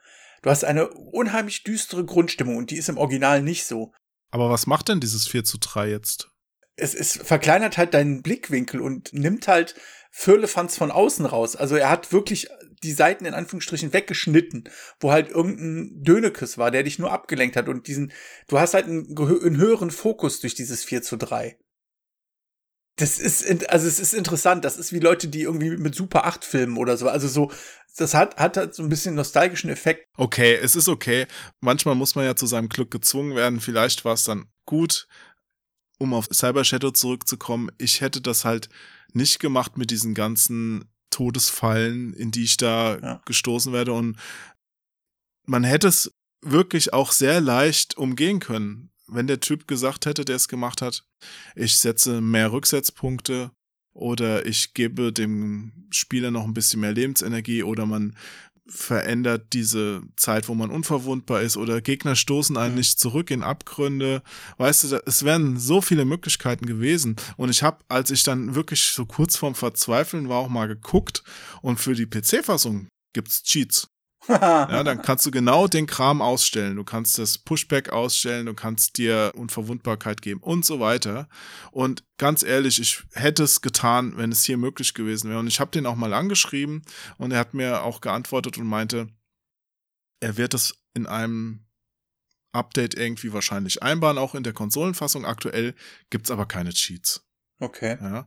[0.43, 3.93] Du hast eine unheimlich düstere Grundstimmung und die ist im Original nicht so.
[4.31, 6.33] Aber was macht denn dieses 4 zu 3 jetzt?
[6.77, 9.74] es, es verkleinert halt deinen Blickwinkel und nimmt halt
[10.11, 11.57] Firlefanz von außen raus.
[11.57, 12.49] Also er hat wirklich
[12.83, 14.69] die Seiten in Anführungsstrichen weggeschnitten,
[15.01, 18.13] wo halt irgendein Dönekes war, der dich nur abgelenkt hat und diesen,
[18.49, 21.59] du hast halt einen, einen höheren Fokus durch dieses 4 zu 3.
[22.97, 24.65] Das ist, also es ist interessant.
[24.65, 27.09] Das ist wie Leute, die irgendwie mit Super 8 filmen oder so.
[27.09, 27.51] Also so,
[27.97, 30.07] das hat, hat halt so ein bisschen nostalgischen Effekt.
[30.17, 31.27] Okay, es ist okay.
[31.61, 33.61] Manchmal muss man ja zu seinem Glück gezwungen werden.
[33.61, 35.09] Vielleicht war es dann gut,
[35.99, 37.71] um auf Cyber Shadow zurückzukommen.
[37.79, 38.69] Ich hätte das halt
[39.15, 43.23] nicht gemacht mit diesen ganzen Todesfallen, in die ich da Ja.
[43.25, 43.93] gestoßen werde.
[43.93, 44.17] Und
[45.47, 50.37] man hätte es wirklich auch sehr leicht umgehen können, wenn der Typ gesagt hätte, der
[50.37, 51.05] es gemacht hat,
[51.55, 53.53] ich setze mehr Rücksetzpunkte
[53.95, 58.17] oder ich gebe dem Spieler noch ein bisschen mehr Lebensenergie oder man
[58.67, 62.79] verändert diese Zeit, wo man unverwundbar ist oder Gegner stoßen einen Mhm.
[62.79, 64.23] nicht zurück in Abgründe.
[64.59, 67.17] Weißt du, es wären so viele Möglichkeiten gewesen.
[67.37, 71.23] Und ich habe, als ich dann wirklich so kurz vorm Verzweifeln war, auch mal geguckt
[71.61, 73.91] und für die PC-Fassung gibt's Cheats.
[74.28, 76.77] Ja, dann kannst du genau den Kram ausstellen.
[76.77, 81.28] Du kannst das Pushback ausstellen, du kannst dir Unverwundbarkeit geben und so weiter.
[81.73, 85.40] Und ganz ehrlich, ich hätte es getan, wenn es hier möglich gewesen wäre.
[85.40, 86.82] Und ich habe den auch mal angeschrieben
[87.19, 89.09] und er hat mir auch geantwortet und meinte,
[90.20, 91.66] er wird es in einem
[92.53, 95.24] Update irgendwie wahrscheinlich einbauen, auch in der Konsolenfassung.
[95.24, 95.74] Aktuell
[96.11, 97.27] gibt's aber keine Cheats.
[97.59, 97.99] Okay.
[98.01, 98.27] Ja.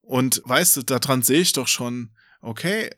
[0.00, 2.90] Und weißt du, daran sehe ich doch schon, okay,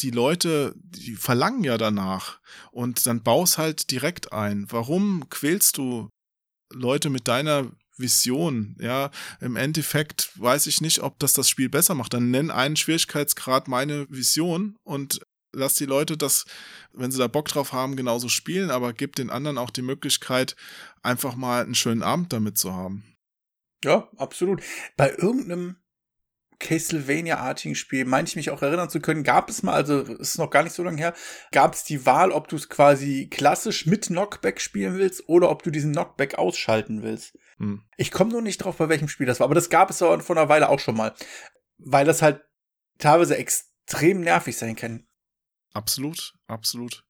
[0.00, 2.40] die Leute, die verlangen ja danach.
[2.70, 4.66] Und dann baust halt direkt ein.
[4.70, 6.08] Warum quälst du
[6.72, 8.76] Leute mit deiner Vision?
[8.80, 9.10] Ja,
[9.40, 12.14] im Endeffekt weiß ich nicht, ob das das Spiel besser macht.
[12.14, 15.20] Dann nenn einen Schwierigkeitsgrad meine Vision und
[15.52, 16.44] lass die Leute das,
[16.92, 20.56] wenn sie da Bock drauf haben, genauso spielen, aber gib den anderen auch die Möglichkeit,
[21.02, 23.04] einfach mal einen schönen Abend damit zu haben.
[23.84, 24.62] Ja, absolut.
[24.96, 25.76] Bei irgendeinem
[26.64, 30.50] Castlevania-artigen Spiel, meine ich mich auch erinnern zu können, gab es mal, also ist noch
[30.50, 31.14] gar nicht so lange her,
[31.52, 35.62] gab es die Wahl, ob du es quasi klassisch mit Knockback spielen willst oder ob
[35.62, 37.38] du diesen Knockback ausschalten willst.
[37.58, 37.82] Hm.
[37.98, 40.30] Ich komme nur nicht drauf, bei welchem Spiel das war, aber das gab es vor
[40.30, 41.14] einer Weile auch schon mal,
[41.78, 42.42] weil das halt
[42.98, 45.06] teilweise extrem nervig sein kann.
[45.74, 47.04] Absolut, absolut.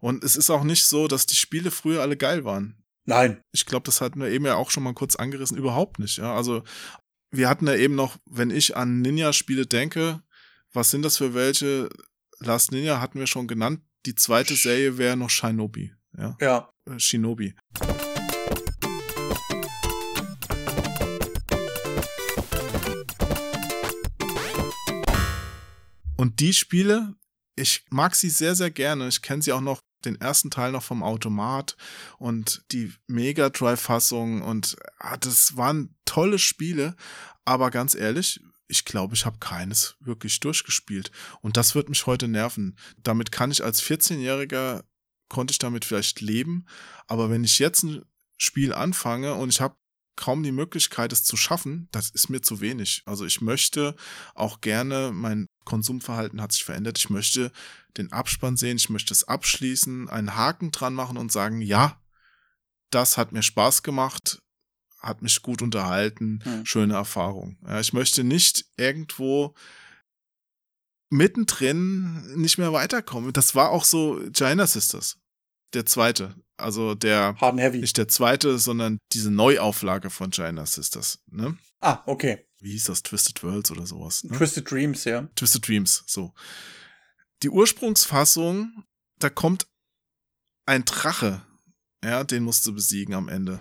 [0.00, 2.82] Und es ist auch nicht so, dass die Spiele früher alle geil waren.
[3.04, 3.42] Nein.
[3.50, 5.58] Ich glaube, das hatten wir eben ja auch schon mal kurz angerissen.
[5.58, 6.18] Überhaupt nicht.
[6.18, 6.62] Ja, also
[7.32, 10.22] wir hatten ja eben noch, wenn ich an Ninja-Spiele denke,
[10.72, 11.88] was sind das für welche?
[12.38, 13.80] Last Ninja hatten wir schon genannt.
[14.04, 15.94] Die zweite Serie wäre noch Shinobi.
[16.16, 16.36] Ja.
[16.40, 16.72] ja.
[16.84, 17.54] Äh, Shinobi.
[26.16, 27.14] Und die Spiele,
[27.56, 29.08] ich mag sie sehr, sehr gerne.
[29.08, 31.76] Ich kenne sie auch noch den ersten Teil noch vom Automat
[32.18, 36.96] und die Mega Drive-Fassung und ah, das waren tolle Spiele,
[37.44, 41.10] aber ganz ehrlich, ich glaube, ich habe keines wirklich durchgespielt.
[41.42, 42.78] Und das wird mich heute nerven.
[42.96, 44.82] Damit kann ich als 14-Jähriger,
[45.28, 46.66] konnte ich damit vielleicht leben,
[47.06, 48.02] aber wenn ich jetzt ein
[48.38, 49.76] Spiel anfange und ich habe
[50.22, 53.02] kaum die Möglichkeit, es zu schaffen, das ist mir zu wenig.
[53.06, 53.96] Also ich möchte
[54.36, 57.50] auch gerne, mein Konsumverhalten hat sich verändert, ich möchte
[57.96, 62.00] den Abspann sehen, ich möchte es abschließen, einen Haken dran machen und sagen, ja,
[62.90, 64.40] das hat mir Spaß gemacht,
[65.00, 66.64] hat mich gut unterhalten, hm.
[66.66, 67.58] schöne Erfahrung.
[67.66, 69.56] Ja, ich möchte nicht irgendwo
[71.10, 73.32] mittendrin nicht mehr weiterkommen.
[73.32, 75.18] Das war auch so China Sisters,
[75.74, 76.34] der zweite.
[76.56, 77.78] Also der Hard Heavy.
[77.78, 81.20] nicht der zweite, sondern diese Neuauflage von China Sisters.
[81.26, 81.56] Ne?
[81.80, 82.46] Ah, okay.
[82.60, 83.02] Wie hieß das?
[83.02, 84.22] Twisted Worlds oder sowas.
[84.24, 84.36] Ne?
[84.36, 85.28] Twisted Dreams, ja.
[85.34, 86.32] Twisted Dreams, so.
[87.42, 88.84] Die Ursprungsfassung,
[89.18, 89.66] da kommt
[90.66, 91.42] ein Drache.
[92.04, 93.60] Ja, den musst du besiegen am Ende.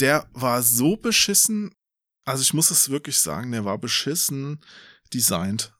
[0.00, 1.74] Der war so beschissen,
[2.24, 4.60] also ich muss es wirklich sagen, der war beschissen
[5.12, 5.74] designt.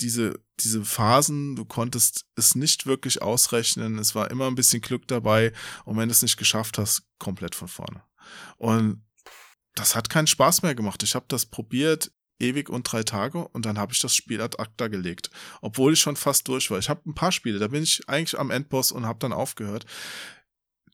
[0.00, 3.98] Diese, diese Phasen, du konntest es nicht wirklich ausrechnen.
[3.98, 5.52] Es war immer ein bisschen Glück dabei.
[5.84, 8.02] Und wenn du es nicht geschafft hast, komplett von vorne.
[8.58, 9.02] Und
[9.74, 11.02] das hat keinen Spaß mehr gemacht.
[11.02, 14.58] Ich habe das probiert, ewig und drei Tage und dann habe ich das Spiel ad
[14.58, 15.30] acta gelegt,
[15.62, 16.78] obwohl ich schon fast durch war.
[16.78, 19.86] Ich habe ein paar Spiele, da bin ich eigentlich am Endboss und habe dann aufgehört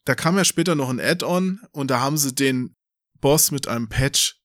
[0.05, 2.75] da kam ja später noch ein Add-on und da haben sie den
[3.21, 4.41] Boss mit einem Patch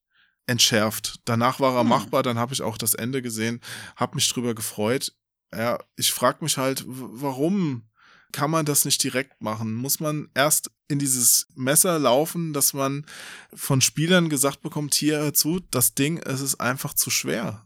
[0.46, 1.20] entschärft.
[1.26, 1.90] Danach war er hm.
[1.90, 3.62] machbar, dann habe ich auch das Ende gesehen,
[3.96, 5.14] habe mich drüber gefreut.
[5.54, 7.90] Ja, ich frage mich halt, warum
[8.32, 9.74] kann man das nicht direkt machen?
[9.74, 13.06] Muss man erst in dieses Messer laufen, dass man
[13.54, 17.66] von Spielern gesagt bekommt, hier hör zu, das Ding, es ist einfach zu schwer.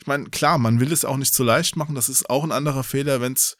[0.00, 2.52] Ich meine, klar, man will es auch nicht zu leicht machen, das ist auch ein
[2.52, 3.56] anderer Fehler, wenn es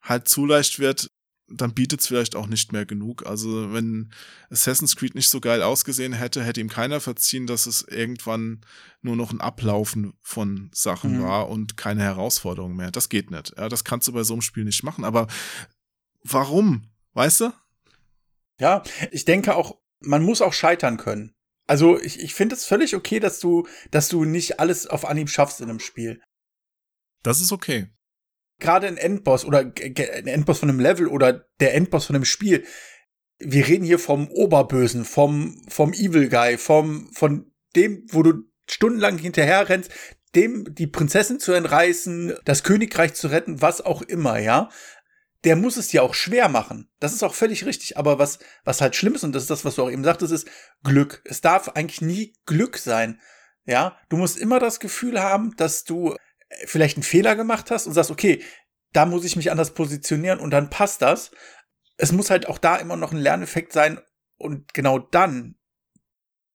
[0.00, 1.10] halt zu leicht wird,
[1.54, 3.26] dann bietet es vielleicht auch nicht mehr genug.
[3.26, 4.12] Also wenn
[4.50, 8.60] Assassin's Creed nicht so geil ausgesehen hätte, hätte ihm keiner verziehen, dass es irgendwann
[9.00, 11.22] nur noch ein Ablaufen von Sachen mhm.
[11.22, 12.90] war und keine Herausforderung mehr.
[12.90, 13.54] Das geht nicht.
[13.56, 15.04] Ja, das kannst du bei so einem Spiel nicht machen.
[15.04, 15.26] Aber
[16.22, 16.88] warum?
[17.14, 17.52] Weißt du?
[18.58, 21.34] Ja, ich denke auch, man muss auch scheitern können.
[21.66, 25.30] Also ich, ich finde es völlig okay, dass du, dass du nicht alles auf Anhieb
[25.30, 26.20] schaffst in einem Spiel.
[27.22, 27.88] Das ist okay
[28.62, 32.64] gerade ein Endboss oder ein Endboss von einem Level oder der Endboss von einem Spiel.
[33.38, 39.18] Wir reden hier vom Oberbösen, vom, vom Evil Guy, vom, von dem, wo du stundenlang
[39.18, 39.90] hinterher rennst,
[40.34, 44.70] dem die Prinzessin zu entreißen, das Königreich zu retten, was auch immer, ja.
[45.44, 46.88] Der muss es dir auch schwer machen.
[47.00, 47.96] Das ist auch völlig richtig.
[47.96, 50.32] Aber was, was halt schlimm ist, und das ist das, was du auch eben sagtest,
[50.32, 50.48] ist
[50.84, 51.20] Glück.
[51.24, 53.20] Es darf eigentlich nie Glück sein.
[53.64, 56.14] Ja, du musst immer das Gefühl haben, dass du
[56.66, 58.42] vielleicht einen Fehler gemacht hast und sagst, okay,
[58.92, 61.30] da muss ich mich anders positionieren und dann passt das.
[61.96, 64.00] Es muss halt auch da immer noch ein Lerneffekt sein
[64.36, 65.56] und genau dann,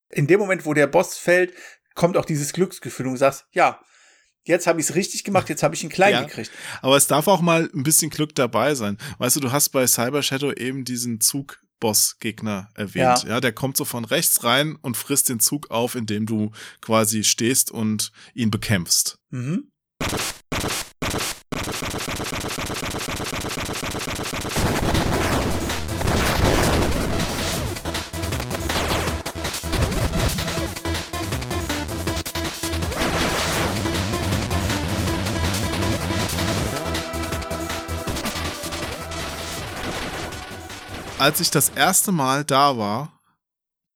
[0.09, 1.53] in dem Moment, wo der Boss fällt,
[1.95, 3.81] kommt auch dieses Glücksgefühl und du sagst, ja,
[4.43, 6.51] jetzt habe ich es richtig gemacht, jetzt habe ich ihn klein ja, gekriegt.
[6.81, 8.97] Aber es darf auch mal ein bisschen Glück dabei sein.
[9.17, 13.23] Weißt du, du hast bei Cyber Shadow eben diesen Zug Boss-Gegner erwähnt.
[13.23, 13.29] Ja.
[13.29, 13.39] ja.
[13.39, 16.51] der kommt so von rechts rein und frisst den Zug auf, indem du
[16.81, 19.19] quasi stehst und ihn bekämpfst.
[19.29, 19.71] Mhm.
[41.27, 43.21] Als ich das erste Mal da war,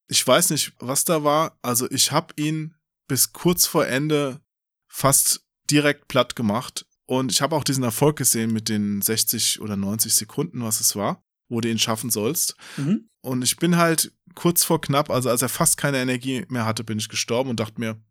[0.08, 2.76] ich weiß nicht, was da war, also ich habe ihn
[3.08, 4.42] bis kurz vor Ende
[4.90, 5.42] fast
[5.72, 10.14] direkt platt gemacht und ich habe auch diesen Erfolg gesehen mit den 60 oder 90
[10.14, 12.56] Sekunden, was es war, wo du ihn schaffen sollst.
[12.78, 13.10] Mhm.
[13.22, 16.84] Und ich bin halt kurz vor knapp, also als er fast keine Energie mehr hatte,
[16.84, 18.02] bin ich gestorben und dachte mir,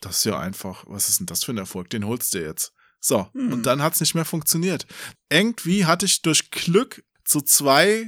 [0.00, 2.72] das ist ja einfach, was ist denn das für ein Erfolg, den holst du jetzt.
[3.00, 3.52] So, mhm.
[3.52, 4.86] und dann hat es nicht mehr funktioniert.
[5.30, 8.06] Irgendwie hatte ich durch Glück so zwei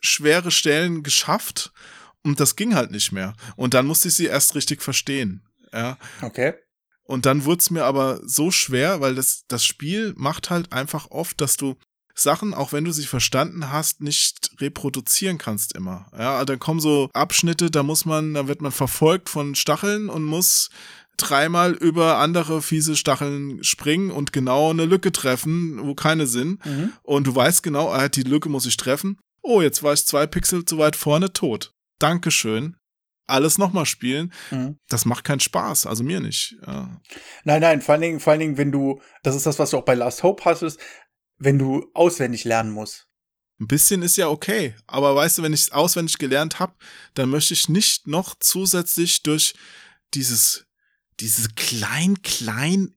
[0.00, 1.72] schwere Stellen geschafft
[2.24, 3.34] und das ging halt nicht mehr.
[3.56, 5.46] Und dann musste ich sie erst richtig verstehen.
[5.72, 5.96] Ja.
[6.20, 6.54] Okay.
[7.04, 11.10] Und dann wurde es mir aber so schwer, weil das, das Spiel macht halt einfach
[11.10, 11.76] oft, dass du
[12.14, 16.06] Sachen, auch wenn du sie verstanden hast, nicht reproduzieren kannst immer.
[16.16, 20.24] Ja, dann kommen so Abschnitte, da muss man, da wird man verfolgt von Stacheln und
[20.24, 20.70] muss
[21.16, 26.64] dreimal über andere fiese Stacheln springen und genau eine Lücke treffen, wo keine sind.
[26.64, 26.92] Mhm.
[27.02, 29.18] Und du weißt genau, ah, die Lücke muss ich treffen.
[29.42, 31.72] Oh, jetzt war ich zwei Pixel zu weit vorne tot.
[31.98, 32.76] Dankeschön.
[33.26, 34.32] Alles nochmal spielen.
[34.50, 34.78] Mhm.
[34.88, 36.56] Das macht keinen Spaß, also mir nicht.
[36.66, 37.00] Ja.
[37.44, 39.78] Nein, nein, vor allen Dingen, vor allen Dingen, wenn du, das ist das, was du
[39.78, 40.80] auch bei Last Hope hattest,
[41.38, 43.08] wenn du auswendig lernen musst.
[43.60, 46.74] Ein bisschen ist ja okay, aber weißt du, wenn ich es auswendig gelernt habe,
[47.14, 49.54] dann möchte ich nicht noch zusätzlich durch
[50.14, 50.66] dieses,
[51.20, 52.96] dieses klein, klein,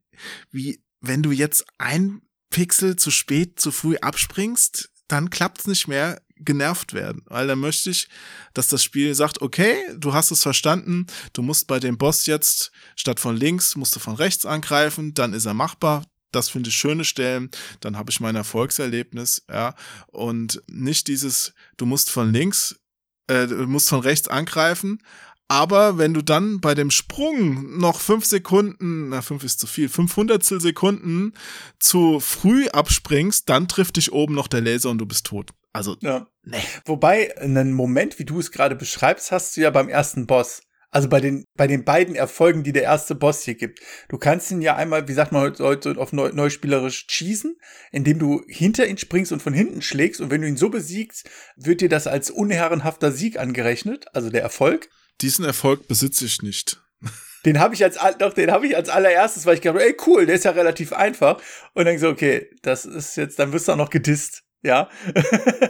[0.49, 6.21] wie wenn du jetzt ein Pixel zu spät, zu früh abspringst, dann klappt's nicht mehr,
[6.37, 8.07] genervt werden, weil dann möchte ich,
[8.53, 12.71] dass das Spiel sagt, okay, du hast es verstanden, du musst bei dem Boss jetzt
[12.95, 16.75] statt von links, musst du von rechts angreifen, dann ist er machbar, das finde ich
[16.75, 17.49] schöne Stellen,
[17.79, 19.75] dann habe ich mein Erfolgserlebnis, ja,
[20.07, 22.79] und nicht dieses, du musst von links,
[23.27, 24.99] äh, du musst von rechts angreifen,
[25.47, 29.89] aber wenn du dann bei dem Sprung noch fünf Sekunden, na fünf ist zu viel,
[29.89, 31.33] 500 Sekunden
[31.79, 35.51] zu früh abspringst, dann trifft dich oben noch der Laser und du bist tot.
[35.75, 36.25] Also, ja.
[36.43, 36.57] nee.
[36.85, 40.61] Wobei, einen Moment, wie du es gerade beschreibst, hast du ja beim ersten Boss.
[40.89, 43.81] Also bei den, bei den beiden Erfolgen, die der erste Boss hier gibt.
[44.07, 47.57] Du kannst ihn ja einmal, wie sagt man heute auf neu, neuspielerisch, cheesen,
[47.91, 50.21] indem du hinter ihn springst und von hinten schlägst.
[50.21, 54.43] Und wenn du ihn so besiegst, wird dir das als unherrenhafter Sieg angerechnet, also der
[54.43, 54.87] Erfolg.
[55.19, 56.81] Diesen Erfolg besitze ich nicht.
[57.45, 60.25] Den habe ich als doch, den habe ich als allererstes, weil ich gedacht, ey cool,
[60.25, 61.39] der ist ja relativ einfach.
[61.75, 64.89] Und dann so, okay, das ist jetzt, dann wirst du auch noch gedisst ja,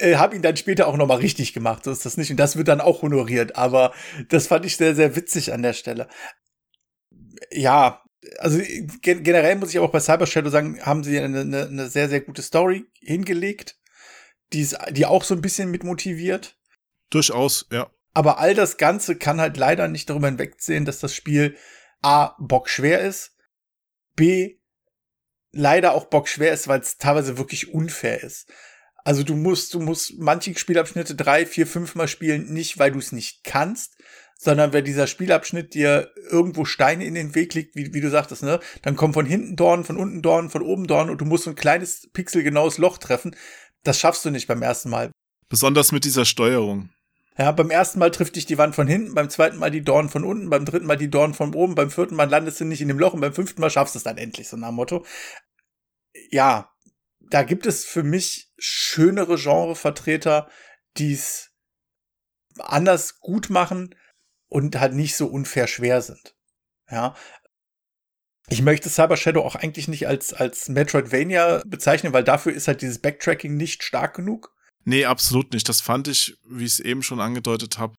[0.00, 2.36] äh, habe ihn dann später auch noch mal richtig gemacht, so ist das nicht und
[2.36, 3.92] das wird dann auch honoriert, aber
[4.28, 6.08] das fand ich sehr sehr witzig an der Stelle.
[7.50, 8.02] Ja,
[8.38, 8.60] also
[9.02, 11.88] gen generell muss ich aber auch bei Cyber Shadow sagen, haben sie eine, eine, eine
[11.88, 13.78] sehr sehr gute Story hingelegt,
[14.52, 16.58] die ist, die auch so ein bisschen mit motiviert.
[17.10, 17.90] Durchaus, ja.
[18.12, 21.56] Aber all das Ganze kann halt leider nicht darüber hinwegsehen, dass das Spiel
[22.02, 23.36] A bockschwer ist,
[24.14, 24.56] B
[25.56, 28.48] leider auch bockschwer ist, weil es teilweise wirklich unfair ist.
[29.04, 32.98] Also du musst, du musst manche Spielabschnitte drei, vier, fünf Mal spielen, nicht weil du
[32.98, 33.96] es nicht kannst,
[34.38, 38.42] sondern weil dieser Spielabschnitt dir irgendwo Steine in den Weg legt, wie, wie du sagtest,
[38.42, 38.60] ne?
[38.82, 41.50] Dann kommen von hinten Dornen, von unten Dornen, von oben Dornen und du musst so
[41.50, 43.36] ein kleines pixelgenaues Loch treffen.
[43.84, 45.10] Das schaffst du nicht beim ersten Mal.
[45.48, 46.90] Besonders mit dieser Steuerung.
[47.38, 50.08] Ja, beim ersten Mal trifft dich die Wand von hinten, beim zweiten Mal die Dornen
[50.08, 52.80] von unten, beim dritten Mal die Dornen von oben, beim vierten Mal landest du nicht
[52.80, 54.76] in dem Loch und beim fünften Mal schaffst du es dann endlich, so nach dem
[54.76, 55.04] Motto
[56.30, 56.72] ja,
[57.20, 60.48] da gibt es für mich schönere Genrevertreter,
[60.96, 61.50] die es
[62.58, 63.94] anders gut machen
[64.48, 66.34] und halt nicht so unfair schwer sind.
[66.90, 67.14] Ja.
[68.48, 72.80] Ich möchte Cyber Shadow auch eigentlich nicht als, als Metroidvania bezeichnen, weil dafür ist halt
[72.80, 74.54] dieses Backtracking nicht stark genug.
[74.84, 75.68] Nee, absolut nicht.
[75.68, 77.94] Das fand ich, wie ich es eben schon angedeutet habe,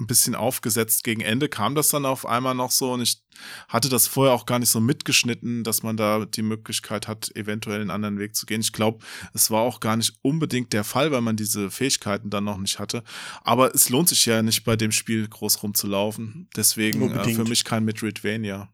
[0.00, 1.04] ein bisschen aufgesetzt.
[1.04, 3.22] Gegen Ende kam das dann auf einmal noch so und ich
[3.68, 7.80] hatte das vorher auch gar nicht so mitgeschnitten, dass man da die Möglichkeit hat, eventuell
[7.80, 8.60] einen anderen Weg zu gehen.
[8.60, 9.04] Ich glaube,
[9.34, 12.78] es war auch gar nicht unbedingt der Fall, weil man diese Fähigkeiten dann noch nicht
[12.78, 13.04] hatte.
[13.42, 16.48] Aber es lohnt sich ja nicht bei dem Spiel groß rumzulaufen.
[16.56, 18.68] Deswegen äh, für mich kein Metroidvania.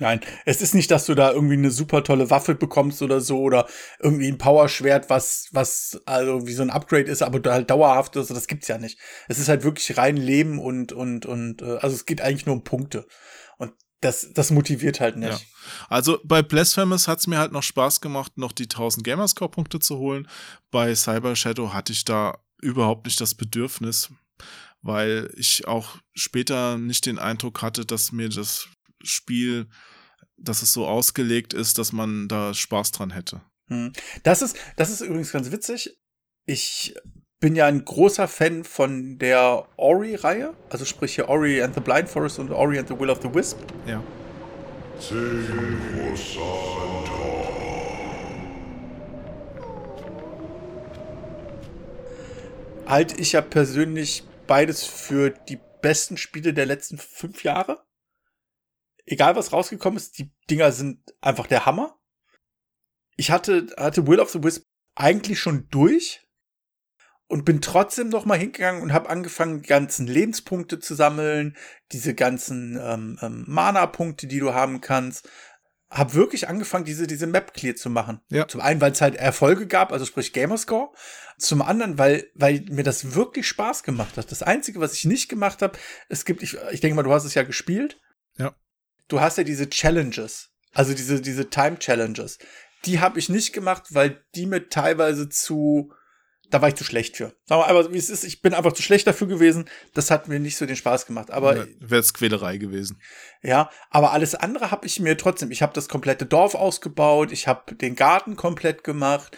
[0.00, 3.40] Nein, es ist nicht, dass du da irgendwie eine super tolle Waffe bekommst oder so
[3.40, 3.68] oder
[4.00, 8.30] irgendwie ein Powerschwert, was, was also wie so ein Upgrade ist, aber halt dauerhaft ist.
[8.30, 8.98] Das gibt's ja nicht.
[9.28, 12.56] Es ist halt wirklich rein Leben und, und, und, äh, also es geht eigentlich nur
[12.56, 13.06] um Punkte.
[13.58, 15.40] Und das, das motiviert halt nicht.
[15.40, 15.86] Ja.
[15.88, 20.26] Also bei Blasphemous hat's mir halt noch Spaß gemacht, noch die 1000 Gamerscore-Punkte zu holen.
[20.72, 24.10] Bei Cyber Shadow hatte ich da überhaupt nicht das Bedürfnis,
[24.82, 28.68] weil ich auch später nicht den Eindruck hatte, dass mir das
[29.02, 29.68] Spiel,
[30.36, 33.42] dass es so ausgelegt ist, dass man da Spaß dran hätte.
[33.68, 33.92] Hm.
[34.22, 35.98] Das ist, das ist übrigens ganz witzig.
[36.46, 36.94] Ich
[37.38, 42.08] bin ja ein großer Fan von der Ori-Reihe, also sprich hier Ori and the Blind
[42.08, 43.58] Forest und Ori and the Will of the Wisp.
[43.86, 44.02] Ja.
[52.86, 57.82] Halte ich ja persönlich beides für die besten Spiele der letzten fünf Jahre
[59.10, 61.98] egal was rausgekommen ist, die Dinger sind einfach der Hammer.
[63.16, 66.26] Ich hatte, hatte Will of the Wisp eigentlich schon durch
[67.26, 71.56] und bin trotzdem noch mal hingegangen und habe angefangen, die ganzen Lebenspunkte zu sammeln,
[71.92, 75.28] diese ganzen ähm, ähm, Mana-Punkte, die du haben kannst.
[75.90, 78.20] Hab wirklich angefangen, diese, diese Map clear zu machen.
[78.30, 78.46] Ja.
[78.46, 80.92] Zum einen, weil es halt Erfolge gab, also sprich Gamerscore.
[81.36, 84.30] Zum anderen, weil, weil mir das wirklich Spaß gemacht hat.
[84.30, 85.76] Das Einzige, was ich nicht gemacht habe,
[86.08, 88.00] es gibt, ich, ich denke mal, du hast es ja gespielt.
[88.38, 88.54] Ja
[89.10, 92.38] du hast ja diese Challenges, also diese, diese Time Challenges.
[92.86, 95.92] Die habe ich nicht gemacht, weil die mir teilweise zu,
[96.48, 97.34] da war ich zu schlecht für.
[97.48, 99.68] Aber, wie es ist, ich bin einfach zu schlecht dafür gewesen.
[99.92, 101.30] Das hat mir nicht so den Spaß gemacht.
[101.30, 103.00] Aber Ja, Wäre es Quälerei gewesen.
[103.42, 105.50] ja, aber alles andere habe ich mir trotzdem.
[105.50, 109.36] Ich habe das komplette Dorf ausgebaut, ich habe den Garten komplett gemacht.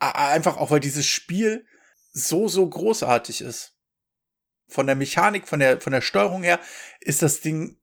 [0.00, 1.66] Einfach auch, weil dieses Spiel
[2.12, 3.76] so, so großartig ist.
[4.66, 6.58] Von der Mechanik, von der, von der Steuerung her
[7.00, 7.79] ist das Ding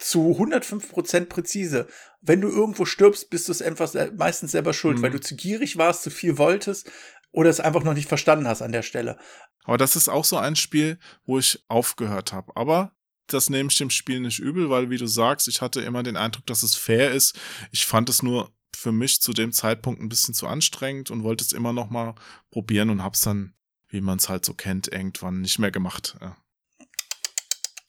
[0.00, 1.86] zu 105% präzise.
[2.20, 5.02] Wenn du irgendwo stirbst, bist du es einfach meistens selber schuld, Mhm.
[5.02, 6.90] weil du zu gierig warst, zu viel wolltest
[7.32, 9.18] oder es einfach noch nicht verstanden hast an der Stelle.
[9.64, 12.56] Aber das ist auch so ein Spiel, wo ich aufgehört habe.
[12.56, 12.92] Aber
[13.26, 16.16] das nehme ich dem Spiel nicht übel, weil, wie du sagst, ich hatte immer den
[16.16, 17.38] Eindruck, dass es fair ist.
[17.70, 21.44] Ich fand es nur für mich zu dem Zeitpunkt ein bisschen zu anstrengend und wollte
[21.44, 22.14] es immer noch mal
[22.50, 23.54] probieren und hab's dann,
[23.88, 26.16] wie man es halt so kennt, irgendwann nicht mehr gemacht.
[26.20, 26.36] Ja.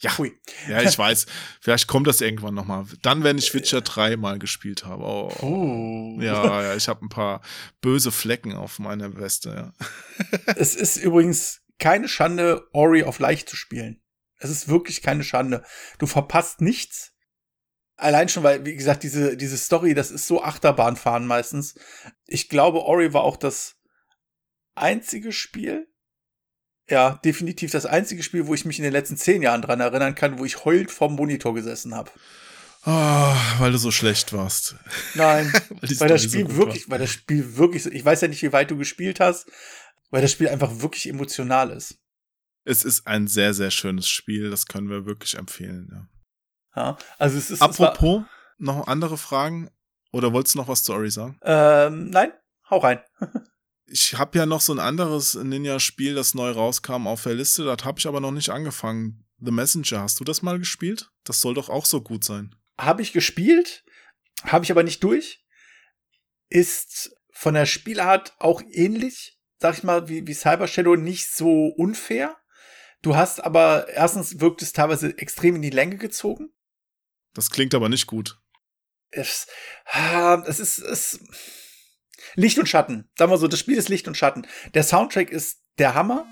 [0.01, 0.33] Ja, Hui.
[0.67, 1.27] ja, ich weiß.
[1.61, 2.85] Vielleicht kommt das irgendwann noch mal.
[3.03, 5.03] Dann, wenn ich Witcher 3 mal gespielt habe.
[5.03, 5.31] Oh.
[5.41, 6.21] Uh.
[6.21, 7.41] Ja, ja, ich habe ein paar
[7.81, 9.49] böse Flecken auf meiner Weste.
[9.49, 9.87] Ja.
[10.55, 14.01] Es ist übrigens keine Schande, Ori auf leicht zu spielen.
[14.37, 15.63] Es ist wirklich keine Schande.
[15.99, 17.13] Du verpasst nichts.
[17.95, 21.75] Allein schon, weil, wie gesagt, diese, diese Story, das ist so Achterbahnfahren meistens.
[22.25, 23.75] Ich glaube, Ori war auch das
[24.73, 25.90] einzige Spiel,
[26.91, 30.13] ja, definitiv das einzige Spiel, wo ich mich in den letzten zehn Jahren dran erinnern
[30.13, 32.11] kann, wo ich heulend vorm Monitor gesessen habe.
[32.85, 34.75] Oh, weil du so schlecht warst.
[35.15, 35.51] Nein,
[35.83, 38.27] die weil das so Spiel gut wirklich, weil das Spiel wirklich, so- ich weiß ja
[38.27, 39.47] nicht, wie weit du gespielt hast,
[40.09, 41.97] weil das Spiel einfach wirklich emotional ist.
[42.63, 44.49] Es ist ein sehr, sehr schönes Spiel.
[44.51, 45.89] Das können wir wirklich empfehlen.
[45.91, 46.07] Ja.
[46.75, 48.23] Ja, also es ist es war- Apropos,
[48.57, 49.69] noch andere Fragen?
[50.11, 51.39] Oder wolltest du noch was zu Ori sagen?
[51.43, 52.31] Ähm, nein,
[52.69, 52.99] hau rein.
[53.93, 57.65] Ich habe ja noch so ein anderes Ninja-Spiel, das neu rauskam auf der Liste.
[57.65, 59.25] Das habe ich aber noch nicht angefangen.
[59.39, 59.99] The Messenger.
[60.01, 61.11] Hast du das mal gespielt?
[61.25, 62.55] Das soll doch auch so gut sein.
[62.77, 63.83] Habe ich gespielt,
[64.43, 65.45] habe ich aber nicht durch.
[66.47, 71.67] Ist von der Spielart auch ähnlich, sag ich mal, wie, wie Cyber Shadow, nicht so
[71.75, 72.37] unfair.
[73.01, 76.53] Du hast aber, erstens wirkt es teilweise extrem in die Länge gezogen.
[77.33, 78.39] Das klingt aber nicht gut.
[79.09, 79.47] Es,
[79.85, 81.19] ah, es ist, es,
[82.35, 83.09] Licht und Schatten.
[83.17, 84.47] Sagen wir so, das Spiel ist Licht und Schatten.
[84.73, 86.25] Der Soundtrack ist der Hammer.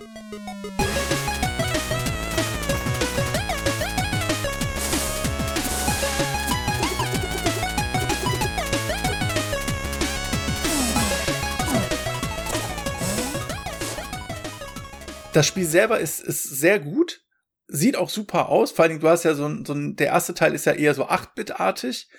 [15.33, 17.21] Das Spiel selber ist, ist sehr gut.
[17.67, 18.71] Sieht auch super aus.
[18.71, 20.73] Vor allen Dingen, du hast ja so ein, so ein, der erste Teil ist ja
[20.73, 22.09] eher so 8-Bit-artig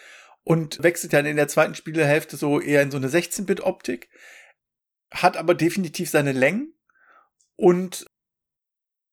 [0.45, 4.09] und wechselt dann in der zweiten Spielhälfte so eher in so eine 16-Bit-Optik.
[5.13, 6.73] Hat aber definitiv seine Längen.
[7.57, 8.07] Und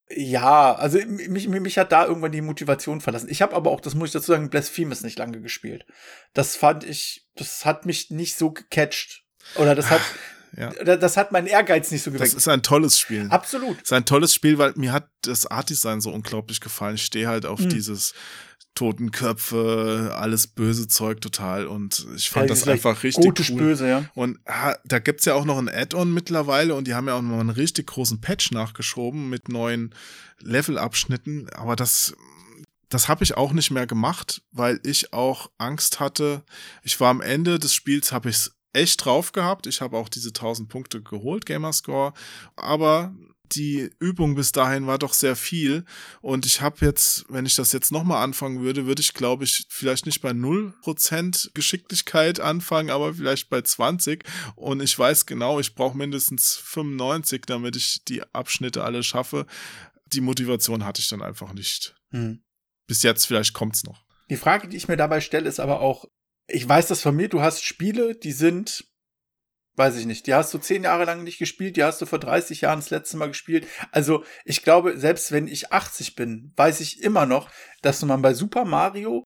[0.09, 3.27] ja, also mich, mich hat da irgendwann die Motivation verlassen.
[3.29, 5.85] Ich habe aber auch, das muss ich dazu sagen, Blasphemous nicht lange gespielt.
[6.33, 9.25] Das fand ich, das hat mich nicht so gecatcht.
[9.55, 10.01] Oder das hat,
[10.55, 10.69] Ja.
[10.95, 12.35] das hat meinen Ehrgeiz nicht so Das geweckt.
[12.37, 13.27] ist ein tolles Spiel.
[13.29, 13.75] Absolut.
[13.81, 16.95] Das ist ein tolles Spiel, weil mir hat das Art-Design so unglaublich gefallen.
[16.95, 17.69] Ich stehe halt auf Mhm.
[17.69, 18.13] dieses
[18.77, 23.57] Totenköpfe, alles böse Zeug total und ich fand Ja, das einfach richtig gotisch cool.
[23.57, 24.05] böse, ja.
[24.13, 27.21] Und ah, da gibt's ja auch noch ein Add-on mittlerweile und die haben ja auch
[27.23, 29.95] noch einen richtig großen Patch nachgeschoben mit neuen
[30.41, 32.15] Levelabschnitten, aber das
[32.89, 36.43] das habe ich auch nicht mehr gemacht, weil ich auch Angst hatte.
[36.83, 39.67] Ich war am Ende des Spiels, habe ich's echt drauf gehabt.
[39.67, 42.13] Ich habe auch diese 1000 Punkte geholt, Gamerscore,
[42.55, 43.13] aber
[43.55, 45.85] die Übung bis dahin war doch sehr viel
[46.21, 49.65] und ich habe jetzt, wenn ich das jetzt nochmal anfangen würde, würde ich glaube ich
[49.69, 54.23] vielleicht nicht bei 0% Geschicklichkeit anfangen, aber vielleicht bei 20
[54.55, 59.45] und ich weiß genau, ich brauche mindestens 95, damit ich die Abschnitte alle schaffe.
[60.07, 61.95] Die Motivation hatte ich dann einfach nicht.
[62.11, 62.41] Hm.
[62.87, 64.05] Bis jetzt vielleicht kommt's noch.
[64.29, 66.05] Die Frage, die ich mir dabei stelle, ist aber auch,
[66.47, 68.85] ich weiß das von mir, du hast Spiele, die sind,
[69.77, 72.19] weiß ich nicht, die hast du zehn Jahre lang nicht gespielt, die hast du vor
[72.19, 73.67] 30 Jahren das letzte Mal gespielt.
[73.91, 77.49] Also ich glaube, selbst wenn ich 80 bin, weiß ich immer noch,
[77.81, 79.23] dass man bei Super Mario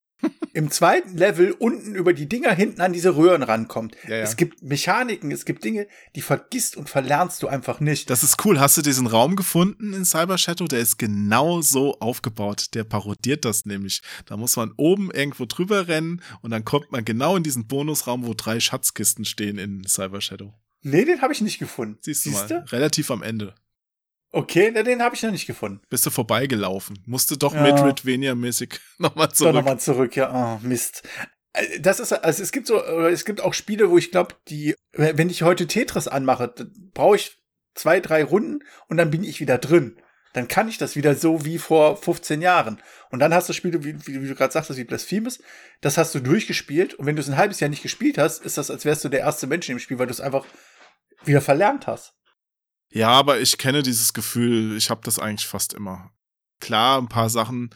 [0.53, 3.95] im zweiten Level unten über die Dinger hinten an diese Röhren rankommt.
[4.07, 4.23] Ja, ja.
[4.23, 8.09] Es gibt Mechaniken, es gibt Dinge, die vergisst und verlernst du einfach nicht.
[8.09, 8.59] Das ist cool.
[8.59, 10.65] Hast du diesen Raum gefunden in Cyber Shadow?
[10.65, 12.73] Der ist genau so aufgebaut.
[12.73, 14.01] Der parodiert das nämlich.
[14.25, 18.25] Da muss man oben irgendwo drüber rennen und dann kommt man genau in diesen Bonusraum,
[18.25, 20.53] wo drei Schatzkisten stehen in Cyber Shadow.
[20.83, 21.97] nee, den habe ich nicht gefunden.
[22.01, 22.53] Siehst du Siehste?
[22.55, 22.65] mal.
[22.65, 23.53] Relativ am Ende.
[24.33, 25.81] Okay, na, den habe ich noch nicht gefunden.
[25.89, 26.99] Bist du vorbeigelaufen.
[27.05, 27.63] Musste doch Ja.
[27.63, 29.55] Metroidvania-mäßig nochmal zurück.
[29.55, 30.57] nochmal zurück, ja.
[30.63, 31.03] Oh, Mist.
[31.53, 34.35] Äh, Das ist, also es gibt so, oder es gibt auch Spiele, wo ich glaube,
[34.47, 36.53] die, wenn ich heute Tetris anmache,
[36.93, 37.37] brauche ich
[37.75, 39.97] zwei, drei Runden und dann bin ich wieder drin.
[40.33, 42.81] Dann kann ich das wieder so wie vor 15 Jahren.
[43.09, 45.39] Und dann hast du Spiele, wie, wie, wie du gerade sagst, wie Blasphemous,
[45.81, 46.93] das hast du durchgespielt.
[46.93, 49.09] Und wenn du es ein halbes Jahr nicht gespielt hast, ist das, als wärst du
[49.09, 50.45] der erste Mensch im Spiel, weil du es einfach
[51.25, 52.13] wieder verlernt hast.
[52.91, 56.11] Ja, aber ich kenne dieses Gefühl, ich habe das eigentlich fast immer.
[56.59, 57.73] Klar, ein paar Sachen,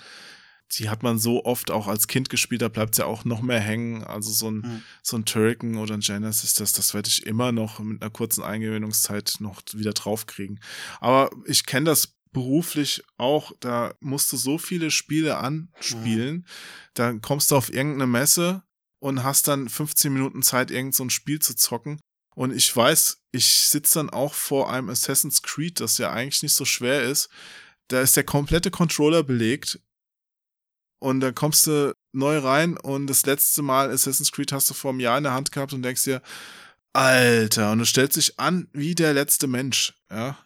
[0.73, 3.59] die hat man so oft auch als Kind gespielt, da bleibt ja auch noch mehr
[3.59, 4.03] hängen.
[4.03, 4.81] Also so ein, mhm.
[5.01, 8.43] so ein Turrican oder ein Genesis, das, das werde ich immer noch mit einer kurzen
[8.43, 10.59] Eingewöhnungszeit noch wieder draufkriegen.
[10.99, 16.45] Aber ich kenne das beruflich auch, da musst du so viele Spiele anspielen, mhm.
[16.93, 18.63] dann kommst du auf irgendeine Messe
[18.99, 22.01] und hast dann 15 Minuten Zeit, irgend so ein Spiel zu zocken.
[22.35, 26.53] Und ich weiß, ich sitze dann auch vor einem Assassin's Creed, das ja eigentlich nicht
[26.53, 27.29] so schwer ist.
[27.87, 29.79] Da ist der komplette Controller belegt.
[30.99, 34.91] Und dann kommst du neu rein und das letzte Mal Assassin's Creed hast du vor
[34.91, 36.21] einem Jahr in der Hand gehabt und denkst dir,
[36.93, 40.37] Alter, und du stellst dich an wie der letzte Mensch, ja.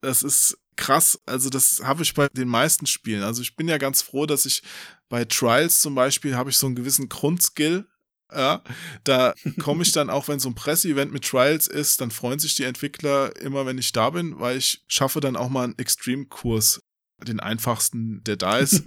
[0.00, 1.18] Das ist krass.
[1.26, 3.22] Also das habe ich bei den meisten Spielen.
[3.22, 4.62] Also ich bin ja ganz froh, dass ich
[5.08, 7.86] bei Trials zum Beispiel habe ich so einen gewissen Grundskill.
[8.34, 8.62] Ja,
[9.04, 12.54] da komme ich dann auch, wenn so ein Presseevent mit Trials ist, dann freuen sich
[12.54, 16.82] die Entwickler immer, wenn ich da bin, weil ich schaffe dann auch mal einen Extreme-Kurs,
[17.26, 18.82] den einfachsten, der da ist.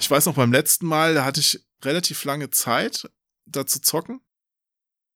[0.00, 3.08] ich weiß noch, beim letzten Mal, da hatte ich relativ lange Zeit,
[3.46, 4.20] da zu zocken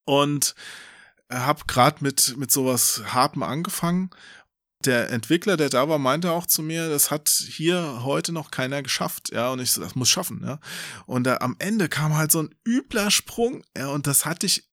[0.04, 0.54] und
[1.30, 4.10] habe gerade mit mit sowas Harpen angefangen.
[4.86, 8.82] Der Entwickler, der da war, meinte auch zu mir, das hat hier heute noch keiner
[8.82, 10.58] geschafft, ja, und ich so, das muss schaffen, ja.
[11.06, 14.64] Und da, am Ende kam halt so ein übler Sprung, ja, und das hatte ich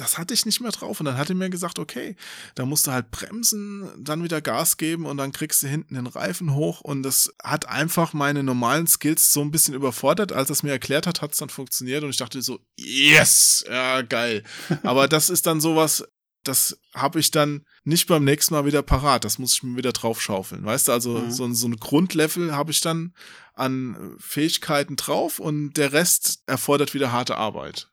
[0.00, 0.98] das hatte ich nicht mehr drauf.
[0.98, 2.16] Und dann hat er mir gesagt, okay,
[2.54, 6.06] da musst du halt bremsen, dann wieder Gas geben und dann kriegst du hinten den
[6.06, 6.80] Reifen hoch.
[6.80, 10.32] Und das hat einfach meine normalen Skills so ein bisschen überfordert.
[10.32, 13.64] Als er es mir erklärt hat, hat es dann funktioniert und ich dachte so, yes,
[13.68, 14.42] ja, geil.
[14.84, 16.04] Aber das ist dann sowas,
[16.44, 19.24] das habe ich dann nicht beim nächsten Mal wieder parat.
[19.24, 20.64] Das muss ich mir wieder draufschaufeln.
[20.64, 21.30] Weißt du, also mhm.
[21.30, 23.14] so, so ein Grundlevel habe ich dann
[23.54, 27.90] an Fähigkeiten drauf und der Rest erfordert wieder harte Arbeit.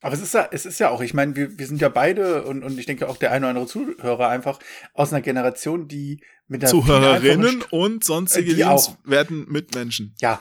[0.00, 2.44] Aber es ist ja, es ist ja auch, ich meine, wir, wir sind ja beide
[2.44, 4.58] und, und ich denke auch der eine oder andere Zuhörer einfach
[4.94, 10.14] aus einer Generation, die mit der Zuhörerinnen und sonstige äh, lebenswerten Mitmenschen.
[10.20, 10.40] Ja.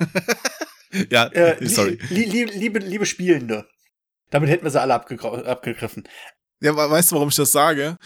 [1.12, 2.00] ja, äh, sorry.
[2.10, 3.68] Li li liebe, liebe Spielende.
[4.32, 6.08] Damit hätten wir sie alle abgegriffen.
[6.62, 7.98] Ja, weißt du, warum ich das sage?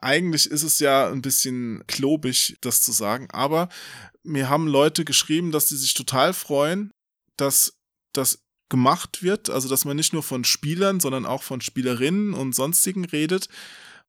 [0.00, 3.68] Eigentlich ist es ja ein bisschen klobig, das zu sagen, aber
[4.22, 6.92] mir haben Leute geschrieben, dass sie sich total freuen,
[7.36, 7.74] dass
[8.12, 12.54] das gemacht wird, also dass man nicht nur von Spielern, sondern auch von Spielerinnen und
[12.54, 13.48] sonstigen redet,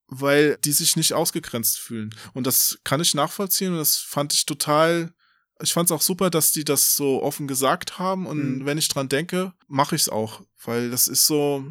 [0.07, 2.13] weil die sich nicht ausgegrenzt fühlen.
[2.33, 5.13] Und das kann ich nachvollziehen und das fand ich total,
[5.61, 8.65] ich fand es auch super, dass die das so offen gesagt haben und mhm.
[8.65, 11.63] wenn ich dran denke, mache ich es auch, weil das ist so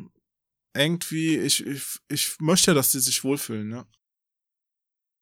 [0.75, 3.87] irgendwie, ich, ich, ich möchte ja, dass die sich wohlfühlen, ja.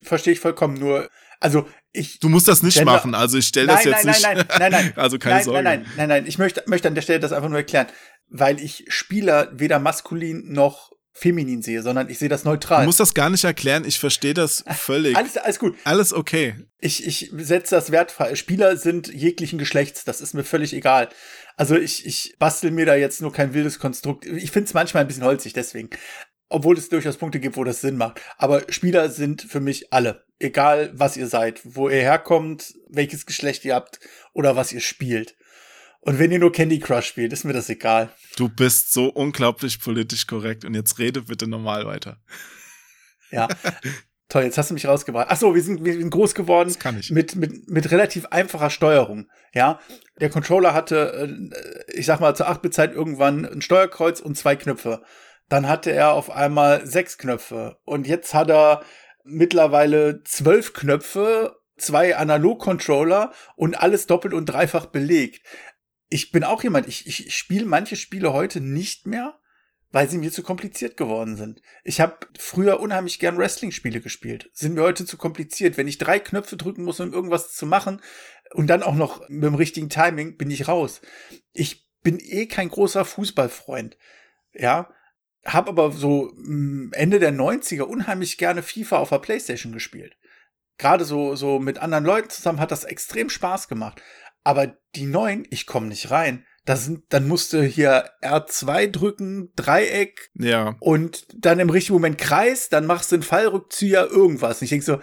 [0.03, 1.09] Verstehe ich vollkommen, nur
[1.41, 2.19] also ich.
[2.21, 3.15] Du musst das nicht Gender machen.
[3.15, 4.23] Also ich stelle das jetzt nein, nicht.
[4.23, 4.93] Nein, nein, nein, nein.
[4.97, 5.63] also keine nein, Sorge.
[5.63, 6.27] Nein, nein, nein, nein.
[6.27, 7.87] Ich möchte, möchte an der Stelle das einfach nur erklären,
[8.29, 12.81] weil ich Spieler weder maskulin noch feminin sehe, sondern ich sehe das neutral.
[12.83, 13.85] Du musst das gar nicht erklären.
[13.87, 15.17] Ich verstehe das völlig.
[15.17, 15.77] Alles, alles gut.
[15.85, 16.55] Alles okay.
[16.79, 18.35] Ich, ich setze das wertfrei.
[18.35, 20.05] Spieler sind jeglichen Geschlechts.
[20.05, 21.09] Das ist mir völlig egal.
[21.57, 24.27] Also ich, ich bastel mir da jetzt nur kein wildes Konstrukt.
[24.27, 25.89] Ich finde es manchmal ein bisschen holzig, deswegen.
[26.51, 28.21] Obwohl es durchaus Punkte gibt, wo das Sinn macht.
[28.37, 30.25] Aber Spieler sind für mich alle.
[30.39, 34.01] Egal, was ihr seid, wo ihr herkommt, welches Geschlecht ihr habt
[34.35, 35.35] oder was ihr spielt.
[36.01, 38.11] Und wenn ihr nur Candy Crush spielt, ist mir das egal.
[38.37, 42.19] Du bist so unglaublich politisch korrekt und jetzt rede bitte normal weiter.
[43.31, 43.49] Ja.
[44.29, 45.29] Toll, jetzt hast du mich rausgebracht.
[45.31, 47.13] Ach so, wir sind, wir sind groß geworden das kann ich.
[47.13, 49.29] mit mit mit relativ einfacher Steuerung.
[49.53, 49.79] Ja,
[50.21, 55.03] der Controller hatte, äh, ich sag mal zur 8-Bit-Zeit irgendwann ein Steuerkreuz und zwei Knöpfe.
[55.49, 57.77] Dann hatte er auf einmal sechs Knöpfe.
[57.85, 58.83] Und jetzt hat er
[59.23, 65.43] mittlerweile zwölf Knöpfe, zwei Analog-Controller und alles doppelt und dreifach belegt.
[66.09, 69.39] Ich bin auch jemand, ich, ich spiele manche Spiele heute nicht mehr,
[69.91, 71.63] weil sie mir zu kompliziert geworden sind.
[71.85, 74.51] Ich habe früher unheimlich gern Wrestling-Spiele gespielt.
[74.53, 75.77] Sind mir heute zu kompliziert.
[75.77, 78.01] Wenn ich drei Knöpfe drücken muss, um irgendwas zu machen
[78.53, 81.01] und dann auch noch mit dem richtigen Timing, bin ich raus.
[81.53, 83.97] Ich bin eh kein großer Fußballfreund.
[84.53, 84.91] Ja,
[85.45, 90.17] habe aber so mm, Ende der 90er unheimlich gerne FIFA auf der Playstation gespielt.
[90.79, 94.03] Gerade so, so mit anderen Leuten zusammen hat das extrem Spaß gemacht.
[94.47, 96.47] Aber die neuen, ich komme nicht rein.
[96.65, 100.77] Das sind, dann musste hier R2 drücken, Dreieck ja.
[100.79, 104.61] und dann im richtigen Moment Kreis, dann machst du einen Fallrückzieher, irgendwas.
[104.61, 105.01] Und ich denke so,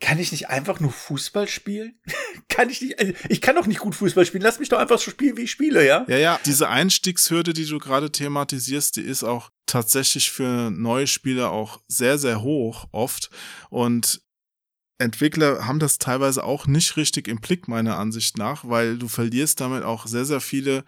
[0.00, 2.00] kann ich nicht einfach nur Fußball spielen?
[2.48, 4.42] kann ich nicht, also ich kann doch nicht gut Fußball spielen.
[4.42, 6.04] Lass mich doch einfach so spielen, wie ich spiele, ja?
[6.08, 6.40] Ja, ja.
[6.44, 12.18] Diese Einstiegshürde, die du gerade thematisierst, die ist auch tatsächlich für neue Spieler auch sehr,
[12.18, 13.30] sehr hoch oft.
[13.70, 14.22] Und
[15.02, 19.60] Entwickler haben das teilweise auch nicht richtig im Blick, meiner Ansicht nach, weil du verlierst
[19.60, 20.84] damit auch sehr, sehr viele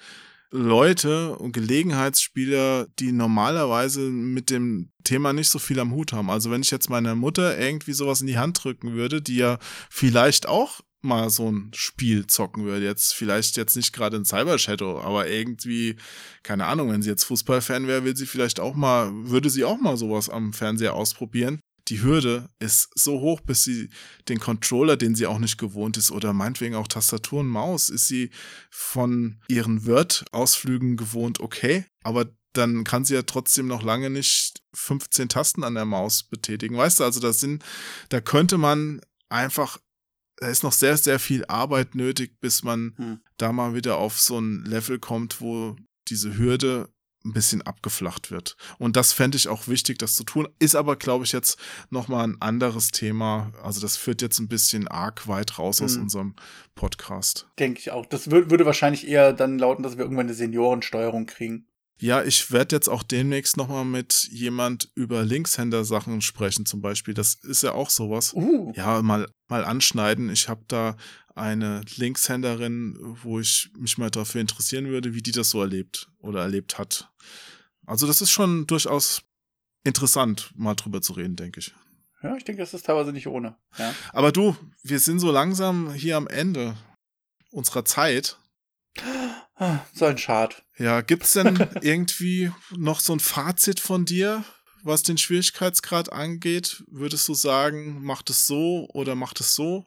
[0.51, 6.31] Leute und Gelegenheitsspieler, die normalerweise mit dem Thema nicht so viel am Hut haben.
[6.31, 9.59] Also wenn ich jetzt meiner Mutter irgendwie sowas in die Hand drücken würde, die ja
[9.91, 12.87] vielleicht auch mal so ein Spiel zocken würde.
[12.87, 15.97] Jetzt vielleicht jetzt nicht gerade in Cyber Shadow, aber irgendwie,
[16.43, 19.79] keine Ahnung, wenn sie jetzt Fußballfan wäre, will sie vielleicht auch mal, würde sie auch
[19.79, 21.61] mal sowas am Fernseher ausprobieren.
[21.89, 23.91] Die Hürde ist so hoch, bis sie
[24.29, 28.09] den Controller, den sie auch nicht gewohnt ist, oder meinetwegen auch Tastatur und Maus, ist
[28.09, 28.31] sie
[28.71, 35.29] von ihren Word-Ausflügen gewohnt, okay, aber dann kann sie ja trotzdem noch lange nicht 15
[35.29, 36.77] Tasten an der Maus betätigen.
[36.77, 37.65] Weißt du, also das sind,
[38.11, 39.79] da könnte man einfach
[40.37, 43.21] da ist noch sehr, sehr viel Arbeit nötig, bis man hm.
[43.37, 45.77] da mal wieder auf so ein Level kommt, wo
[46.09, 46.89] diese Hürde
[47.25, 48.57] ein bisschen abgeflacht wird.
[48.79, 50.49] Und das fände ich auch wichtig, das zu tun.
[50.59, 51.59] Ist aber, glaube ich, jetzt
[51.91, 53.53] nochmal ein anderes Thema.
[53.63, 55.87] Also das führt jetzt ein bisschen arg weit raus hm.
[55.87, 56.35] aus unserem
[56.75, 57.47] Podcast.
[57.59, 58.07] Denke ich auch.
[58.07, 61.67] Das würde wahrscheinlich eher dann lauten, dass wir irgendwann eine Seniorensteuerung kriegen.
[62.01, 67.15] Ja, ich werde jetzt auch demnächst nochmal mit jemand über Linkshänder-Sachen sprechen, zum Beispiel.
[67.15, 68.35] Das ist ja auch sowas.
[68.35, 68.73] Uh.
[68.75, 70.29] Ja, mal, mal anschneiden.
[70.29, 70.97] Ich habe da
[71.35, 76.43] eine Linkshänderin, wo ich mich mal dafür interessieren würde, wie die das so erlebt oder
[76.43, 77.11] erlebt hat.
[77.87, 79.23] Also das ist schon durchaus
[79.83, 81.75] interessant, mal drüber zu reden, denke ich.
[82.23, 83.57] Ja, ich denke, das ist teilweise nicht ohne.
[83.77, 83.95] Ja.
[84.13, 86.77] Aber du, wir sind so langsam hier am Ende
[87.51, 88.39] unserer Zeit.
[89.93, 90.65] So ein Schad.
[90.79, 94.45] Ja, gibt's denn irgendwie noch so ein Fazit von dir,
[94.83, 96.83] was den Schwierigkeitsgrad angeht?
[96.89, 99.87] Würdest du sagen, macht es so oder macht es so?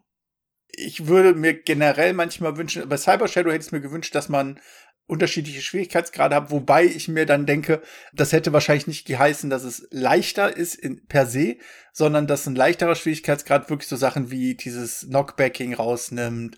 [0.70, 4.60] Ich würde mir generell manchmal wünschen, bei Cyber Shadow hätte ich mir gewünscht, dass man
[5.08, 7.82] unterschiedliche Schwierigkeitsgrade hat, wobei ich mir dann denke,
[8.14, 11.56] das hätte wahrscheinlich nicht geheißen, dass es leichter ist in, per se,
[11.94, 16.58] sondern dass ein leichterer Schwierigkeitsgrad wirklich so Sachen wie dieses Knockbacking rausnimmt,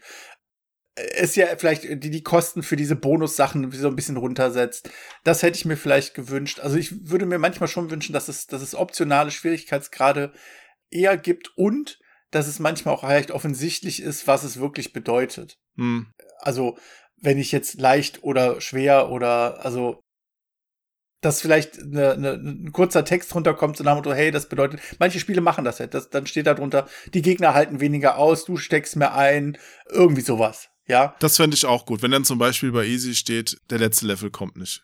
[1.15, 4.90] es ja vielleicht die, die Kosten für diese Bonussachen so ein bisschen runtersetzt.
[5.23, 6.60] Das hätte ich mir vielleicht gewünscht.
[6.60, 10.34] Also ich würde mir manchmal schon wünschen, dass es, dass es optionale Schwierigkeitsgrade
[10.91, 11.99] eher gibt und
[12.31, 15.57] dass es manchmal auch recht offensichtlich ist, was es wirklich bedeutet.
[15.76, 16.07] Hm.
[16.39, 16.77] Also,
[17.18, 20.01] wenn ich jetzt leicht oder schwer oder, also,
[21.22, 24.80] dass vielleicht eine, eine, ein kurzer Text runterkommt und nach dem Motto, hey, das bedeutet,
[24.99, 25.93] manche Spiele machen das halt.
[25.93, 29.57] Das, dann steht da drunter, die Gegner halten weniger aus, du steckst mehr ein,
[29.89, 30.69] irgendwie sowas.
[30.88, 31.15] Ja.
[31.19, 34.31] Das fände ich auch gut, wenn dann zum Beispiel bei Easy steht, der letzte Level
[34.31, 34.84] kommt nicht.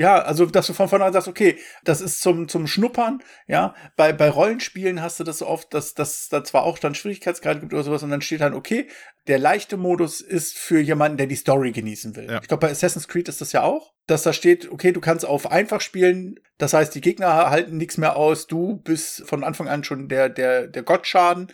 [0.00, 3.74] Ja, also dass du von vornherein sagst, okay, das ist zum, zum Schnuppern, ja.
[3.96, 7.60] Bei, bei Rollenspielen hast du das so oft, dass, dass da zwar auch dann Schwierigkeitsgrade
[7.60, 8.88] gibt oder sowas und dann steht dann, okay,
[9.26, 12.30] der leichte Modus ist für jemanden, der die Story genießen will.
[12.30, 12.40] Ja.
[12.40, 15.26] Ich glaube, bei Assassin's Creed ist das ja auch, dass da steht, okay, du kannst
[15.26, 19.68] auf einfach spielen, das heißt, die Gegner halten nichts mehr aus, du bist von Anfang
[19.68, 21.48] an schon der, der, der Gottschaden.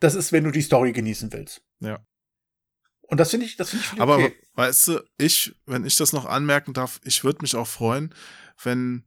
[0.00, 1.62] Das ist, wenn du die Story genießen willst.
[1.78, 2.04] Ja.
[3.08, 4.00] Und das finde ich, das finde ich okay.
[4.00, 8.14] Aber weißt du, ich, wenn ich das noch anmerken darf, ich würde mich auch freuen,
[8.62, 9.04] wenn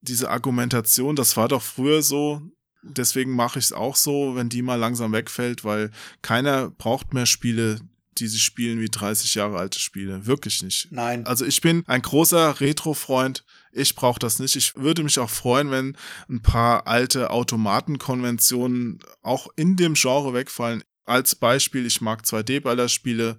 [0.00, 2.42] diese Argumentation, das war doch früher so,
[2.82, 5.90] deswegen mache ich es auch so, wenn die mal langsam wegfällt, weil
[6.22, 7.80] keiner braucht mehr Spiele,
[8.18, 10.26] die sie spielen wie 30 Jahre alte Spiele.
[10.26, 10.88] Wirklich nicht.
[10.90, 11.26] Nein.
[11.26, 13.44] Also ich bin ein großer Retro-Freund.
[13.72, 14.56] Ich brauche das nicht.
[14.56, 15.96] Ich würde mich auch freuen, wenn
[16.28, 20.82] ein paar alte Automatenkonventionen auch in dem Genre wegfallen.
[21.06, 23.36] Als Beispiel, ich mag 2D-Ballerspiele.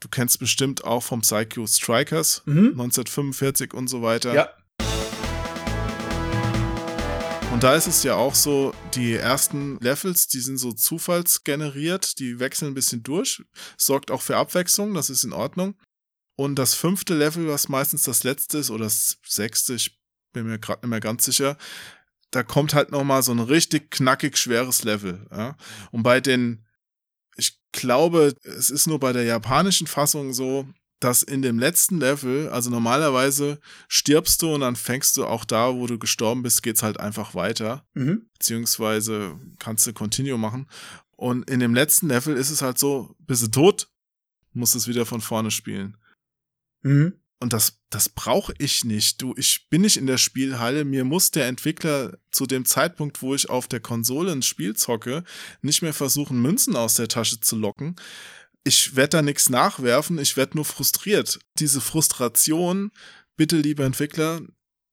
[0.00, 2.70] Du kennst bestimmt auch vom Psycho Strikers, mhm.
[2.70, 4.34] 1945 und so weiter.
[4.34, 4.48] Ja.
[7.52, 12.40] Und da ist es ja auch so, die ersten Levels, die sind so zufallsgeneriert, die
[12.40, 13.42] wechseln ein bisschen durch,
[13.76, 15.74] sorgt auch für Abwechslung, das ist in Ordnung.
[16.36, 20.00] Und das fünfte Level, was meistens das letzte ist, oder das sechste, ich
[20.32, 21.58] bin mir gerade nicht mehr ganz sicher,
[22.30, 25.26] da kommt halt nochmal so ein richtig knackig schweres Level.
[25.30, 25.58] Ja?
[25.90, 26.64] Und bei den
[27.40, 30.66] ich glaube, es ist nur bei der japanischen Fassung so,
[31.00, 33.58] dass in dem letzten Level, also normalerweise
[33.88, 37.34] stirbst du und dann fängst du auch da, wo du gestorben bist, geht's halt einfach
[37.34, 37.86] weiter.
[37.94, 38.28] Mhm.
[38.34, 40.68] Beziehungsweise kannst du Continue machen.
[41.16, 43.88] Und in dem letzten Level ist es halt so, bist du tot,
[44.52, 45.96] musst es wieder von vorne spielen.
[46.82, 47.14] Mhm.
[47.42, 49.22] Und das, das brauche ich nicht.
[49.22, 50.84] Du, ich bin nicht in der Spielhalle.
[50.84, 55.24] Mir muss der Entwickler zu dem Zeitpunkt, wo ich auf der Konsole ein Spiel zocke,
[55.62, 57.96] nicht mehr versuchen, Münzen aus der Tasche zu locken.
[58.62, 60.18] Ich werde da nichts nachwerfen.
[60.18, 61.38] Ich werde nur frustriert.
[61.58, 62.92] Diese Frustration,
[63.36, 64.42] bitte, liebe Entwickler,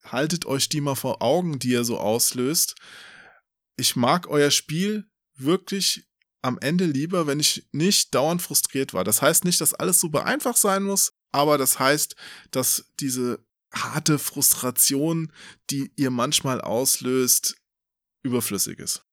[0.06, 2.76] haltet euch die mal vor Augen, die ihr so auslöst.
[3.76, 5.06] Ich mag euer Spiel
[5.36, 6.08] wirklich
[6.42, 9.04] am Ende lieber, wenn ich nicht dauernd frustriert war.
[9.04, 12.16] Das heißt nicht, dass alles super einfach sein muss aber das heißt,
[12.52, 15.32] dass diese harte Frustration,
[15.70, 17.58] die ihr manchmal auslöst,
[18.24, 19.06] überflüssig ist.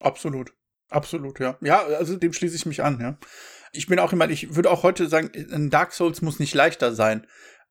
[0.00, 0.52] Absolut.
[0.88, 1.58] Absolut, ja.
[1.60, 3.18] Ja, also dem schließe ich mich an, ja.
[3.72, 6.94] Ich bin auch jemand, ich würde auch heute sagen, ein Dark Souls muss nicht leichter
[6.94, 7.26] sein.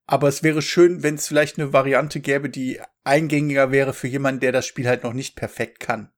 [0.05, 4.41] Aber es wäre schön, wenn es vielleicht eine Variante gäbe, die eingängiger wäre für jemanden,
[4.41, 6.11] der das Spiel halt noch nicht perfekt kann.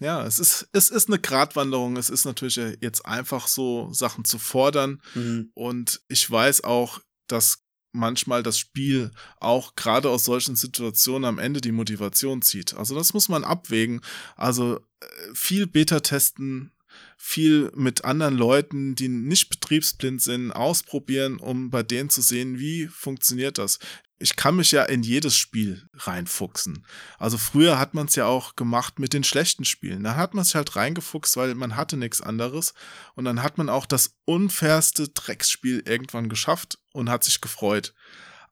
[0.00, 1.96] Ja, es ist, es ist eine Gratwanderung.
[1.96, 5.02] Es ist natürlich jetzt einfach so, Sachen zu fordern.
[5.14, 5.50] Mhm.
[5.54, 9.10] Und ich weiß auch, dass manchmal das Spiel
[9.40, 12.74] auch gerade aus solchen Situationen am Ende die Motivation zieht.
[12.74, 14.00] Also das muss man abwägen.
[14.36, 16.72] Also äh, viel Beta testen,
[17.16, 22.86] viel mit anderen Leuten, die nicht betriebsblind sind, ausprobieren, um bei denen zu sehen, wie
[22.86, 23.78] funktioniert das
[24.18, 26.84] ich kann mich ja in jedes Spiel reinfuchsen.
[27.18, 30.02] Also früher hat man es ja auch gemacht mit den schlechten Spielen.
[30.02, 32.74] Da hat man sich halt reingefuchst, weil man hatte nichts anderes.
[33.14, 37.94] Und dann hat man auch das unfairste Drecksspiel irgendwann geschafft und hat sich gefreut.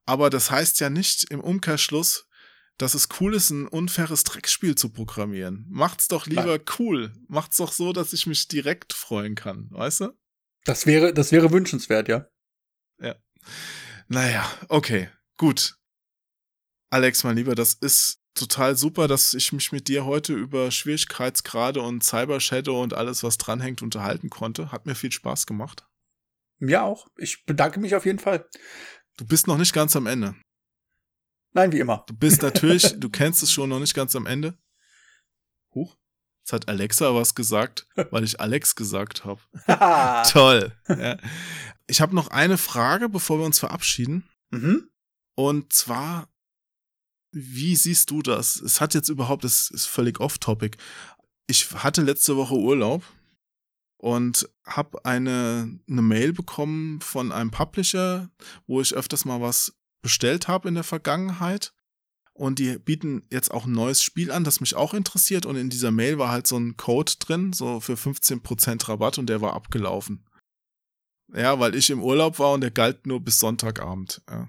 [0.04, 2.28] Aber das heißt ja nicht im Umkehrschluss,
[2.78, 5.66] dass es cool ist, ein unfaires Drecksspiel zu programmieren.
[5.68, 7.12] Macht's doch lieber cool.
[7.26, 10.12] Macht's doch so, dass ich mich direkt freuen kann, weißt du?
[10.64, 12.28] Das wäre, das wäre wünschenswert, ja.
[13.00, 13.16] Ja.
[14.08, 15.08] Naja, okay.
[15.36, 15.76] Gut.
[16.90, 21.80] Alex, mein Lieber, das ist total super, dass ich mich mit dir heute über Schwierigkeitsgrade
[21.80, 24.72] und Cyber Shadow und alles, was dranhängt, unterhalten konnte.
[24.72, 25.86] Hat mir viel Spaß gemacht.
[26.58, 27.08] Mir auch.
[27.16, 28.48] Ich bedanke mich auf jeden Fall.
[29.16, 30.36] Du bist noch nicht ganz am Ende.
[31.52, 32.04] Nein, wie immer.
[32.06, 34.58] Du bist natürlich, du kennst es schon noch nicht ganz am Ende.
[35.74, 35.96] Huch.
[36.42, 39.40] Jetzt hat Alexa was gesagt, weil ich Alex gesagt habe.
[40.30, 40.72] Toll.
[40.88, 41.16] Ja.
[41.88, 44.28] Ich habe noch eine Frage, bevor wir uns verabschieden.
[44.50, 44.88] Mhm.
[45.36, 46.28] Und zwar,
[47.30, 48.56] wie siehst du das?
[48.60, 50.78] Es hat jetzt überhaupt, das ist völlig off-topic.
[51.46, 53.04] Ich hatte letzte Woche Urlaub
[53.98, 58.30] und habe eine, eine Mail bekommen von einem Publisher,
[58.66, 61.72] wo ich öfters mal was bestellt habe in der Vergangenheit.
[62.32, 65.46] Und die bieten jetzt auch ein neues Spiel an, das mich auch interessiert.
[65.46, 69.26] Und in dieser Mail war halt so ein Code drin, so für 15% Rabatt und
[69.26, 70.26] der war abgelaufen.
[71.34, 74.22] Ja, weil ich im Urlaub war und der galt nur bis Sonntagabend.
[74.28, 74.48] Ja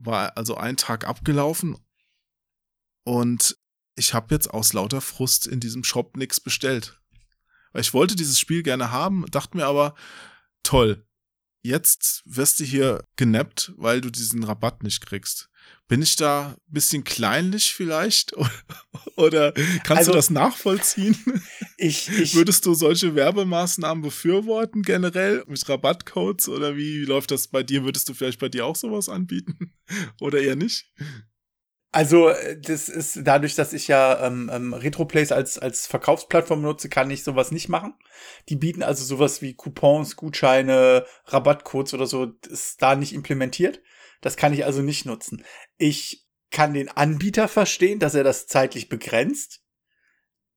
[0.00, 1.76] war also ein Tag abgelaufen
[3.04, 3.56] und
[3.96, 7.00] ich habe jetzt aus lauter Frust in diesem Shop nichts bestellt.
[7.72, 9.94] Weil ich wollte dieses Spiel gerne haben, dachte mir aber,
[10.62, 11.06] toll,
[11.62, 15.49] jetzt wirst du hier genappt, weil du diesen Rabatt nicht kriegst.
[15.88, 18.32] Bin ich da ein bisschen kleinlich vielleicht?
[19.16, 19.52] Oder
[19.82, 21.16] kannst also, du das nachvollziehen?
[21.82, 26.50] Ich, ich, Würdest du solche Werbemaßnahmen befürworten generell mit Rabattcodes?
[26.50, 27.84] Oder wie läuft das bei dir?
[27.84, 29.72] Würdest du vielleicht bei dir auch sowas anbieten?
[30.20, 30.92] Oder eher nicht?
[31.92, 36.88] Also, äh, das ist dadurch, dass ich ja ähm, ähm, Retroplays als, als Verkaufsplattform nutze,
[36.88, 37.94] kann ich sowas nicht machen.
[38.48, 43.80] Die bieten also sowas wie Coupons, Gutscheine, Rabattcodes oder so, ist da nicht implementiert.
[44.20, 45.44] Das kann ich also nicht nutzen.
[45.78, 49.60] Ich kann den Anbieter verstehen, dass er das zeitlich begrenzt.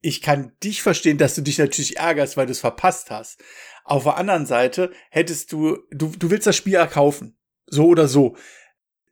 [0.01, 3.41] Ich kann dich verstehen, dass du dich natürlich ärgerst, weil du es verpasst hast.
[3.85, 7.37] Auf der anderen Seite hättest du, du, du willst das Spiel erkaufen.
[7.67, 8.35] So oder so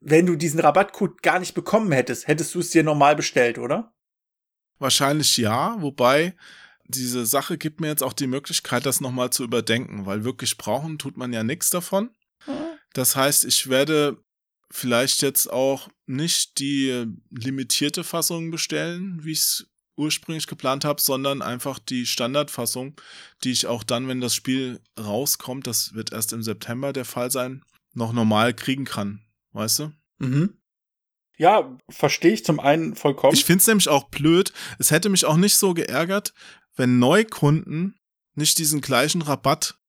[0.01, 3.93] wenn du diesen Rabattcode gar nicht bekommen hättest, hättest du es dir normal bestellt, oder?
[4.79, 6.35] Wahrscheinlich ja, wobei
[6.85, 10.97] diese Sache gibt mir jetzt auch die Möglichkeit, das nochmal zu überdenken, weil wirklich brauchen
[10.97, 12.09] tut man ja nichts davon.
[12.93, 14.17] Das heißt, ich werde
[14.71, 19.67] vielleicht jetzt auch nicht die limitierte Fassung bestellen, wie ich es
[19.97, 22.99] ursprünglich geplant habe, sondern einfach die Standardfassung,
[23.43, 27.29] die ich auch dann, wenn das Spiel rauskommt, das wird erst im September der Fall
[27.29, 29.21] sein, noch normal kriegen kann
[29.53, 29.91] weißt du?
[30.19, 30.57] Mhm.
[31.37, 33.33] Ja, verstehe ich zum einen vollkommen.
[33.33, 34.53] Ich finde es nämlich auch blöd.
[34.77, 36.33] Es hätte mich auch nicht so geärgert,
[36.75, 37.99] wenn Neukunden
[38.35, 39.79] nicht diesen gleichen Rabatt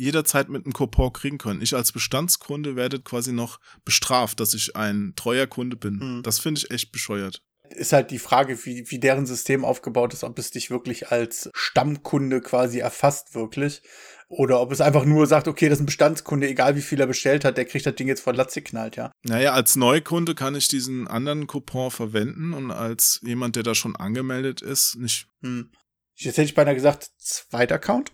[0.00, 1.62] jederzeit mit einem Coupon kriegen können.
[1.62, 5.96] Ich als Bestandskunde werde quasi noch bestraft, dass ich ein treuer Kunde bin.
[5.96, 6.22] Mhm.
[6.22, 7.42] Das finde ich echt bescheuert.
[7.68, 11.50] Ist halt die Frage, wie, wie deren System aufgebaut ist, ob es dich wirklich als
[11.54, 13.82] Stammkunde quasi erfasst, wirklich.
[14.28, 17.06] Oder ob es einfach nur sagt, okay, das ist ein Bestandskunde, egal wie viel er
[17.06, 19.12] bestellt hat, der kriegt das Ding jetzt vor Latze geknallt, ja.
[19.22, 23.96] Naja, als Neukunde kann ich diesen anderen Coupon verwenden und als jemand, der da schon
[23.96, 25.26] angemeldet ist, nicht.
[25.42, 25.70] Hm.
[26.14, 28.10] Jetzt hätte ich beinahe gesagt, zweiter Account.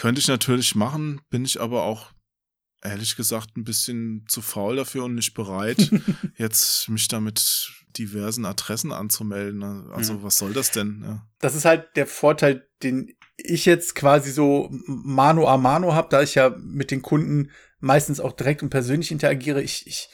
[0.00, 2.10] Könnte ich natürlich machen, bin ich aber auch
[2.82, 5.90] ehrlich gesagt ein bisschen zu faul dafür und nicht bereit,
[6.38, 9.62] jetzt mich da mit diversen Adressen anzumelden.
[9.92, 10.22] Also mhm.
[10.22, 11.02] was soll das denn?
[11.04, 11.28] Ja.
[11.40, 16.22] Das ist halt der Vorteil, den ich jetzt quasi so mano a mano habe, da
[16.22, 17.50] ich ja mit den Kunden
[17.80, 19.60] meistens auch direkt und persönlich interagiere.
[19.60, 20.08] Ich, ich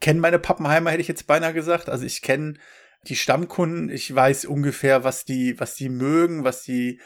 [0.00, 1.90] kenne meine Pappenheimer, hätte ich jetzt beinahe gesagt.
[1.90, 2.54] Also ich kenne
[3.06, 6.98] die Stammkunden, ich weiß ungefähr, was die, was die mögen, was die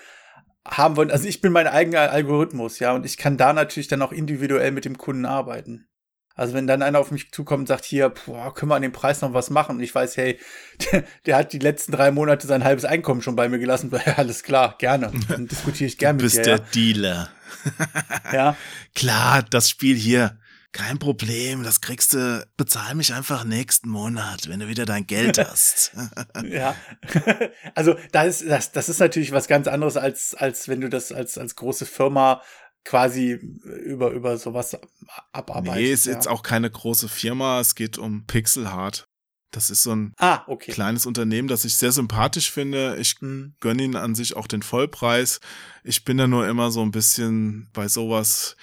[0.66, 1.10] haben wollen.
[1.10, 4.70] Also ich bin mein eigener Algorithmus, ja, und ich kann da natürlich dann auch individuell
[4.70, 5.88] mit dem Kunden arbeiten.
[6.34, 8.92] Also wenn dann einer auf mich zukommt und sagt, hier, boah, können wir an dem
[8.92, 9.76] Preis noch was machen?
[9.76, 10.38] Und ich weiß, hey,
[10.90, 13.90] der, der hat die letzten drei Monate sein halbes Einkommen schon bei mir gelassen.
[14.06, 15.12] Ja, alles klar, gerne.
[15.28, 16.56] Dann diskutiere ich gerne Du mit bist dir.
[16.56, 17.28] der Dealer.
[18.24, 18.34] Ja.
[18.34, 18.56] ja.
[18.94, 20.38] Klar, das Spiel hier.
[20.72, 22.46] Kein Problem, das kriegst du.
[22.56, 25.92] Bezahl mich einfach nächsten Monat, wenn du wieder dein Geld hast.
[26.44, 26.74] ja.
[27.74, 31.12] Also das ist, das, das ist natürlich was ganz anderes, als, als wenn du das
[31.12, 32.42] als, als große Firma
[32.84, 33.32] quasi
[33.84, 34.76] über, über sowas
[35.32, 35.76] abarbeitest.
[35.80, 36.12] nee, ist ja.
[36.14, 37.60] jetzt auch keine große Firma.
[37.60, 39.06] Es geht um Pixelhart.
[39.52, 40.72] Das ist so ein Ah, okay.
[40.72, 42.96] kleines Unternehmen, das ich sehr sympathisch finde.
[42.96, 43.54] Ich Hm.
[43.60, 45.40] gönne ihnen an sich auch den Vollpreis.
[45.84, 48.56] Ich bin da nur immer so ein bisschen bei sowas,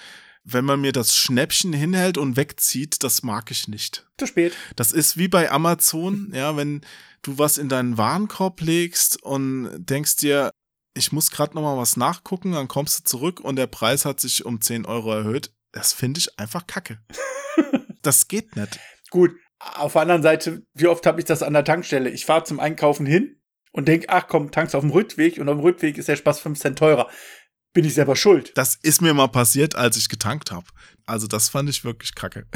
[0.44, 4.06] wenn man mir das Schnäppchen hinhält und wegzieht, das mag ich nicht.
[4.18, 4.54] Zu spät.
[4.76, 6.80] Das ist wie bei Amazon, ja, wenn
[7.22, 10.50] du was in deinen Warenkorb legst und denkst dir,
[10.94, 14.20] ich muss gerade noch mal was nachgucken, dann kommst du zurück und der Preis hat
[14.20, 15.52] sich um 10 Euro erhöht.
[15.72, 16.98] Das finde ich einfach kacke.
[18.02, 18.80] das geht nicht.
[19.10, 22.10] Gut, auf der anderen Seite, wie oft habe ich das an der Tankstelle?
[22.10, 23.40] Ich fahre zum Einkaufen hin
[23.72, 26.40] und denk, ach komm, tankst auf dem Rückweg und auf dem Rückweg ist der Spaß
[26.40, 27.08] 5 Cent teurer.
[27.72, 28.52] Bin ich selber schuld.
[28.56, 30.66] Das ist mir mal passiert, als ich getankt habe.
[31.06, 32.46] Also das fand ich wirklich kacke.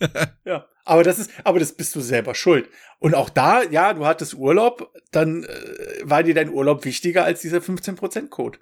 [0.44, 0.68] Ja.
[0.84, 2.70] Aber das ist, aber das bist du selber schuld.
[2.98, 7.40] Und auch da, ja, du hattest Urlaub, dann äh, war dir dein Urlaub wichtiger als
[7.40, 8.58] dieser 15% Code.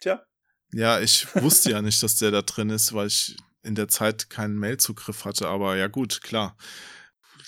[0.00, 0.24] Tja.
[0.72, 4.30] Ja, ich wusste ja nicht, dass der da drin ist, weil ich in der Zeit
[4.30, 5.48] keinen Mailzugriff hatte.
[5.48, 6.56] Aber ja gut, klar.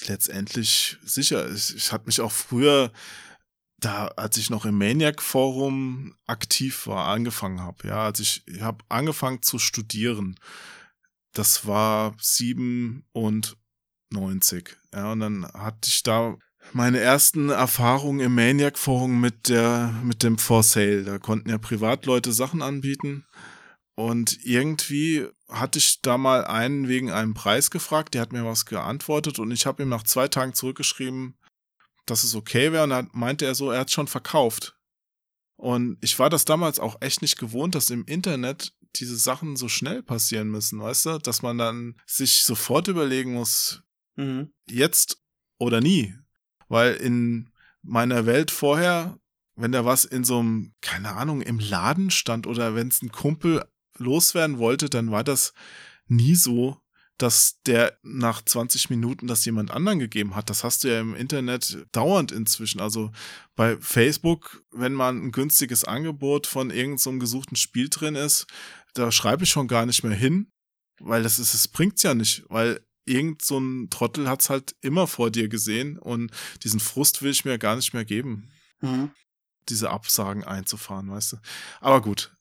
[0.06, 1.48] Letztendlich sicher.
[1.52, 2.92] Ich, ich hatte mich auch früher,
[3.78, 7.88] da, als ich noch im Maniac-Forum aktiv war, angefangen habe.
[7.88, 10.38] Ja, als ich, ich habe angefangen zu studieren.
[11.32, 14.76] Das war 97.
[14.94, 16.36] Ja, und dann hatte ich da
[16.72, 21.04] meine ersten Erfahrungen im Maniac-Forum mit der, mit dem For Sale.
[21.04, 23.26] Da konnten ja Privatleute Sachen anbieten.
[23.94, 28.66] Und irgendwie hatte ich da mal einen wegen einem Preis gefragt, der hat mir was
[28.66, 31.36] geantwortet und ich habe ihm nach zwei Tagen zurückgeschrieben,
[32.06, 34.76] dass es okay wäre und dann meinte er so, er hat schon verkauft.
[35.56, 39.68] Und ich war das damals auch echt nicht gewohnt, dass im Internet diese Sachen so
[39.68, 43.82] schnell passieren müssen, weißt du, dass man dann sich sofort überlegen muss,
[44.16, 44.50] Mhm.
[44.68, 45.18] jetzt
[45.58, 46.14] oder nie.
[46.68, 47.50] Weil in
[47.82, 49.18] meiner Welt vorher,
[49.54, 53.12] wenn da was in so einem, keine Ahnung, im Laden stand oder wenn es ein
[53.12, 53.64] Kumpel
[53.98, 55.52] loswerden wollte, dann war das
[56.06, 56.80] nie so,
[57.18, 60.50] dass der nach 20 Minuten das jemand anderen gegeben hat.
[60.50, 62.80] Das hast du ja im Internet dauernd inzwischen.
[62.80, 63.10] Also
[63.54, 68.46] bei Facebook, wenn man ein günstiges Angebot von irgendeinem so einem gesuchten Spiel drin ist,
[68.94, 70.50] da schreibe ich schon gar nicht mehr hin,
[71.00, 75.06] weil das ist, es bringt's ja nicht, weil irgend so ein Trottel hat's halt immer
[75.06, 76.30] vor dir gesehen und
[76.64, 78.50] diesen Frust will ich mir gar nicht mehr geben,
[78.82, 79.10] Mhm.
[79.68, 81.36] diese Absagen einzufahren, weißt du.
[81.80, 82.34] Aber gut,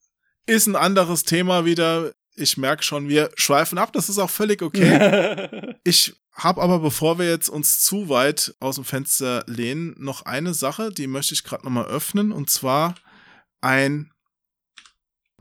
[0.46, 2.14] ist ein anderes Thema wieder.
[2.36, 5.76] Ich merke schon, wir schweifen ab, das ist auch völlig okay.
[5.88, 10.54] Ich habe aber, bevor wir jetzt uns zu weit aus dem Fenster lehnen, noch eine
[10.54, 12.96] Sache, die möchte ich gerade nochmal öffnen, und zwar
[13.62, 14.12] ein,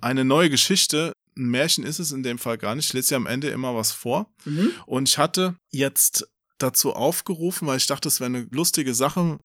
[0.00, 1.12] eine neue Geschichte.
[1.36, 2.86] Ein Märchen ist es in dem Fall gar nicht.
[2.86, 4.32] Ich lese ja am Ende immer was vor.
[4.44, 4.70] Mhm.
[4.86, 9.40] Und ich hatte jetzt dazu aufgerufen, weil ich dachte, es wäre eine lustige Sache,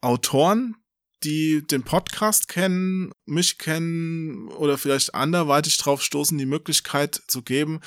[0.00, 0.76] Autoren,
[1.24, 7.80] die den Podcast kennen, mich kennen oder vielleicht anderweitig drauf stoßen, die Möglichkeit zu geben,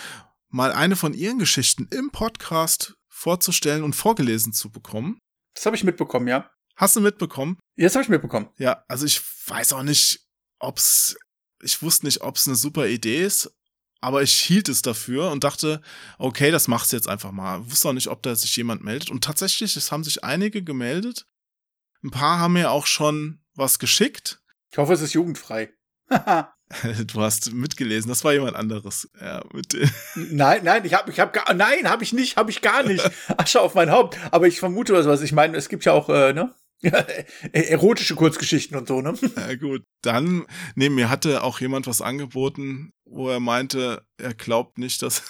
[0.50, 5.20] mal eine von ihren Geschichten im Podcast vorzustellen und vorgelesen zu bekommen.
[5.54, 6.50] Das habe ich mitbekommen, ja.
[6.76, 7.58] Hast du mitbekommen?
[7.76, 8.50] Ja, Das habe ich mitbekommen.
[8.58, 10.26] Ja, also ich weiß auch nicht,
[10.60, 11.16] ob's,
[11.62, 13.52] ich wusste nicht, ob's eine super Idee ist,
[14.02, 15.82] aber ich hielt es dafür und dachte,
[16.18, 17.70] okay, das machst du jetzt einfach mal.
[17.70, 19.12] Wusste auch nicht, ob da sich jemand meldet.
[19.12, 21.28] Und tatsächlich, es haben sich einige gemeldet.
[22.04, 24.42] Ein paar haben mir auch schon was geschickt.
[24.72, 25.74] Ich hoffe, es ist jugendfrei.
[27.08, 29.10] Du hast mitgelesen, das war jemand anderes.
[29.20, 29.78] Ja, mit,
[30.16, 33.10] nein, nein, ich habe, ich habe, gar, nein, habe ich nicht, habe ich gar nicht.
[33.38, 34.18] Asche auf mein Haupt.
[34.32, 35.22] Aber ich vermute oder sowas.
[35.22, 36.54] Ich meine, es gibt ja auch, äh, ne?
[37.52, 39.14] erotische Kurzgeschichten und so, ne?
[39.36, 39.84] Ja, gut.
[40.02, 45.22] Dann, nee, mir hatte auch jemand was angeboten, wo er meinte, er glaubt nicht, dass,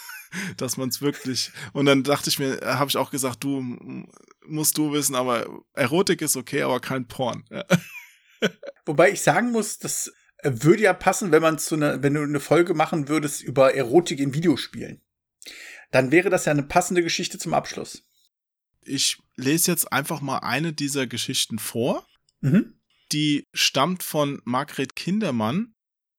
[0.56, 1.52] dass man es wirklich.
[1.74, 4.06] Und dann dachte ich mir, habe ich auch gesagt, du
[4.46, 7.46] musst du wissen, aber Erotik ist okay, aber kein Porn.
[8.86, 10.12] Wobei ich sagen muss, das
[10.44, 14.20] würde ja passen, wenn man zu einer, wenn du eine Folge machen würdest über Erotik
[14.20, 15.02] in Videospielen.
[15.92, 18.04] Dann wäre das ja eine passende Geschichte zum Abschluss.
[18.84, 22.08] Ich lese jetzt einfach mal eine dieser Geschichten vor.
[22.40, 22.80] Mhm.
[23.12, 25.76] Die stammt von Margret Kindermann,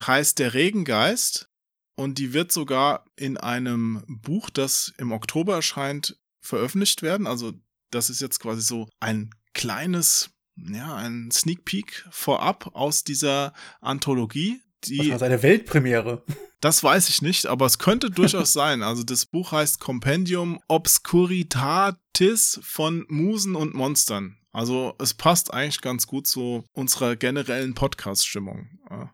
[0.06, 1.48] heißt Der Regengeist
[1.94, 7.26] und die wird sogar in einem Buch, das im Oktober erscheint, veröffentlicht werden.
[7.26, 7.54] Also
[7.93, 14.60] das ist jetzt quasi so ein kleines, ja, ein Sneak Peek vorab aus dieser Anthologie.
[14.85, 16.24] Die, war seine Weltpremiere.
[16.60, 18.82] Das weiß ich nicht, aber es könnte durchaus sein.
[18.82, 24.39] Also das Buch heißt Compendium Obscuritatis von Musen und Monstern.
[24.52, 28.69] Also es passt eigentlich ganz gut zu unserer generellen Podcast-Stimmung.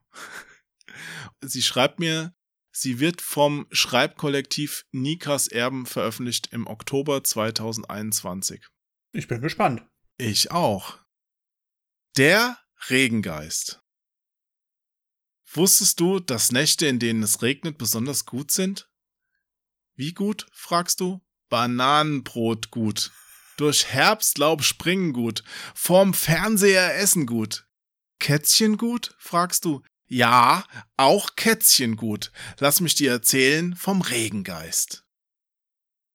[1.41, 2.35] Sie schreibt mir,
[2.81, 8.67] sie wird vom Schreibkollektiv Nikas Erben veröffentlicht im Oktober 2021.
[9.13, 9.83] Ich bin gespannt.
[10.17, 10.99] Ich auch.
[12.17, 12.59] Der
[12.91, 13.83] Regengeist.
[15.53, 18.91] Wusstest du, dass Nächte, in denen es regnet, besonders gut sind?
[19.95, 21.21] Wie gut, fragst du?
[21.49, 23.11] Bananenbrot gut.
[23.57, 25.43] Durch Herbstlaub springen gut.
[25.75, 27.67] Vorm Fernseher essen gut.
[28.21, 29.83] Kätzchen gut, fragst du?
[30.09, 30.64] Ja,
[30.97, 32.32] auch Kätzchen gut.
[32.59, 35.05] Lass mich dir erzählen vom Regengeist.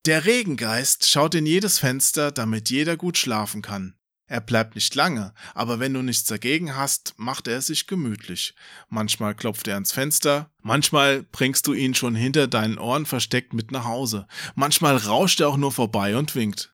[0.06, 3.96] Der Regengeist schaut in jedes Fenster, damit jeder gut schlafen kann.
[4.26, 8.56] Er bleibt nicht lange, aber wenn du nichts dagegen hast, macht er sich gemütlich.
[8.90, 13.72] Manchmal klopft er ans Fenster, manchmal bringst du ihn schon hinter deinen Ohren versteckt mit
[13.72, 16.74] nach Hause, manchmal rauscht er auch nur vorbei und winkt.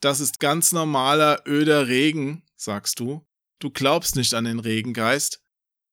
[0.00, 3.26] Das ist ganz normaler, öder Regen, sagst du.
[3.58, 5.42] Du glaubst nicht an den Regengeist?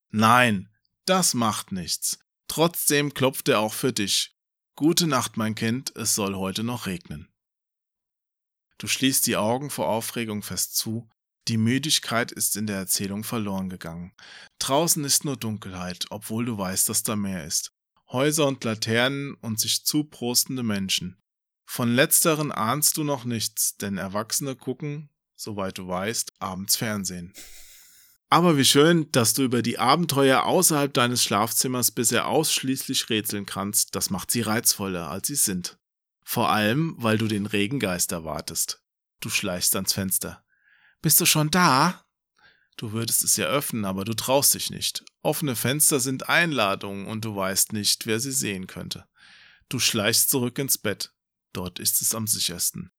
[0.09, 0.69] Nein,
[1.05, 2.19] das macht nichts.
[2.47, 4.35] Trotzdem klopft er auch für dich.
[4.75, 7.29] Gute Nacht, mein Kind, es soll heute noch regnen.
[8.77, 11.09] Du schließt die Augen vor Aufregung fest zu.
[11.47, 14.13] Die Müdigkeit ist in der Erzählung verloren gegangen.
[14.59, 17.71] Draußen ist nur Dunkelheit, obwohl du weißt, dass da mehr ist.
[18.09, 21.17] Häuser und Laternen und sich zuprostende Menschen.
[21.65, 27.33] Von letzteren ahnst du noch nichts, denn Erwachsene gucken, soweit du weißt, abends Fernsehen.
[28.29, 33.95] Aber wie schön, dass du über die Abenteuer außerhalb deines Schlafzimmers bisher ausschließlich rätseln kannst,
[33.95, 35.77] das macht sie reizvoller, als sie sind.
[36.23, 38.83] Vor allem, weil du den Regengeist erwartest.
[39.21, 40.43] Du schleichst ans Fenster.
[41.01, 42.05] Bist du schon da?
[42.75, 45.05] Du würdest es ja öffnen, aber du traust dich nicht.
[45.21, 49.05] Offene Fenster sind Einladungen und du weißt nicht, wer sie sehen könnte.
[49.69, 51.13] Du schleichst zurück ins Bett.
[51.53, 52.91] Dort ist es am sichersten.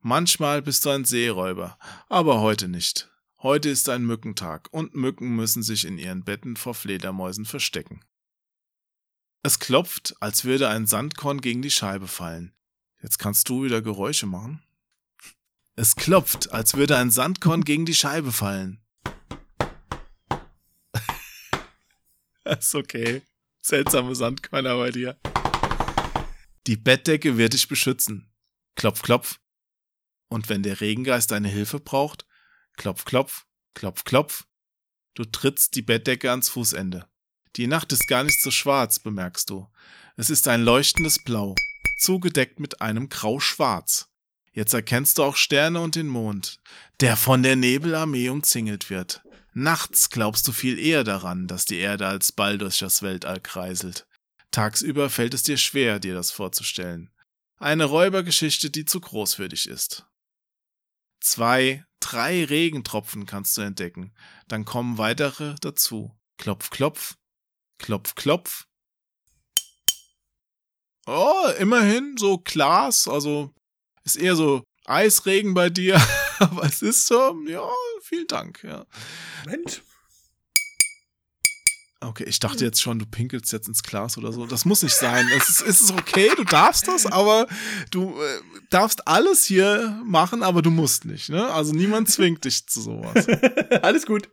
[0.00, 1.78] Manchmal bist du ein Seeräuber,
[2.08, 3.10] aber heute nicht.
[3.40, 8.04] Heute ist ein Mückentag und Mücken müssen sich in ihren Betten vor Fledermäusen verstecken.
[9.44, 12.52] Es klopft, als würde ein Sandkorn gegen die Scheibe fallen.
[13.00, 14.64] Jetzt kannst du wieder Geräusche machen.
[15.76, 18.80] Es klopft, als würde ein Sandkorn gegen die Scheibe fallen.
[22.44, 23.22] ist okay.
[23.62, 25.16] Seltsame Sandkörner bei dir.
[26.66, 28.32] Die Bettdecke wird dich beschützen.
[28.74, 29.38] Klopf, klopf.
[30.26, 32.27] Und wenn der Regengeist deine Hilfe braucht,
[32.78, 33.44] klopf, klopf,
[33.74, 34.46] klopf, klopf.
[35.14, 37.06] Du trittst die Bettdecke ans Fußende.
[37.56, 39.68] Die Nacht ist gar nicht so schwarz, bemerkst du.
[40.16, 41.54] Es ist ein leuchtendes Blau
[41.98, 44.08] zugedeckt mit einem Grau-Schwarz.
[44.52, 46.60] Jetzt erkennst du auch Sterne und den Mond,
[47.00, 49.22] der von der Nebelarmee umzingelt wird.
[49.52, 54.06] Nachts glaubst du viel eher daran, dass die Erde als Ball durch das Weltall kreiselt.
[54.52, 57.10] Tagsüber fällt es dir schwer, dir das vorzustellen.
[57.58, 60.06] Eine Räubergeschichte, die zu groß für dich ist.
[61.20, 64.12] Zwei, drei Regentropfen kannst du entdecken,
[64.48, 66.12] dann kommen weitere dazu.
[66.38, 67.16] Klopf, klopf,
[67.78, 68.68] klopf, klopf,
[71.10, 73.50] Oh, immerhin so Glas, also
[74.04, 75.98] ist eher so Eisregen bei dir,
[76.38, 77.66] aber es ist so, ja,
[78.02, 78.84] vielen Dank, ja.
[79.46, 79.82] Moment.
[82.00, 84.46] Okay, ich dachte jetzt schon, du pinkelst jetzt ins Glas oder so.
[84.46, 85.28] Das muss nicht sein.
[85.36, 87.48] Es ist, es ist okay, du darfst das, aber
[87.90, 91.28] du äh, darfst alles hier machen, aber du musst nicht.
[91.28, 91.50] Ne?
[91.50, 93.26] Also niemand zwingt dich zu sowas.
[93.82, 94.30] alles gut.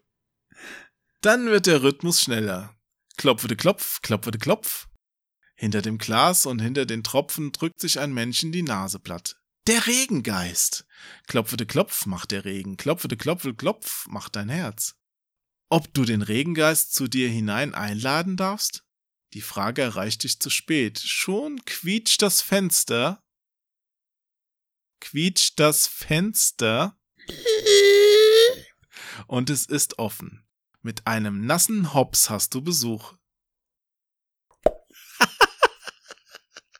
[1.22, 2.76] Dann wird der Rhythmus schneller.
[3.18, 4.88] Klopfete Klopf, klopfete Klopf.
[5.56, 9.38] Hinter dem Glas und hinter den Tropfen drückt sich ein Männchen die Nase platt.
[9.68, 10.86] Der Regengeist.
[11.26, 14.96] Klopfete Klopf macht der Regen, klopfete Klopfel Klopf macht dein Herz.
[15.70, 18.84] Ob du den Regengeist zu dir hinein einladen darfst?
[19.34, 21.00] Die Frage erreicht dich zu spät.
[21.00, 23.24] Schon quietscht das Fenster.
[25.02, 26.98] Quietscht das Fenster.
[29.28, 30.46] Und es ist offen.
[30.82, 33.16] Mit einem nassen Hops hast du Besuch.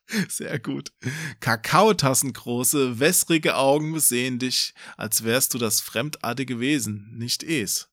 [0.30, 0.94] Sehr gut.
[1.40, 7.90] Kakaotassengroße, wässrige Augen besehen dich, als wärst du das fremdartige Wesen, nicht es.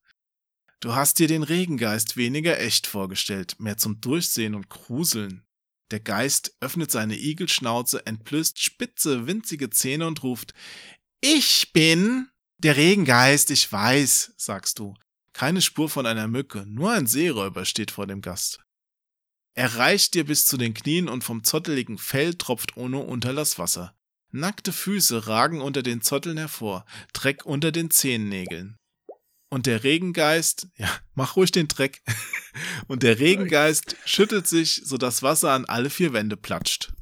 [0.83, 5.45] Du hast dir den Regengeist weniger echt vorgestellt, mehr zum Durchsehen und Gruseln.
[5.93, 10.55] Der Geist öffnet seine Igelschnauze, entblößt spitze, winzige Zähne und ruft,
[11.21, 12.29] Ich bin
[12.59, 14.95] der Regengeist, ich weiß, sagst du.
[15.33, 18.59] Keine Spur von einer Mücke, nur ein Seeräuber steht vor dem Gast.
[19.55, 23.95] Er reicht dir bis zu den Knien und vom zotteligen Fell tropft ohne Unterlass Wasser.
[24.33, 28.79] Nackte Füße ragen unter den Zotteln hervor, Dreck unter den Zehennägeln.
[29.53, 32.01] Und der Regengeist, ja, mach ruhig den Dreck,
[32.89, 36.95] Und der Regengeist schüttelt sich, sodass Wasser an alle vier Wände platscht.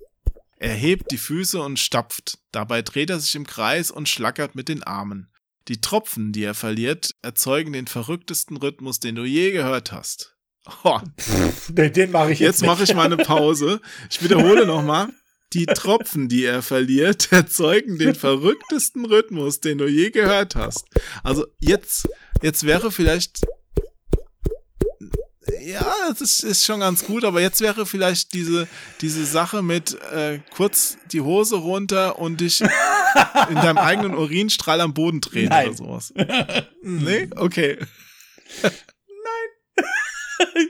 [0.56, 2.38] Er hebt die Füße und stapft.
[2.50, 5.30] Dabei dreht er sich im Kreis und schlackert mit den Armen.
[5.68, 10.36] Die Tropfen, die er verliert, erzeugen den verrücktesten Rhythmus, den du je gehört hast.
[10.82, 10.98] Oh,
[11.68, 12.62] Den, den mache ich jetzt.
[12.62, 13.80] jetzt mache ich mal eine Pause.
[14.10, 15.10] Ich wiederhole nochmal.
[15.52, 20.86] Die Tropfen, die er verliert, erzeugen den verrücktesten Rhythmus, den du je gehört hast.
[21.22, 22.08] Also jetzt,
[22.42, 23.40] jetzt wäre vielleicht
[25.62, 28.68] ja, das ist, ist schon ganz gut, aber jetzt wäre vielleicht diese,
[29.00, 34.94] diese Sache mit äh, kurz die Hose runter und dich in deinem eigenen Urinstrahl am
[34.94, 35.68] Boden drehen Nein.
[35.68, 36.12] oder sowas.
[36.82, 37.28] nee?
[37.36, 37.78] Okay.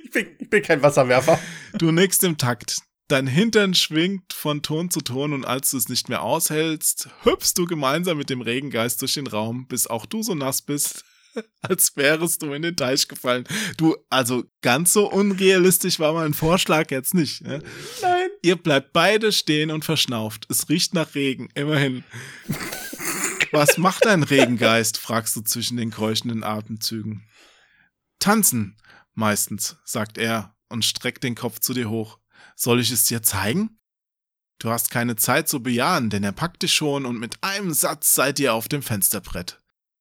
[0.05, 1.39] ich, bin, ich bin kein Wasserwerfer.
[1.75, 2.79] Du nickst im Takt.
[3.11, 7.55] Dein Hintern schwingt von Ton zu Ton und als du es nicht mehr aushältst, hüpfst
[7.57, 11.05] du gemeinsam mit dem Regengeist durch den Raum, bis auch du so nass bist,
[11.61, 13.49] als wärest du in den Teich gefallen.
[13.77, 17.41] Du, also ganz so unrealistisch war mein Vorschlag jetzt nicht.
[17.41, 17.65] Ne?
[18.01, 18.29] Nein.
[18.43, 20.47] Ihr bleibt beide stehen und verschnauft.
[20.49, 22.05] Es riecht nach Regen, immerhin.
[23.51, 24.99] Was macht ein Regengeist?
[24.99, 27.27] fragst du zwischen den keuchenden Atemzügen.
[28.21, 28.77] Tanzen,
[29.15, 32.20] meistens, sagt er und streckt den Kopf zu dir hoch.
[32.61, 33.79] Soll ich es dir zeigen?
[34.59, 38.13] Du hast keine Zeit zu bejahen, denn er packt dich schon und mit einem Satz
[38.13, 39.59] seid ihr auf dem Fensterbrett.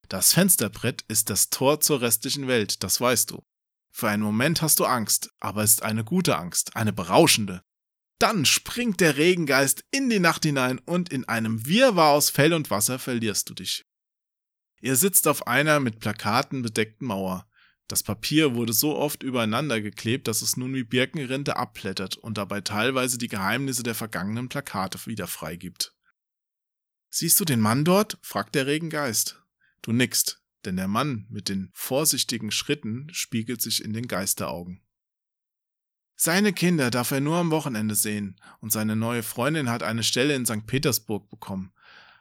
[0.10, 3.41] Das Fensterbrett ist das Tor zur restlichen Welt, das weißt du.
[3.94, 7.64] Für einen Moment hast du Angst, aber es ist eine gute Angst, eine berauschende.
[8.19, 12.69] Dann springt der Regengeist in die Nacht hinein und in einem Wirrwarr aus Fell und
[12.69, 13.86] Wasser verlierst du dich.
[14.81, 17.48] Ihr sitzt auf einer mit Plakaten bedeckten Mauer.
[17.90, 22.61] Das Papier wurde so oft übereinander geklebt, dass es nun wie Birkenrinde abblättert und dabei
[22.61, 25.95] teilweise die Geheimnisse der vergangenen Plakate wieder freigibt.
[27.10, 28.20] Siehst du den Mann dort?
[28.22, 29.41] fragt der Regengeist.
[29.82, 34.84] Du nickst, denn der Mann mit den vorsichtigen Schritten spiegelt sich in den Geisteraugen.
[36.16, 40.36] Seine Kinder darf er nur am Wochenende sehen, und seine neue Freundin hat eine Stelle
[40.36, 40.68] in St.
[40.68, 41.74] Petersburg bekommen.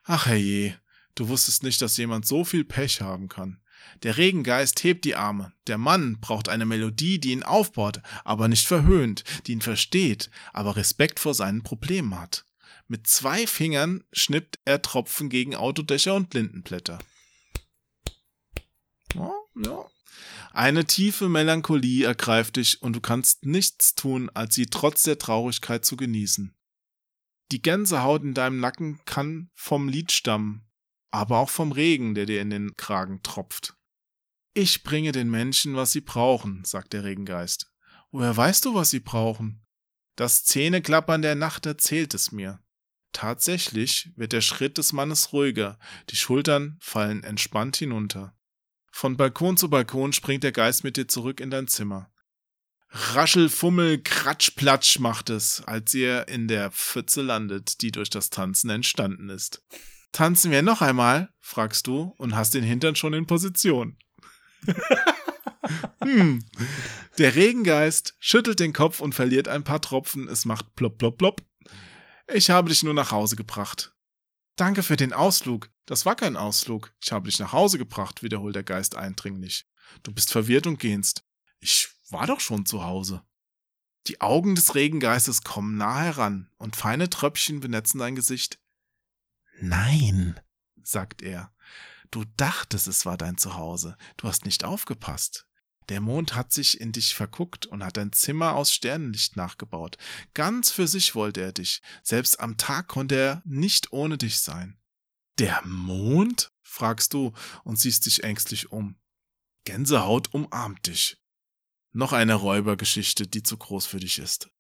[0.05, 0.81] Ach herrje,
[1.15, 3.61] du wusstest nicht, dass jemand so viel Pech haben kann.
[4.03, 5.53] Der Regengeist hebt die Arme.
[5.67, 10.77] Der Mann braucht eine Melodie, die ihn aufbaut, aber nicht verhöhnt, die ihn versteht, aber
[10.77, 12.45] Respekt vor seinen Problemen hat.
[12.87, 16.99] Mit zwei Fingern schnippt er Tropfen gegen Autodächer und Lindenblätter.
[19.15, 19.87] Ja, ja.
[20.53, 25.85] Eine tiefe Melancholie ergreift dich und du kannst nichts tun, als sie trotz der Traurigkeit
[25.85, 26.55] zu genießen.
[27.53, 30.68] Die Gänsehaut in deinem Nacken kann vom Lied stammen,
[31.11, 33.75] aber auch vom Regen, der dir in den Kragen tropft.
[34.55, 37.71] Ich bringe den Menschen, was sie brauchen, sagt der Regengeist.
[38.11, 39.65] Woher weißt du, was sie brauchen?
[40.17, 42.61] Das Zähneklappern der Nacht erzählt es mir.
[43.13, 45.79] Tatsächlich wird der Schritt des Mannes ruhiger,
[46.11, 48.37] die Schultern fallen entspannt hinunter.
[48.91, 52.11] Von Balkon zu Balkon springt der Geist mit dir zurück in dein Zimmer.
[52.91, 58.31] Raschel, Fummel, Kratsch, Platsch macht es, als ihr in der Pfütze landet, die durch das
[58.31, 59.63] Tanzen entstanden ist.
[60.13, 61.31] Tanzen wir noch einmal?
[61.41, 63.99] fragst du und hast den Hintern schon in Position.
[66.03, 66.45] hm.
[67.19, 70.29] Der Regengeist schüttelt den Kopf und verliert ein paar Tropfen.
[70.29, 71.43] Es macht plopp, plopp, plopp.
[72.33, 73.95] Ich habe dich nur nach Hause gebracht.
[74.57, 75.71] Danke für den Ausflug.
[75.87, 76.93] Das war kein Ausflug.
[77.01, 79.67] Ich habe dich nach Hause gebracht, wiederholt der Geist eindringlich.
[80.03, 81.25] Du bist verwirrt und gehst.
[81.61, 83.23] Ich war doch schon zu Hause.
[84.07, 88.59] Die Augen des Regengeistes kommen nah heran und feine Tröpfchen benetzen dein Gesicht.
[89.61, 90.39] Nein,
[90.83, 91.53] sagt er.
[92.11, 93.97] Du dachtest, es war dein Zuhause.
[94.17, 95.47] Du hast nicht aufgepasst.
[95.89, 99.97] Der Mond hat sich in dich verguckt und hat dein Zimmer aus Sternenlicht nachgebaut.
[100.35, 101.81] Ganz für sich wollte er dich.
[102.03, 104.79] Selbst am Tag konnte er nicht ohne dich sein.
[105.39, 106.53] Der Mond?
[106.63, 107.33] fragst du
[107.65, 108.97] und siehst dich ängstlich um.
[109.65, 111.19] Gänsehaut umarmt dich.
[111.93, 114.51] Noch eine Räubergeschichte, die zu groß für dich ist.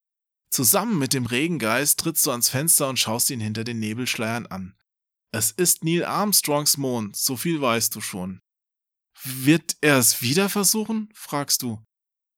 [0.50, 4.74] Zusammen mit dem Regengeist trittst du ans Fenster und schaust ihn hinter den Nebelschleiern an.
[5.30, 8.40] Es ist Neil Armstrongs Mond, so viel weißt du schon.
[9.22, 11.10] Wird er es wieder versuchen?
[11.12, 11.84] fragst du.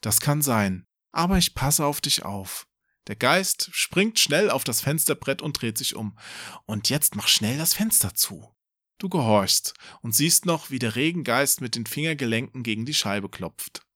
[0.01, 2.67] Das kann sein, aber ich passe auf dich auf.
[3.07, 6.19] Der Geist springt schnell auf das Fensterbrett und dreht sich um.
[6.67, 8.55] Und jetzt mach schnell das Fenster zu.
[8.99, 13.87] Du gehorchst und siehst noch, wie der Regengeist mit den Fingergelenken gegen die Scheibe klopft.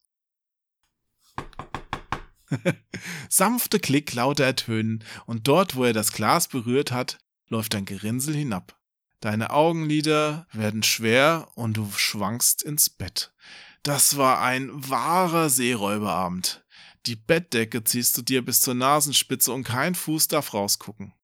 [3.29, 7.19] Sanfte Klicklaute ertönen, und dort, wo er das Glas berührt hat,
[7.49, 8.79] läuft ein Gerinnsel hinab.
[9.25, 13.33] Deine Augenlider werden schwer und du schwankst ins Bett.
[13.83, 16.63] Das war ein wahrer Seeräuberabend.
[17.07, 21.15] Die Bettdecke ziehst du dir bis zur Nasenspitze und kein Fuß darf rausgucken.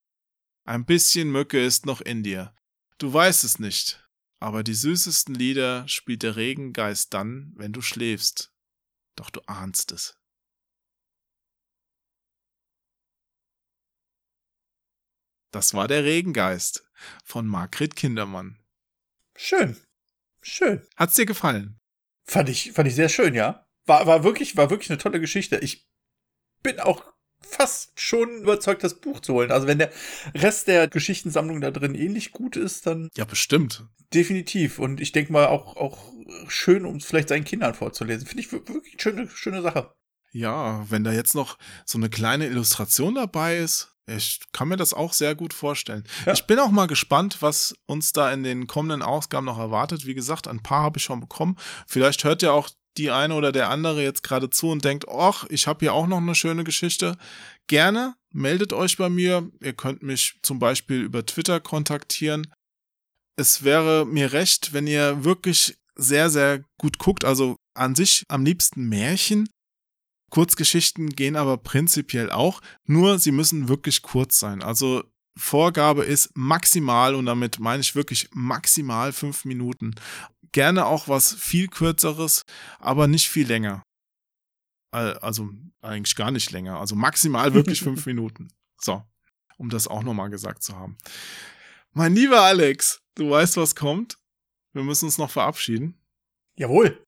[0.65, 2.55] Ein bisschen Mücke ist noch in dir.
[2.97, 4.03] Du weißt es nicht,
[4.39, 8.51] aber die süßesten Lieder spielt der Regengeist dann, wenn du schläfst.
[9.15, 10.17] Doch du ahnst es.
[15.51, 16.85] Das war der Regengeist
[17.25, 18.59] von Margret Kindermann.
[19.37, 19.77] Schön.
[20.43, 20.83] Schön.
[20.97, 21.79] Hat's dir gefallen?
[22.25, 23.67] Fand ich, fand ich sehr schön, ja.
[23.87, 25.59] War, war wirklich, war wirklich eine tolle Geschichte.
[25.59, 25.87] Ich
[26.63, 27.05] bin auch
[27.41, 29.51] fast schon überzeugt, das Buch zu holen.
[29.51, 29.91] Also wenn der
[30.35, 33.87] Rest der Geschichtensammlung da drin ähnlich gut ist, dann Ja, bestimmt.
[34.15, 34.79] definitiv.
[34.79, 36.13] Und ich denke mal auch, auch
[36.49, 38.27] schön, um es vielleicht seinen Kindern vorzulesen.
[38.27, 39.93] Finde ich wir- wirklich eine schöne, schöne Sache.
[40.33, 44.95] Ja, wenn da jetzt noch so eine kleine Illustration dabei ist, ich kann mir das
[44.95, 46.05] auch sehr gut vorstellen.
[46.27, 46.33] Ja.
[46.33, 50.07] Ich bin auch mal gespannt, was uns da in den kommenden Ausgaben noch erwartet.
[50.07, 51.57] Wie gesagt, ein paar habe ich schon bekommen.
[51.87, 55.45] Vielleicht hört ja auch die eine oder der andere jetzt gerade zu und denkt, ach,
[55.49, 57.17] ich habe hier auch noch eine schöne Geschichte.
[57.69, 59.49] Gerne meldet euch bei mir.
[59.61, 62.53] Ihr könnt mich zum Beispiel über Twitter kontaktieren.
[63.37, 67.25] Es wäre mir recht, wenn ihr wirklich sehr, sehr gut guckt.
[67.25, 69.49] Also an sich am liebsten Märchen.
[70.31, 74.63] Kurzgeschichten gehen aber prinzipiell auch, nur sie müssen wirklich kurz sein.
[74.63, 75.05] Also
[75.39, 79.95] Vorgabe ist maximal, und damit meine ich wirklich maximal fünf Minuten.
[80.53, 82.43] Gerne auch was viel kürzeres,
[82.79, 83.83] aber nicht viel länger.
[84.93, 85.51] Al- Also
[85.83, 86.79] eigentlich gar nicht länger.
[86.79, 88.49] Also maximal wirklich fünf Minuten.
[88.81, 89.03] So,
[89.57, 90.97] um das auch nochmal gesagt zu haben.
[91.93, 94.19] Mein lieber Alex, du weißt, was kommt.
[94.73, 95.99] Wir müssen uns noch verabschieden.
[96.57, 97.03] Jawohl.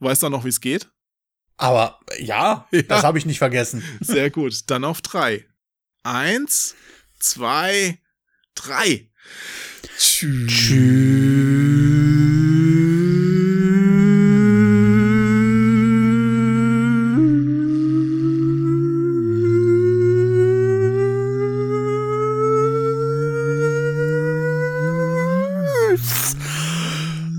[0.00, 0.90] Du weißt dann noch, wie es geht?
[1.62, 2.82] Aber ja, Ja.
[2.82, 3.84] das habe ich nicht vergessen.
[4.00, 4.68] Sehr gut.
[4.68, 5.46] Dann auf drei.
[6.02, 6.74] Eins,
[7.20, 7.98] zwei,
[8.56, 9.08] drei.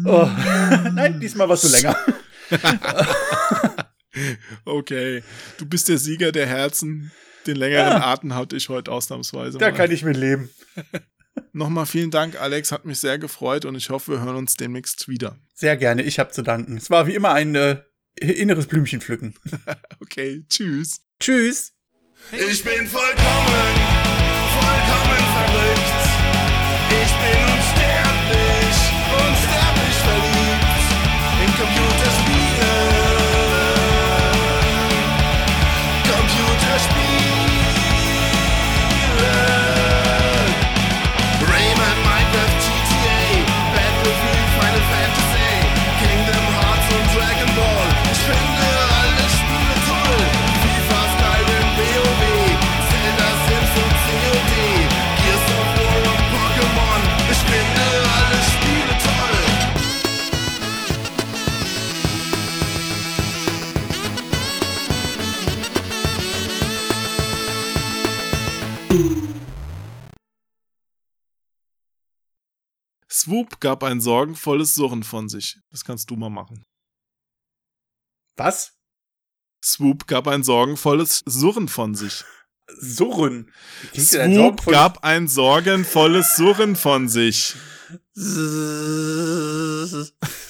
[0.05, 0.27] Oh.
[0.93, 1.95] Nein, diesmal warst du länger.
[4.65, 5.23] Okay.
[5.57, 7.11] Du bist der Sieger der Herzen.
[7.47, 9.57] Den längeren Atem hatte ich heute ausnahmsweise.
[9.57, 9.77] Da mal.
[9.77, 10.49] kann ich mit leben.
[11.51, 12.71] Nochmal vielen Dank, Alex.
[12.71, 15.37] Hat mich sehr gefreut und ich hoffe, wir hören uns demnächst wieder.
[15.53, 16.77] Sehr gerne, ich habe zu danken.
[16.77, 17.81] Es war wie immer ein äh,
[18.15, 19.35] inneres Blümchen pflücken.
[19.99, 21.01] Okay, tschüss.
[21.19, 21.73] Tschüss.
[22.31, 23.75] Ich bin vollkommen,
[24.59, 25.93] vollkommen verrückt.
[26.89, 28.77] Ich bin unsterblich,
[29.17, 30.83] unsterblich verliebt
[31.41, 31.51] in.
[31.57, 32.42] Computerspiele.
[73.23, 75.57] Swoop gab ein sorgenvolles Surren von sich.
[75.71, 76.65] Das kannst du mal machen.
[78.35, 78.73] Was?
[79.63, 82.25] Swoop gab ein sorgenvolles Surren von sich.
[82.67, 83.49] Surren.
[83.95, 87.55] Swoop gab ein sorgenvolles Surren von sich.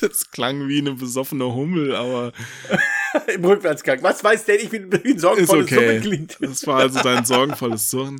[0.02, 2.34] Das klang wie eine besoffene Hummel, aber
[3.28, 4.02] Im Rückwärtsgang.
[4.02, 5.76] Was weiß denn ich, wie, ein sorgenvolles okay.
[5.76, 6.38] Surren klingt?
[6.42, 8.20] Das war also dein sorgenvolles Surren.